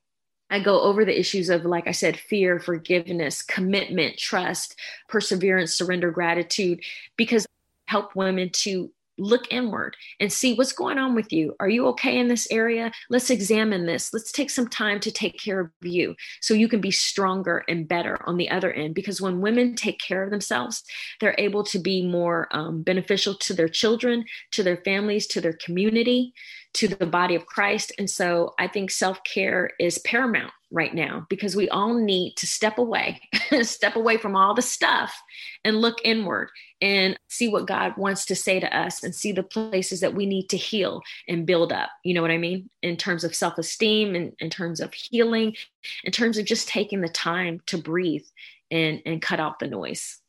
I 0.51 0.61
go 0.61 0.81
over 0.81 1.05
the 1.05 1.19
issues 1.19 1.51
of, 1.51 1.65
like 1.65 1.87
I 1.87 1.93
said, 1.93 2.17
fear, 2.17 2.59
forgiveness, 2.59 3.43
commitment, 3.43 4.17
trust, 4.17 4.77
perseverance, 5.09 5.75
surrender, 5.75 6.11
gratitude, 6.11 6.81
because 7.17 7.47
help 7.87 8.15
women 8.15 8.51
to 8.51 8.91
look 9.19 9.53
inward 9.53 9.97
and 10.21 10.33
see 10.33 10.55
what's 10.55 10.73
going 10.73 10.97
on 10.97 11.15
with 11.15 11.33
you. 11.33 11.55
Are 11.61 11.69
you 11.69 11.87
okay 11.89 12.19
in 12.19 12.29
this 12.29 12.47
area? 12.51 12.93
Let's 13.11 13.31
examine 13.31 13.87
this. 13.87 14.13
Let's 14.15 14.33
take 14.33 14.51
some 14.51 14.69
time 14.69 15.01
to 15.01 15.11
take 15.11 15.39
care 15.39 15.61
of 15.61 15.71
you 15.83 16.15
so 16.41 16.55
you 16.55 16.69
can 16.69 16.81
be 16.81 16.91
stronger 16.91 17.65
and 17.69 17.89
better 17.89 18.19
on 18.27 18.37
the 18.37 18.49
other 18.51 18.73
end. 18.73 18.95
Because 18.95 19.21
when 19.21 19.41
women 19.41 19.75
take 19.75 19.99
care 19.99 20.23
of 20.23 20.31
themselves, 20.31 20.85
they're 21.21 21.35
able 21.39 21.65
to 21.65 21.79
be 21.79 22.07
more 22.07 22.49
um, 22.53 22.83
beneficial 22.83 23.35
to 23.35 23.55
their 23.55 23.69
children, 23.69 24.25
to 24.53 24.63
their 24.63 24.79
families, 24.79 25.27
to 25.29 25.41
their 25.41 25.55
community, 25.55 26.33
to 26.75 26.89
the 26.89 27.07
body 27.07 27.35
of 27.35 27.47
Christ. 27.47 27.93
And 27.99 28.09
so 28.09 28.55
I 28.59 28.69
think 28.69 28.91
self 28.91 29.23
care 29.25 29.71
is 29.79 29.99
paramount 29.99 30.53
right 30.71 30.95
now 30.95 31.27
because 31.31 31.57
we 31.57 31.69
all 31.71 31.95
need 31.95 32.35
to 32.37 32.47
step 32.47 32.79
away, 32.79 33.21
step 33.63 33.97
away 33.97 34.19
from 34.19 34.37
all 34.37 34.55
the 34.55 34.63
stuff 34.63 35.19
and 35.65 35.81
look 35.81 35.97
inward 36.05 36.51
and 36.81 37.19
see 37.29 37.49
what 37.49 37.67
God 37.67 37.97
wants 37.97 38.27
to 38.27 38.37
say 38.37 38.61
to 38.61 38.77
us 38.77 39.03
and 39.03 39.15
see 39.15 39.33
the 39.33 39.43
places 39.43 40.01
that 40.01 40.15
we 40.15 40.27
need 40.27 40.49
to 40.49 40.57
heal 40.57 41.03
and 41.27 41.47
build 41.47 41.73
up. 41.73 41.91
You 42.05 42.15
know 42.15 42.23
what 42.23 42.31
I 42.31 42.39
mean? 42.39 42.69
In 42.83 42.97
terms 42.97 43.25
of 43.25 43.35
self 43.35 43.59
esteem 43.59 44.15
and 44.15 44.35
in 44.39 44.51
terms 44.51 44.81
of 44.81 44.93
healing, 44.93 45.57
in 46.05 46.13
terms 46.13 46.39
of 46.39 46.45
just 46.45 46.69
taking 46.69 47.01
the 47.01 47.09
time 47.09 47.61
to 47.67 47.79
breathe 47.79 48.27
and, 48.71 49.01
and 49.07 49.23
cut 49.23 49.41
out 49.41 49.59
the 49.59 49.67
noise. 49.67 50.21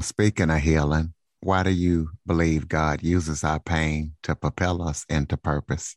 Speaking 0.00 0.50
of 0.50 0.58
healing, 0.58 1.12
why 1.42 1.64
do 1.64 1.70
you 1.70 2.10
believe 2.24 2.68
God 2.68 3.02
uses 3.02 3.42
our 3.42 3.58
pain 3.58 4.12
to 4.22 4.36
propel 4.36 4.80
us 4.80 5.04
into 5.08 5.36
purpose? 5.36 5.96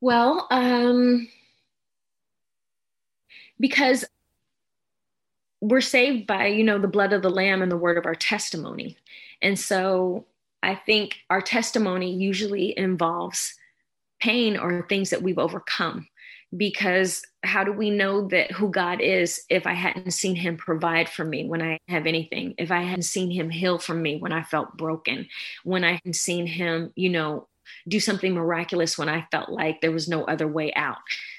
Well, 0.00 0.46
um, 0.50 1.28
because 3.58 4.04
we're 5.60 5.80
saved 5.80 6.26
by, 6.26 6.48
you 6.48 6.62
know, 6.62 6.78
the 6.78 6.88
blood 6.88 7.12
of 7.12 7.22
the 7.22 7.30
lamb 7.30 7.62
and 7.62 7.72
the 7.72 7.76
word 7.76 7.98
of 7.98 8.06
our 8.06 8.14
testimony. 8.14 8.96
And 9.42 9.58
so 9.58 10.26
I 10.62 10.74
think 10.74 11.16
our 11.30 11.40
testimony 11.40 12.12
usually 12.12 12.78
involves 12.78 13.54
pain 14.20 14.56
or 14.56 14.86
things 14.88 15.10
that 15.10 15.22
we've 15.22 15.38
overcome 15.38 16.06
because 16.56 17.22
how 17.44 17.62
do 17.62 17.72
we 17.72 17.90
know 17.90 18.28
that 18.28 18.52
who 18.52 18.70
God 18.70 19.00
is 19.00 19.44
if 19.50 19.66
I 19.66 19.74
hadn't 19.74 20.12
seen 20.12 20.34
him 20.34 20.56
provide 20.56 21.08
for 21.08 21.24
me 21.24 21.46
when 21.46 21.62
I 21.62 21.78
have 21.88 22.06
anything? 22.06 22.54
If 22.58 22.70
I 22.70 22.82
hadn't 22.82 23.02
seen 23.02 23.30
him 23.30 23.50
heal 23.50 23.78
from 23.78 24.02
me 24.02 24.16
when 24.16 24.32
I 24.32 24.42
felt 24.42 24.76
broken? 24.76 25.28
When 25.64 25.84
I 25.84 25.92
hadn't 25.92 26.16
seen 26.16 26.46
him 26.46 26.92
you 26.96 27.10
know 27.10 27.48
do 27.86 28.00
something 28.00 28.32
miraculous 28.32 28.96
when 28.96 29.10
I 29.10 29.26
felt 29.30 29.50
like 29.50 29.80
there 29.80 29.92
was 29.92 30.08
no 30.08 30.24
other 30.24 30.48
way 30.48 30.72
out? 30.74 30.98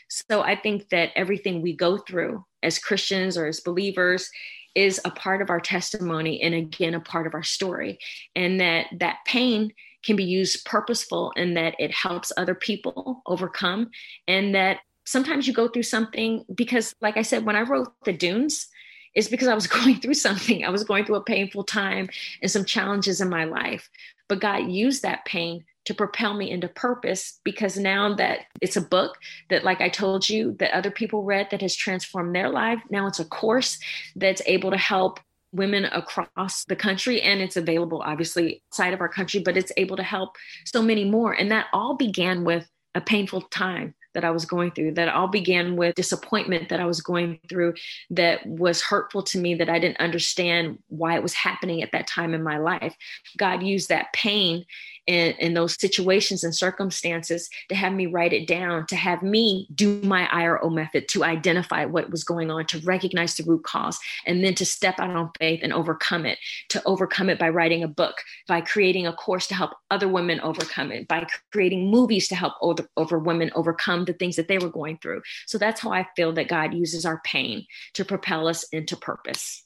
So 0.09 0.41
I 0.41 0.55
think 0.55 0.89
that 0.89 1.11
everything 1.15 1.61
we 1.61 1.75
go 1.75 1.97
through 1.97 2.45
as 2.61 2.79
Christians 2.79 3.37
or 3.37 3.47
as 3.47 3.59
believers 3.59 4.29
is 4.75 5.01
a 5.05 5.11
part 5.11 5.41
of 5.41 5.49
our 5.49 5.59
testimony 5.59 6.41
and 6.41 6.53
again 6.53 6.93
a 6.93 6.99
part 6.99 7.25
of 7.25 7.33
our 7.33 7.43
story 7.43 7.97
and 8.35 8.59
that 8.59 8.85
that 8.99 9.17
pain 9.25 9.73
can 10.03 10.15
be 10.15 10.23
used 10.23 10.65
purposeful 10.65 11.33
and 11.35 11.57
that 11.57 11.75
it 11.79 11.91
helps 11.91 12.31
other 12.37 12.55
people 12.55 13.21
overcome 13.25 13.89
and 14.27 14.55
that 14.55 14.79
sometimes 15.09 15.47
you 15.47 15.53
go 15.53 15.67
through 15.67 15.83
something 15.83 16.45
because, 16.53 16.95
like 17.01 17.17
I 17.17 17.23
said, 17.23 17.43
when 17.43 17.55
I 17.55 17.61
wrote 17.61 17.91
The 18.05 18.13
Dunes, 18.13 18.67
it's 19.15 19.27
because 19.27 19.47
I 19.47 19.55
was 19.55 19.65
going 19.79 19.99
through 19.99 20.13
something. 20.13 20.63
I 20.63 20.69
was 20.69 20.83
going 20.83 21.05
through 21.05 21.15
a 21.15 21.23
painful 21.23 21.63
time 21.63 22.09
and 22.41 22.51
some 22.51 22.63
challenges 22.63 23.19
in 23.19 23.27
my 23.27 23.45
life. 23.45 23.89
But 24.27 24.39
God 24.39 24.69
used 24.69 25.01
that 25.01 25.25
pain 25.25 25.65
to 25.85 25.95
propel 25.95 26.35
me 26.35 26.51
into 26.51 26.67
purpose 26.67 27.39
because 27.43 27.75
now 27.75 28.13
that 28.15 28.41
it's 28.61 28.77
a 28.77 28.81
book 28.81 29.17
that, 29.49 29.63
like 29.63 29.81
I 29.81 29.89
told 29.89 30.29
you, 30.29 30.55
that 30.59 30.75
other 30.75 30.91
people 30.91 31.23
read 31.23 31.47
that 31.49 31.61
has 31.61 31.75
transformed 31.75 32.35
their 32.35 32.49
life, 32.49 32.79
now 32.91 33.07
it's 33.07 33.19
a 33.19 33.25
course 33.25 33.79
that's 34.15 34.43
able 34.45 34.69
to 34.69 34.77
help 34.77 35.19
women 35.51 35.85
across 35.85 36.65
the 36.65 36.75
country 36.75 37.23
and 37.23 37.41
it's 37.41 37.57
available 37.57 38.03
obviously 38.05 38.61
outside 38.67 38.93
of 38.93 39.01
our 39.01 39.09
country 39.09 39.39
but 39.39 39.57
it's 39.57 39.71
able 39.77 39.97
to 39.97 40.03
help 40.03 40.35
so 40.63 40.79
many 40.79 41.03
more 41.03 41.33
and 41.33 41.49
that 41.49 41.65
all 41.73 41.95
began 41.95 42.43
with 42.43 42.69
a 42.93 43.01
painful 43.01 43.41
time 43.41 43.95
that 44.19 44.27
I 44.27 44.31
was 44.31 44.43
going 44.43 44.71
through, 44.71 44.95
that 44.95 45.07
all 45.07 45.29
began 45.29 45.77
with 45.77 45.95
disappointment 45.95 46.67
that 46.67 46.81
I 46.81 46.85
was 46.85 46.99
going 46.99 47.39
through 47.47 47.75
that 48.09 48.45
was 48.45 48.81
hurtful 48.81 49.23
to 49.23 49.37
me, 49.37 49.55
that 49.55 49.69
I 49.69 49.79
didn't 49.79 50.01
understand 50.01 50.77
why 50.89 51.15
it 51.15 51.23
was 51.23 51.33
happening 51.33 51.81
at 51.81 51.93
that 51.93 52.05
time 52.05 52.33
in 52.33 52.43
my 52.43 52.57
life. 52.57 52.97
God 53.37 53.63
used 53.63 53.87
that 53.87 54.11
pain 54.11 54.65
in, 55.09 55.33
in 55.39 55.55
those 55.55 55.73
situations 55.81 56.43
and 56.43 56.55
circumstances 56.55 57.49
to 57.67 57.73
have 57.73 57.93
me 57.93 58.05
write 58.05 58.31
it 58.31 58.45
down, 58.45 58.85
to 58.85 58.95
have 58.95 59.23
me 59.23 59.67
do 59.73 59.99
my 60.03 60.27
IRO 60.31 60.69
method 60.69 61.07
to 61.07 61.23
identify 61.23 61.83
what 61.83 62.11
was 62.11 62.23
going 62.23 62.51
on, 62.51 62.67
to 62.67 62.79
recognize 62.81 63.33
the 63.35 63.43
root 63.43 63.63
cause, 63.63 63.97
and 64.27 64.43
then 64.43 64.53
to 64.53 64.67
step 64.67 64.99
out 64.99 65.09
on 65.09 65.31
faith 65.39 65.61
and 65.63 65.73
overcome 65.73 66.27
it, 66.27 66.37
to 66.69 66.79
overcome 66.85 67.27
it 67.27 67.39
by 67.39 67.49
writing 67.49 67.81
a 67.81 67.87
book, 67.87 68.21
by 68.47 68.61
creating 68.61 69.07
a 69.07 69.13
course 69.13 69.47
to 69.47 69.55
help 69.55 69.71
other 69.89 70.07
women 70.07 70.39
overcome 70.41 70.91
it, 70.91 71.07
by 71.07 71.25
creating 71.51 71.89
movies 71.89 72.27
to 72.27 72.35
help 72.35 72.53
over, 72.61 72.87
over 72.95 73.17
women 73.17 73.49
overcome 73.55 74.05
the 74.05 74.13
things 74.13 74.35
that 74.35 74.47
they 74.47 74.59
were 74.59 74.69
going 74.69 74.99
through. 74.99 75.23
So 75.47 75.57
that's 75.57 75.81
how 75.81 75.91
I 75.91 76.07
feel 76.15 76.33
that 76.33 76.49
God 76.49 76.75
uses 76.75 77.03
our 77.03 77.19
pain 77.25 77.65
to 77.95 78.05
propel 78.05 78.47
us 78.47 78.61
into 78.71 78.95
purpose. 78.95 79.63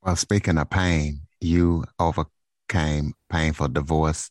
Well, 0.00 0.16
speaking 0.16 0.56
of 0.56 0.70
pain, 0.70 1.20
you 1.38 1.84
over 1.98 2.24
came 2.68 3.14
painful 3.30 3.68
divorce 3.68 4.30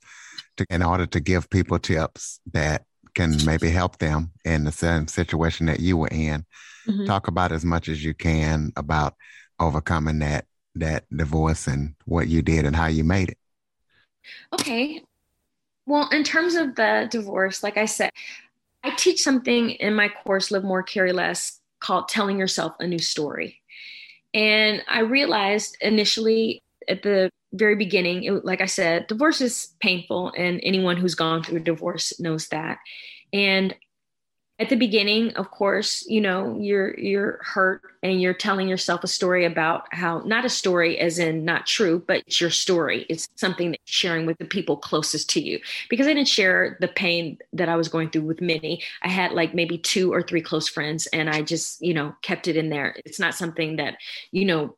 to, 0.57 0.65
in 0.69 0.83
order 0.83 1.05
to 1.05 1.19
give 1.19 1.49
people 1.49 1.79
tips 1.79 2.39
that 2.53 2.85
can 3.15 3.35
maybe 3.45 3.69
help 3.69 3.97
them 3.97 4.31
in 4.45 4.63
the 4.63 4.71
same 4.71 5.07
situation 5.07 5.65
that 5.65 5.79
you 5.79 5.97
were 5.97 6.09
in. 6.09 6.45
Mm-hmm. 6.87 7.05
Talk 7.05 7.27
about 7.27 7.51
as 7.51 7.65
much 7.65 7.89
as 7.89 8.03
you 8.03 8.13
can 8.13 8.71
about 8.75 9.15
overcoming 9.59 10.19
that 10.19 10.45
that 10.75 11.05
divorce 11.15 11.67
and 11.67 11.95
what 12.05 12.27
you 12.27 12.41
did 12.41 12.65
and 12.65 12.75
how 12.75 12.85
you 12.85 13.03
made 13.03 13.29
it. 13.29 13.37
Okay. 14.53 15.01
Well, 15.87 16.09
in 16.09 16.23
terms 16.23 16.55
of 16.55 16.75
the 16.75 17.07
divorce, 17.09 17.63
like 17.63 17.77
I 17.77 17.85
said, 17.85 18.11
I 18.83 18.91
teach 18.91 19.23
something 19.23 19.71
in 19.71 19.95
my 19.95 20.09
course, 20.09 20.51
Live 20.51 20.63
More, 20.63 20.83
Carry 20.83 21.11
Less, 21.11 21.59
called 21.79 22.09
Telling 22.09 22.37
Yourself 22.37 22.75
a 22.79 22.87
New 22.87 22.99
Story. 22.99 23.61
And 24.33 24.83
I 24.87 24.99
realized 24.99 25.77
initially 25.81 26.61
at 26.87 27.03
the 27.03 27.29
very 27.53 27.75
beginning, 27.75 28.23
it, 28.23 28.45
like 28.45 28.61
I 28.61 28.65
said, 28.65 29.07
divorce 29.07 29.41
is 29.41 29.75
painful, 29.79 30.33
and 30.37 30.59
anyone 30.63 30.97
who's 30.97 31.15
gone 31.15 31.43
through 31.43 31.57
a 31.57 31.61
divorce 31.61 32.19
knows 32.19 32.47
that. 32.49 32.79
And 33.33 33.75
at 34.59 34.69
the 34.69 34.75
beginning, 34.75 35.35
of 35.35 35.51
course, 35.51 36.03
you 36.07 36.19
know 36.19 36.57
you're 36.59 36.97
you're 36.99 37.39
hurt, 37.43 37.81
and 38.01 38.19
you're 38.19 38.33
telling 38.33 38.67
yourself 38.67 39.03
a 39.03 39.07
story 39.07 39.45
about 39.45 39.83
how 39.93 40.19
not 40.25 40.45
a 40.45 40.49
story 40.49 40.97
as 40.97 41.19
in 41.19 41.45
not 41.45 41.67
true, 41.67 42.03
but 42.07 42.23
it's 42.25 42.41
your 42.41 42.49
story. 42.49 43.05
It's 43.07 43.29
something 43.35 43.71
that 43.71 43.79
sharing 43.85 44.25
with 44.25 44.37
the 44.39 44.45
people 44.45 44.75
closest 44.75 45.29
to 45.31 45.41
you. 45.41 45.59
Because 45.89 46.07
I 46.07 46.13
didn't 46.13 46.27
share 46.27 46.77
the 46.81 46.87
pain 46.87 47.37
that 47.53 47.69
I 47.69 47.75
was 47.75 47.87
going 47.87 48.09
through 48.09 48.23
with 48.23 48.41
many. 48.41 48.81
I 49.03 49.09
had 49.09 49.33
like 49.33 49.53
maybe 49.53 49.77
two 49.77 50.11
or 50.11 50.23
three 50.23 50.41
close 50.41 50.67
friends, 50.67 51.05
and 51.07 51.29
I 51.29 51.43
just 51.43 51.79
you 51.81 51.93
know 51.93 52.15
kept 52.23 52.47
it 52.47 52.57
in 52.57 52.69
there. 52.69 52.95
It's 53.05 53.19
not 53.19 53.35
something 53.35 53.75
that 53.75 53.97
you 54.31 54.45
know 54.45 54.75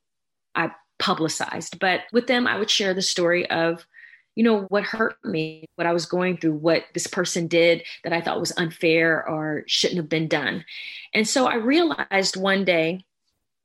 I 0.56 0.72
publicized. 1.00 1.80
But 1.80 2.02
with 2.12 2.28
them, 2.28 2.46
I 2.46 2.60
would 2.60 2.70
share 2.70 2.94
the 2.94 3.02
story 3.02 3.50
of, 3.50 3.86
you 4.36 4.44
know, 4.44 4.62
what 4.70 4.84
hurt 4.84 5.16
me, 5.24 5.66
what 5.76 5.88
I 5.88 5.94
was 5.94 6.06
going 6.06 6.38
through, 6.38 6.54
what 6.54 6.86
this 6.94 7.08
person 7.08 7.48
did 7.48 7.84
that 8.04 8.14
I 8.14 8.22
thought 8.22 8.40
was 8.40 8.54
unfair 8.58 9.28
or 9.28 9.64
shouldn't 9.68 9.98
have 9.98 10.10
been 10.10 10.28
done. 10.28 10.64
And 11.14 11.28
so 11.28 11.48
I 11.48 11.56
realized 11.56 12.38
one 12.38 12.64
day 12.64 13.04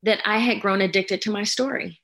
that 0.03 0.21
I 0.25 0.39
had 0.39 0.61
grown 0.61 0.81
addicted 0.81 1.23
to 1.23 1.31
my 1.31 1.45
story 1.45 2.01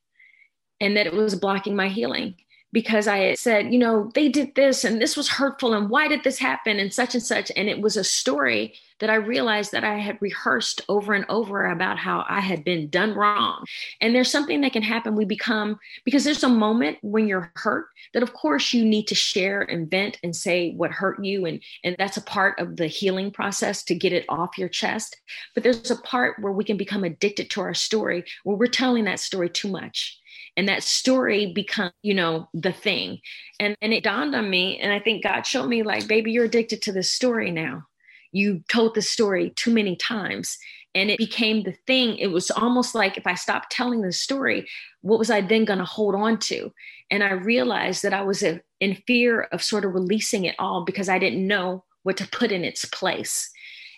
and 0.81 0.97
that 0.97 1.07
it 1.07 1.13
was 1.13 1.35
blocking 1.35 1.77
my 1.77 1.89
healing 1.89 2.35
because 2.73 3.09
I 3.09 3.19
had 3.19 3.39
said, 3.39 3.73
you 3.73 3.79
know, 3.79 4.11
they 4.15 4.29
did 4.29 4.55
this 4.55 4.85
and 4.85 5.01
this 5.01 5.17
was 5.17 5.29
hurtful 5.29 5.75
and 5.75 5.91
why 5.91 6.09
did 6.09 6.23
this 6.23 6.39
happen 6.39 6.79
and 6.79 6.93
such 6.93 7.15
and 7.15 7.23
such. 7.23 7.51
And 7.57 7.69
it 7.69 7.81
was 7.81 7.97
a 7.97 8.05
story 8.05 8.75
that 9.01 9.11
I 9.11 9.15
realized 9.15 9.73
that 9.73 9.83
I 9.83 9.95
had 9.95 10.21
rehearsed 10.21 10.83
over 10.89 11.15
and 11.15 11.25
over 11.29 11.67
about 11.67 11.99
how 11.99 12.25
I 12.29 12.41
had 12.41 12.65
been 12.65 12.89
done 12.89 13.15
wrong. 13.15 13.65
And 14.01 14.15
there's 14.15 14.31
something 14.31 14.61
that 14.61 14.75
can 14.75 14.83
happen. 14.83 15.17
We 15.17 15.25
become, 15.25 15.81
because 16.05 16.23
there's 16.23 16.45
a 16.45 16.49
moment 16.49 16.99
when 17.01 17.27
you're 17.27 17.51
hurt 17.57 17.87
that, 18.13 18.23
of 18.23 18.35
course, 18.35 18.73
you 18.73 18.85
need 18.85 19.09
to 19.09 19.15
share 19.15 19.63
and 19.63 19.91
vent 19.91 20.19
and 20.23 20.37
say 20.37 20.73
what 20.75 20.91
hurt 20.91 21.25
you. 21.25 21.47
And, 21.47 21.63
and 21.83 21.97
that's 21.99 22.19
a 22.19 22.23
part 22.23 22.61
of 22.61 22.77
the 22.77 22.87
healing 22.87 23.31
process 23.31 23.83
to 23.85 23.95
get 23.95 24.13
it 24.13 24.27
off 24.29 24.59
your 24.59 24.69
chest. 24.69 25.17
But 25.55 25.65
there's 25.65 25.91
a 25.91 25.97
part 25.97 26.39
where 26.39 26.53
we 26.53 26.65
can 26.65 26.77
become 26.77 27.03
addicted 27.03 27.51
to 27.51 27.63
our 27.63 27.75
story, 27.75 28.25
where 28.45 28.57
we're 28.57 28.67
telling 28.67 29.05
that 29.05 29.19
story 29.19 29.49
too 29.49 29.69
much 29.69 30.21
and 30.57 30.69
that 30.69 30.83
story 30.83 31.53
become 31.53 31.93
you 32.03 32.15
know 32.15 32.49
the 32.55 32.73
thing. 32.73 33.21
And 33.59 33.77
and 33.81 33.93
it 33.93 34.05
dawned 34.05 34.35
on 34.35 34.49
me 34.51 34.79
and 34.79 34.93
i 34.93 34.99
think 34.99 35.23
god 35.23 35.47
showed 35.47 35.69
me 35.69 35.83
like 35.83 36.09
baby 36.09 36.33
you're 36.33 36.45
addicted 36.45 36.83
to 36.83 36.93
this 36.93 37.13
story 37.13 37.51
now. 37.51 37.85
You 38.33 38.63
told 38.71 38.95
the 38.95 39.03
story 39.03 39.53
too 39.57 39.73
many 39.73 39.97
times. 39.97 40.59
And 40.93 41.09
it 41.09 41.19
became 41.19 41.63
the 41.63 41.77
thing. 41.87 42.19
It 42.19 42.33
was 42.33 42.51
almost 42.51 42.95
like 42.95 43.17
if 43.17 43.27
i 43.27 43.35
stopped 43.35 43.71
telling 43.71 44.03
the 44.03 44.13
story 44.13 44.69
what 45.03 45.19
was 45.19 45.31
i 45.31 45.41
then 45.41 45.65
going 45.65 45.79
to 45.79 45.85
hold 45.85 46.15
on 46.15 46.39
to? 46.39 46.73
And 47.11 47.23
i 47.23 47.33
realized 47.33 48.03
that 48.03 48.15
i 48.15 48.23
was 48.23 48.43
uh, 48.43 48.59
in 48.81 48.97
fear 49.07 49.43
of 49.53 49.63
sort 49.63 49.85
of 49.85 49.95
releasing 49.95 50.45
it 50.45 50.57
all 50.59 50.85
because 50.85 51.09
i 51.09 51.19
didn't 51.19 51.47
know 51.47 51.85
what 52.03 52.17
to 52.17 52.27
put 52.29 52.51
in 52.51 52.65
its 52.65 52.85
place 52.87 53.51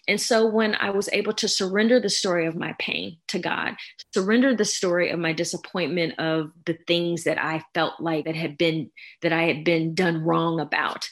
And 0.09 0.20
so 0.20 0.46
when 0.46 0.74
I 0.74 0.90
was 0.90 1.09
able 1.12 1.32
to 1.34 1.48
surrender 1.48 2.00
the 2.00 2.11
story 2.11 2.46
of 2.46 2.57
my 2.57 2.74
pain 2.78 3.18
to 3.28 3.38
God, 3.38 3.76
surrender 4.12 4.55
the 4.55 4.64
story 4.64 5.11
of 5.11 5.18
my 5.20 5.32
disappointment 5.32 6.18
of 6.18 6.50
the 6.66 6.76
things 6.88 7.24
that 7.24 7.42
I 7.42 7.62
felt 7.72 8.00
like 8.00 8.24
that 8.24 8.34
had 8.34 8.59
been 8.59 8.90
that 9.22 9.32
I 9.32 9.44
had 9.44 9.64
been 9.64 9.94
done 9.94 10.24
wrong 10.24 10.59
about, 10.59 11.09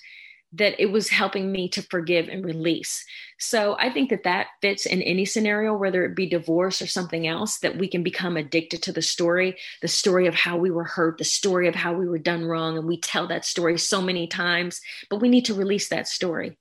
that 0.55 0.81
it 0.81 0.91
was 0.91 1.09
helping 1.09 1.53
me 1.53 1.69
to 1.69 1.83
forgive 1.83 2.29
and 2.29 2.45
release. 2.45 3.05
So 3.39 3.77
I 3.79 3.93
think 3.93 4.11
that 4.11 4.25
that 4.25 4.49
fits 4.61 4.87
in 4.87 5.03
any 5.03 5.25
scenario, 5.25 5.77
whether 5.77 6.05
it 6.05 6.17
be 6.17 6.29
divorce 6.29 6.83
or 6.83 6.89
something 6.89 7.29
else, 7.29 7.59
that 7.61 7.79
we 7.79 7.87
can 7.87 8.03
become 8.03 8.37
addicted 8.37 8.83
to 8.83 8.93
the 8.93 9.03
story, 9.03 9.57
the 9.83 9.89
story 9.89 10.27
of 10.27 10.35
how 10.35 10.57
we 10.57 10.71
were 10.73 10.85
hurt, 10.85 11.19
the 11.19 11.25
story 11.25 11.69
of 11.69 11.77
how 11.77 11.93
we 11.93 12.09
were 12.09 12.19
done 12.19 12.45
wrong. 12.45 12.77
And 12.77 12.89
we 12.89 12.99
tell 12.99 13.29
that 13.29 13.45
story 13.45 13.79
so 13.79 14.03
many 14.03 14.27
times, 14.27 14.81
but 15.09 15.21
we 15.21 15.29
need 15.29 15.45
to 15.45 15.55
release 15.55 15.89
that 15.91 16.09
story. 16.09 16.59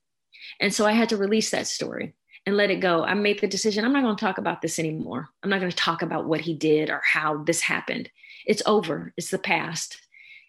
And 0.60 0.72
so 0.72 0.86
I 0.86 0.92
had 0.92 1.08
to 1.08 1.16
release 1.16 1.50
that 1.50 1.66
story 1.66 2.14
and 2.46 2.56
let 2.56 2.70
it 2.70 2.80
go. 2.80 3.04
I 3.04 3.14
made 3.14 3.40
the 3.40 3.46
decision 3.46 3.84
I'm 3.84 3.92
not 3.92 4.02
going 4.02 4.16
to 4.16 4.24
talk 4.24 4.38
about 4.38 4.62
this 4.62 4.78
anymore. 4.78 5.28
I'm 5.42 5.50
not 5.50 5.60
going 5.60 5.70
to 5.70 5.76
talk 5.76 6.02
about 6.02 6.26
what 6.26 6.40
he 6.40 6.54
did 6.54 6.90
or 6.90 7.02
how 7.04 7.42
this 7.44 7.60
happened. 7.60 8.10
It's 8.46 8.62
over, 8.66 9.12
it's 9.16 9.30
the 9.30 9.38
past. 9.38 9.98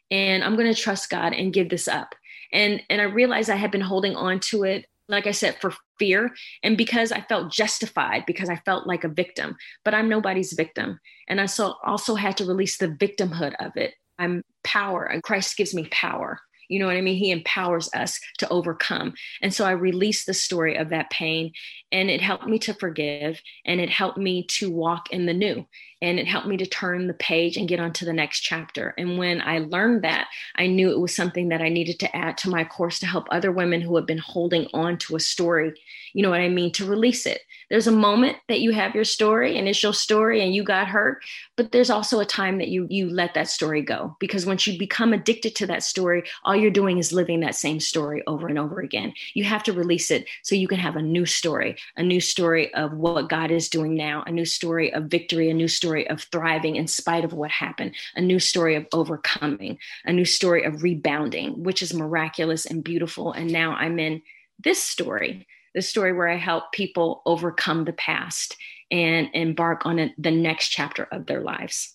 And 0.10 0.44
I'm 0.44 0.56
going 0.56 0.74
to 0.74 0.80
trust 0.80 1.10
God 1.10 1.34
and 1.34 1.54
give 1.54 1.70
this 1.70 1.88
up 1.88 2.16
and 2.52 2.82
and 2.90 3.02
i 3.02 3.06
realized 3.06 3.50
i 3.50 3.56
had 3.56 3.72
been 3.72 3.82
holding 3.82 4.16
on 4.16 4.40
to 4.40 4.64
it 4.64 4.86
like 5.08 5.28
i 5.28 5.32
said 5.32 5.56
for 5.60 5.74
fear 6.00 6.32
and 6.64 6.78
because 6.78 7.12
i 7.12 7.22
felt 7.22 7.52
justified 7.52 8.24
because 8.26 8.50
i 8.50 8.56
felt 8.66 8.88
like 8.88 9.04
a 9.04 9.10
victim 9.10 9.56
but 9.84 9.94
i'm 9.94 10.10
nobody's 10.10 10.54
victim 10.54 11.00
and 11.28 11.40
i 11.40 11.46
so 11.46 11.76
also 11.84 12.16
had 12.16 12.38
to 12.38 12.46
release 12.46 12.78
the 12.78 12.88
victimhood 12.88 13.54
of 13.60 13.76
it 13.76 13.94
i'm 14.20 14.44
power 14.64 15.06
and 15.06 15.24
christ 15.24 15.58
gives 15.58 15.74
me 15.74 15.88
power 15.92 16.40
you 16.72 16.80
know 16.80 16.86
what 16.86 16.96
I 16.96 17.02
mean? 17.02 17.18
He 17.18 17.32
empowers 17.32 17.90
us 17.94 18.20
to 18.38 18.48
overcome. 18.48 19.14
And 19.42 19.54
so 19.54 19.66
I 19.66 19.72
released 19.72 20.26
the 20.26 20.34
story 20.34 20.78
of 20.78 20.90
that 20.90 21.10
pain 21.10 21.52
and 21.92 22.10
it 22.10 22.22
helped 22.22 22.48
me 22.48 22.58
to 22.60 22.74
forgive 22.74 23.42
and 23.66 23.82
it 23.82 23.90
helped 23.90 24.18
me 24.18 24.46
to 24.52 24.72
walk 24.72 25.12
in 25.12 25.26
the 25.26 25.34
new 25.34 25.68
and 26.02 26.20
it 26.20 26.28
helped 26.28 26.48
me 26.48 26.58
to 26.58 26.66
turn 26.66 27.08
the 27.08 27.14
page 27.14 27.58
and 27.58 27.68
get 27.68 27.80
on 27.80 27.94
to 27.94 28.06
the 28.06 28.14
next 28.14 28.40
chapter. 28.40 28.94
And 28.98 29.18
when 29.18 29.40
I 29.42 29.60
learned 29.60 30.04
that, 30.04 30.28
I 30.56 30.68
knew 30.68 30.90
it 30.90 31.00
was 31.00 31.16
something 31.16 31.50
that 31.50 31.62
I 31.62 31.70
needed 31.70 32.00
to 32.00 32.16
add 32.16 32.38
to 32.40 32.50
my 32.50 32.64
course 32.64 33.00
to 33.00 33.06
help 33.06 33.28
other 33.30 33.52
women 33.52 33.82
who 33.82 33.96
have 33.96 34.08
been 34.08 34.18
holding 34.18 34.68
on 34.74 34.98
to 35.00 35.16
a 35.16 35.20
story, 35.20 35.74
you 36.14 36.24
know 36.24 36.32
what 36.32 36.42
I 36.42 36.50
mean, 36.50 36.72
to 36.74 36.86
release 36.86 37.26
it. 37.26 37.42
There's 37.70 37.88
a 37.88 37.92
moment 37.92 38.38
that 38.50 38.62
you 38.62 38.72
have 38.72 38.96
your 38.96 39.04
story 39.04 39.58
and 39.58 39.68
it's 39.68 39.82
your 39.82 39.94
story 39.94 40.44
and 40.44 40.54
you 40.54 40.64
got 40.64 40.88
hurt, 40.88 41.24
but 41.56 41.72
there's 41.72 41.90
also 41.90 42.20
a 42.20 42.26
time 42.26 42.58
that 42.58 42.68
you 42.68 42.88
you 42.90 43.10
let 43.10 43.34
that 43.36 43.48
story 43.48 43.82
go 43.82 44.18
because 44.20 44.46
once 44.46 44.68
you 44.68 44.78
become 44.78 45.14
addicted 45.14 45.56
to 45.56 45.68
that 45.68 45.84
story, 45.84 46.24
all 46.44 46.56
you're 46.56 46.72
doing 46.72 46.98
is 46.98 47.14
living 47.14 47.40
that 47.42 47.56
same 47.56 47.80
story 47.80 48.24
over 48.28 48.48
and 48.48 48.60
over 48.60 48.82
again. 48.82 49.14
You 49.36 49.46
have 49.46 49.64
to 49.64 49.74
release 49.74 50.12
it 50.12 50.28
so 50.44 50.56
you 50.56 50.68
can 50.68 50.80
have 50.80 50.96
a 50.96 51.02
new 51.02 51.26
story, 51.26 51.78
a 51.96 52.04
new 52.04 52.20
story 52.20 52.74
of 52.74 52.94
what 52.94 53.30
God 53.30 53.52
is 53.52 53.70
doing 53.70 53.96
now, 53.96 54.24
a 54.26 54.32
new 54.32 54.46
story 54.46 54.92
of 54.94 55.06
victory, 55.06 55.50
a 55.50 55.54
new 55.54 55.68
story 55.68 55.91
story 55.92 56.10
of 56.10 56.22
thriving 56.32 56.78
in 56.78 56.88
spite 56.88 57.26
of 57.26 57.34
what 57.34 57.52
happened, 57.52 57.94
a 58.16 58.22
new 58.22 58.40
story 58.40 58.76
of 58.76 58.88
overcoming, 58.94 59.78
a 60.06 60.14
new 60.14 60.24
story 60.24 60.64
of 60.64 60.84
rebounding, 60.84 61.64
which 61.64 61.82
is 61.82 61.94
miraculous 61.94 62.66
and 62.66 62.82
beautiful. 62.82 63.34
And 63.34 63.52
now 63.52 63.74
I'm 63.74 64.00
in 64.00 64.22
this 64.64 64.82
story, 64.82 65.46
the 65.76 65.82
story 65.82 66.14
where 66.14 66.30
I 66.30 66.38
help 66.38 66.72
people 66.72 67.22
overcome 67.26 67.84
the 67.84 67.92
past 67.92 68.56
and 68.90 69.28
embark 69.34 69.86
on 69.86 70.00
a, 70.00 70.14
the 70.18 70.32
next 70.32 70.70
chapter 70.70 71.10
of 71.12 71.26
their 71.26 71.42
lives. 71.42 71.94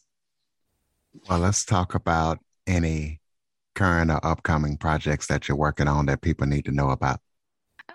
Well, 1.27 1.39
let's 1.39 1.65
talk 1.65 1.95
about 1.95 2.39
any 2.67 3.21
current 3.75 4.11
or 4.11 4.21
upcoming 4.23 4.77
projects 4.77 5.27
that 5.29 5.49
you're 5.49 5.57
working 5.57 5.89
on 5.89 6.05
that 6.07 6.21
people 6.21 6.47
need 6.47 6.67
to 6.67 6.73
know 6.73 6.91
about. 6.91 7.21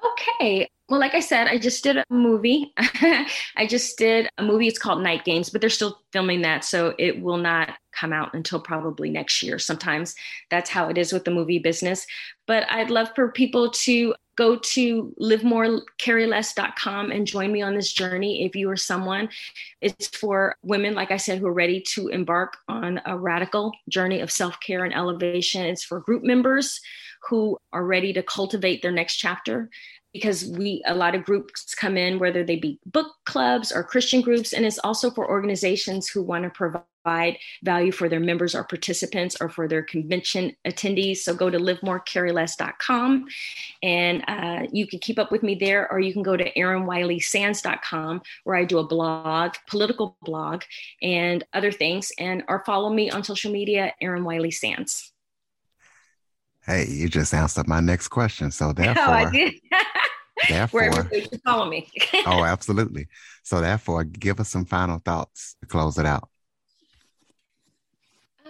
Okay. 0.03 0.67
Well, 0.91 0.99
like 0.99 1.15
I 1.15 1.21
said, 1.21 1.47
I 1.47 1.57
just 1.57 1.85
did 1.85 1.95
a 1.95 2.03
movie. 2.09 2.73
I 2.77 3.65
just 3.65 3.97
did 3.97 4.27
a 4.37 4.43
movie. 4.43 4.67
It's 4.67 4.77
called 4.77 5.01
Night 5.01 5.23
Games, 5.23 5.49
but 5.49 5.61
they're 5.61 5.69
still 5.69 6.01
filming 6.11 6.41
that. 6.41 6.65
So 6.65 6.95
it 6.99 7.21
will 7.21 7.37
not 7.37 7.69
come 7.93 8.11
out 8.11 8.33
until 8.33 8.59
probably 8.59 9.09
next 9.09 9.41
year. 9.41 9.57
Sometimes 9.57 10.15
that's 10.49 10.69
how 10.69 10.89
it 10.89 10.97
is 10.97 11.13
with 11.13 11.23
the 11.23 11.31
movie 11.31 11.59
business. 11.59 12.05
But 12.45 12.69
I'd 12.69 12.89
love 12.89 13.07
for 13.15 13.31
people 13.31 13.71
to 13.71 14.13
go 14.35 14.57
to 14.57 15.15
livemorecarryless.com 15.17 17.11
and 17.11 17.25
join 17.25 17.53
me 17.53 17.61
on 17.61 17.73
this 17.73 17.93
journey 17.93 18.45
if 18.45 18.53
you 18.53 18.69
are 18.69 18.75
someone. 18.75 19.29
It's 19.79 20.09
for 20.09 20.57
women, 20.61 20.93
like 20.93 21.11
I 21.11 21.17
said, 21.17 21.39
who 21.39 21.47
are 21.47 21.53
ready 21.53 21.79
to 21.93 22.09
embark 22.09 22.57
on 22.67 22.99
a 23.05 23.17
radical 23.17 23.71
journey 23.87 24.19
of 24.19 24.29
self 24.29 24.59
care 24.59 24.83
and 24.83 24.93
elevation. 24.93 25.65
It's 25.65 25.85
for 25.85 26.01
group 26.01 26.23
members 26.23 26.81
who 27.29 27.57
are 27.71 27.85
ready 27.85 28.11
to 28.11 28.23
cultivate 28.23 28.81
their 28.81 28.91
next 28.91 29.17
chapter 29.17 29.69
because 30.13 30.45
we 30.45 30.81
a 30.85 30.95
lot 30.95 31.15
of 31.15 31.23
groups 31.23 31.73
come 31.75 31.97
in 31.97 32.19
whether 32.19 32.43
they 32.43 32.57
be 32.57 32.79
book 32.85 33.07
clubs 33.25 33.71
or 33.71 33.83
christian 33.83 34.21
groups 34.21 34.53
and 34.53 34.65
it's 34.65 34.79
also 34.79 35.09
for 35.09 35.29
organizations 35.29 36.09
who 36.09 36.21
want 36.21 36.43
to 36.43 36.49
provide 36.49 36.85
value 37.63 37.91
for 37.91 38.07
their 38.07 38.19
members 38.19 38.53
or 38.53 38.63
participants 38.63 39.35
or 39.41 39.49
for 39.49 39.67
their 39.67 39.81
convention 39.81 40.55
attendees. 40.67 41.17
So 41.17 41.33
go 41.33 41.49
to 41.49 41.57
livemorecarryless.com 41.57 43.25
and 43.83 44.23
uh, 44.27 44.67
you 44.71 44.87
can 44.87 44.99
keep 44.99 45.17
up 45.17 45.31
with 45.31 45.43
me 45.43 45.55
there 45.55 45.91
or 45.91 45.99
you 45.99 46.13
can 46.13 46.23
go 46.23 46.37
to 46.37 46.51
erinwileysands.com 46.53 48.21
where 48.43 48.55
i 48.55 48.65
do 48.65 48.77
a 48.77 48.87
blog 48.87 49.53
political 49.67 50.17
blog 50.21 50.63
and 51.01 51.43
other 51.53 51.71
things 51.71 52.11
and 52.17 52.43
or 52.47 52.63
follow 52.65 52.91
me 52.91 53.09
on 53.09 53.23
social 53.23 53.51
media 53.51 53.93
erin 54.01 54.23
wiley 54.23 54.51
sands 54.51 55.10
Hey, 56.65 56.87
you 56.87 57.09
just 57.09 57.33
answered 57.33 57.67
my 57.67 57.79
next 57.79 58.09
question. 58.09 58.51
So 58.51 58.73
therefore, 58.73 59.03
oh, 59.07 59.11
I 59.11 59.29
did. 59.31 59.53
therefore, 60.49 61.09
you 61.11 61.27
follow 61.43 61.69
me. 61.69 61.89
oh, 62.25 62.43
absolutely. 62.43 63.07
So 63.43 63.61
therefore, 63.61 64.03
give 64.03 64.39
us 64.39 64.49
some 64.49 64.65
final 64.65 64.99
thoughts 64.99 65.55
to 65.61 65.67
close 65.67 65.97
it 65.97 66.05
out. 66.05 66.29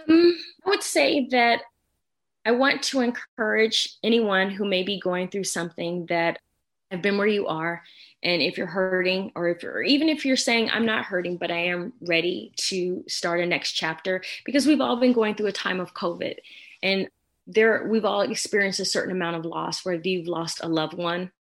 Um, 0.07 0.37
I 0.65 0.69
would 0.69 0.83
say 0.83 1.27
that 1.31 1.61
I 2.45 2.51
want 2.51 2.83
to 2.83 3.01
encourage 3.01 3.95
anyone 4.03 4.49
who 4.49 4.65
may 4.65 4.83
be 4.83 4.99
going 4.99 5.29
through 5.29 5.43
something 5.45 6.07
that 6.07 6.39
I've 6.91 7.01
been 7.01 7.17
where 7.17 7.27
you 7.27 7.47
are. 7.47 7.83
And 8.23 8.41
if 8.41 8.57
you're 8.57 8.67
hurting, 8.67 9.31
or 9.35 9.47
if 9.49 9.63
you're 9.63 9.81
even 9.81 10.09
if 10.09 10.25
you're 10.25 10.35
saying, 10.35 10.69
I'm 10.71 10.85
not 10.85 11.05
hurting, 11.05 11.37
but 11.37 11.49
I 11.49 11.65
am 11.67 11.93
ready 12.01 12.51
to 12.57 13.03
start 13.07 13.39
a 13.39 13.45
next 13.45 13.71
chapter, 13.71 14.21
because 14.45 14.67
we've 14.67 14.81
all 14.81 14.99
been 14.99 15.13
going 15.13 15.35
through 15.35 15.47
a 15.47 15.53
time 15.53 15.79
of 15.79 15.93
COVID. 15.93 16.35
And 16.83 17.07
there 17.53 17.87
we've 17.87 18.05
all 18.05 18.21
experienced 18.21 18.79
a 18.79 18.85
certain 18.85 19.11
amount 19.11 19.35
of 19.35 19.45
loss 19.45 19.85
whether 19.85 20.07
you've 20.07 20.27
lost 20.27 20.63
a 20.63 20.67
loved 20.67 20.93
one 20.93 21.31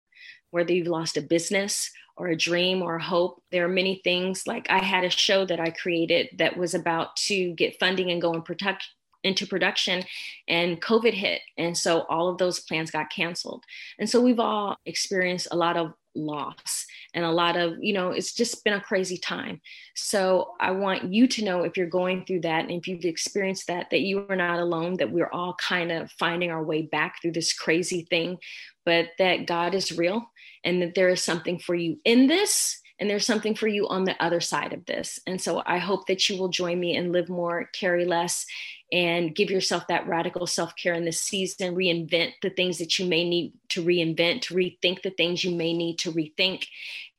whether 0.51 0.73
you've 0.73 0.87
lost 0.87 1.17
a 1.17 1.23
business 1.23 1.91
or 2.17 2.29
a 2.29 2.37
dream 2.37 2.83
or 2.83 2.97
a 2.97 3.03
hope. 3.03 3.43
There 3.51 3.65
are 3.65 3.69
many 3.69 4.01
things 4.05 4.47
like 4.47 4.67
i 4.69 4.79
had 4.79 5.05
a 5.05 5.11
show 5.11 5.45
that 5.47 5.61
i 5.61 5.71
created 5.71 6.29
that 6.39 6.57
was 6.57 6.75
about 6.75 7.17
to 7.17 7.53
get 7.55 7.79
funding 7.81 8.11
and 8.11 8.21
go 8.21 8.35
and 8.35 8.45
protect 8.45 8.87
into 9.23 9.47
production 9.47 10.03
and 10.49 10.81
covid 10.81 11.15
hit. 11.15 11.41
And 11.59 11.77
so 11.77 12.03
all 12.09 12.29
of 12.29 12.39
those 12.39 12.61
plans 12.61 12.91
got 12.91 13.11
canceled. 13.11 13.65
And 13.99 14.09
so 14.09 14.21
we've 14.21 14.41
all 14.41 14.77
experienced 14.87 15.49
a 15.51 15.57
lot 15.57 15.77
of 15.77 15.93
loss 16.15 16.87
and 17.15 17.25
a 17.25 17.31
lot 17.31 17.57
of 17.57 17.75
you 17.81 17.93
know 17.93 18.11
it's 18.11 18.33
just 18.33 18.65
been 18.65 18.75
a 18.75 18.81
crazy 18.81 19.17
time 19.17 19.61
so 19.95 20.55
i 20.59 20.71
want 20.71 21.13
you 21.13 21.27
to 21.29 21.45
know 21.45 21.63
if 21.63 21.77
you're 21.77 21.87
going 21.87 22.25
through 22.25 22.41
that 22.41 22.65
and 22.65 22.73
if 22.73 22.89
you've 22.89 23.05
experienced 23.05 23.67
that 23.69 23.89
that 23.91 24.01
you 24.01 24.27
are 24.29 24.37
not 24.37 24.59
alone 24.59 24.97
that 24.97 25.13
we're 25.13 25.31
all 25.31 25.55
kind 25.55 25.93
of 25.93 26.11
finding 26.13 26.51
our 26.51 26.63
way 26.63 26.83
back 26.83 27.21
through 27.21 27.33
this 27.33 27.53
crazy 27.53 28.07
thing 28.11 28.37
but 28.85 29.09
that 29.19 29.47
god 29.47 29.75
is 29.75 29.97
real 29.97 30.31
and 30.65 30.83
that 30.83 30.95
there 30.95 31.09
is 31.09 31.23
something 31.23 31.59
for 31.59 31.75
you 31.75 31.99
in 32.05 32.27
this 32.27 32.81
and 33.01 33.09
there's 33.09 33.25
something 33.25 33.55
for 33.55 33.67
you 33.67 33.89
on 33.89 34.05
the 34.05 34.23
other 34.23 34.41
side 34.41 34.75
of 34.75 34.85
this. 34.85 35.19
And 35.27 35.41
so 35.41 35.63
I 35.65 35.79
hope 35.79 36.07
that 36.07 36.29
you 36.29 36.39
will 36.39 36.51
join 36.51 36.79
me 36.79 36.97
and 36.97 37.13
live 37.13 37.31
more, 37.31 37.71
carry 37.73 38.05
less, 38.05 38.45
and 38.93 39.35
give 39.35 39.51
yourself 39.51 39.87
that 39.89 40.07
radical 40.09 40.47
self 40.47 40.75
care 40.77 40.95
in 40.95 41.05
this 41.05 41.21
season. 41.21 41.75
Reinvent 41.75 42.33
the 42.43 42.51
things 42.51 42.79
that 42.79 42.99
you 42.99 43.07
may 43.07 43.29
need 43.29 43.53
to 43.71 43.85
reinvent, 43.85 44.43
to 44.43 44.55
rethink 44.55 45.03
the 45.03 45.11
things 45.11 45.45
you 45.45 45.55
may 45.55 45.73
need 45.73 45.99
to 46.01 46.13
rethink, 46.13 46.67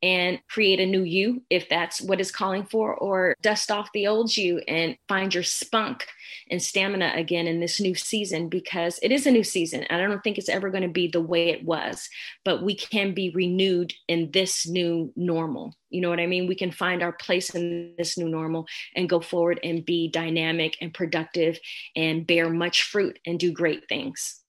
and 0.01 0.39
create 0.49 0.79
a 0.79 0.85
new 0.85 1.03
you 1.03 1.43
if 1.49 1.69
that's 1.69 2.01
what 2.01 2.19
is 2.19 2.31
calling 2.31 2.65
for, 2.65 2.95
or 2.95 3.35
dust 3.41 3.71
off 3.71 3.89
the 3.93 4.07
old 4.07 4.35
you 4.35 4.59
and 4.67 4.97
find 5.07 5.33
your 5.33 5.43
spunk 5.43 6.05
and 6.49 6.61
stamina 6.61 7.13
again 7.15 7.47
in 7.47 7.59
this 7.59 7.79
new 7.79 7.95
season 7.95 8.49
because 8.49 8.99
it 9.01 9.11
is 9.11 9.25
a 9.25 9.31
new 9.31 9.43
season. 9.43 9.83
And 9.83 10.01
I 10.01 10.07
don't 10.07 10.23
think 10.23 10.37
it's 10.37 10.49
ever 10.49 10.69
going 10.69 10.83
to 10.83 10.89
be 10.89 11.07
the 11.07 11.21
way 11.21 11.49
it 11.49 11.63
was, 11.63 12.09
but 12.43 12.63
we 12.63 12.75
can 12.75 13.13
be 13.13 13.29
renewed 13.29 13.93
in 14.07 14.31
this 14.31 14.67
new 14.67 15.11
normal. 15.15 15.75
You 15.89 16.01
know 16.01 16.09
what 16.09 16.19
I 16.19 16.27
mean? 16.27 16.47
We 16.47 16.55
can 16.55 16.71
find 16.71 17.03
our 17.03 17.13
place 17.13 17.51
in 17.51 17.93
this 17.97 18.17
new 18.17 18.29
normal 18.29 18.67
and 18.95 19.09
go 19.09 19.19
forward 19.19 19.59
and 19.63 19.85
be 19.85 20.09
dynamic 20.09 20.77
and 20.81 20.93
productive 20.93 21.59
and 21.95 22.25
bear 22.25 22.49
much 22.49 22.83
fruit 22.83 23.19
and 23.25 23.39
do 23.39 23.51
great 23.51 23.87
things. 23.87 24.39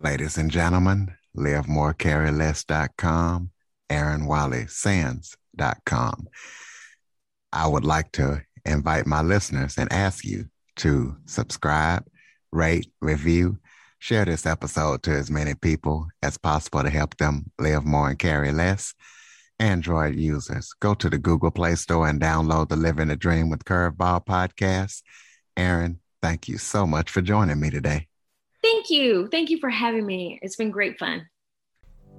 Ladies 0.00 0.36
and 0.36 0.50
gentlemen, 0.50 1.14
livemorecarryless.com, 1.36 3.50
erinwileysands.com. 3.92 6.28
I 7.52 7.66
would 7.66 7.84
like 7.84 8.12
to 8.12 8.42
invite 8.64 9.06
my 9.06 9.20
listeners 9.22 9.76
and 9.76 9.92
ask 9.92 10.24
you 10.24 10.46
to 10.76 11.16
subscribe, 11.26 12.06
rate, 12.50 12.90
review, 13.00 13.58
Share 14.02 14.24
this 14.24 14.46
episode 14.46 15.04
to 15.04 15.12
as 15.12 15.30
many 15.30 15.54
people 15.54 16.08
as 16.24 16.36
possible 16.36 16.82
to 16.82 16.90
help 16.90 17.16
them 17.18 17.52
live 17.60 17.84
more 17.84 18.08
and 18.08 18.18
carry 18.18 18.50
less. 18.50 18.94
Android 19.60 20.16
users, 20.16 20.72
go 20.80 20.92
to 20.94 21.08
the 21.08 21.18
Google 21.18 21.52
Play 21.52 21.76
Store 21.76 22.08
and 22.08 22.20
download 22.20 22.68
the 22.68 22.74
Living 22.74 23.06
the 23.06 23.16
Dream 23.16 23.48
with 23.48 23.64
Curveball 23.64 24.26
podcast. 24.26 25.02
Erin, 25.56 26.00
thank 26.20 26.48
you 26.48 26.58
so 26.58 26.84
much 26.84 27.12
for 27.12 27.20
joining 27.20 27.60
me 27.60 27.70
today. 27.70 28.08
Thank 28.60 28.90
you. 28.90 29.28
Thank 29.28 29.50
you 29.50 29.60
for 29.60 29.70
having 29.70 30.04
me. 30.04 30.40
It's 30.42 30.56
been 30.56 30.72
great 30.72 30.98
fun. 30.98 31.28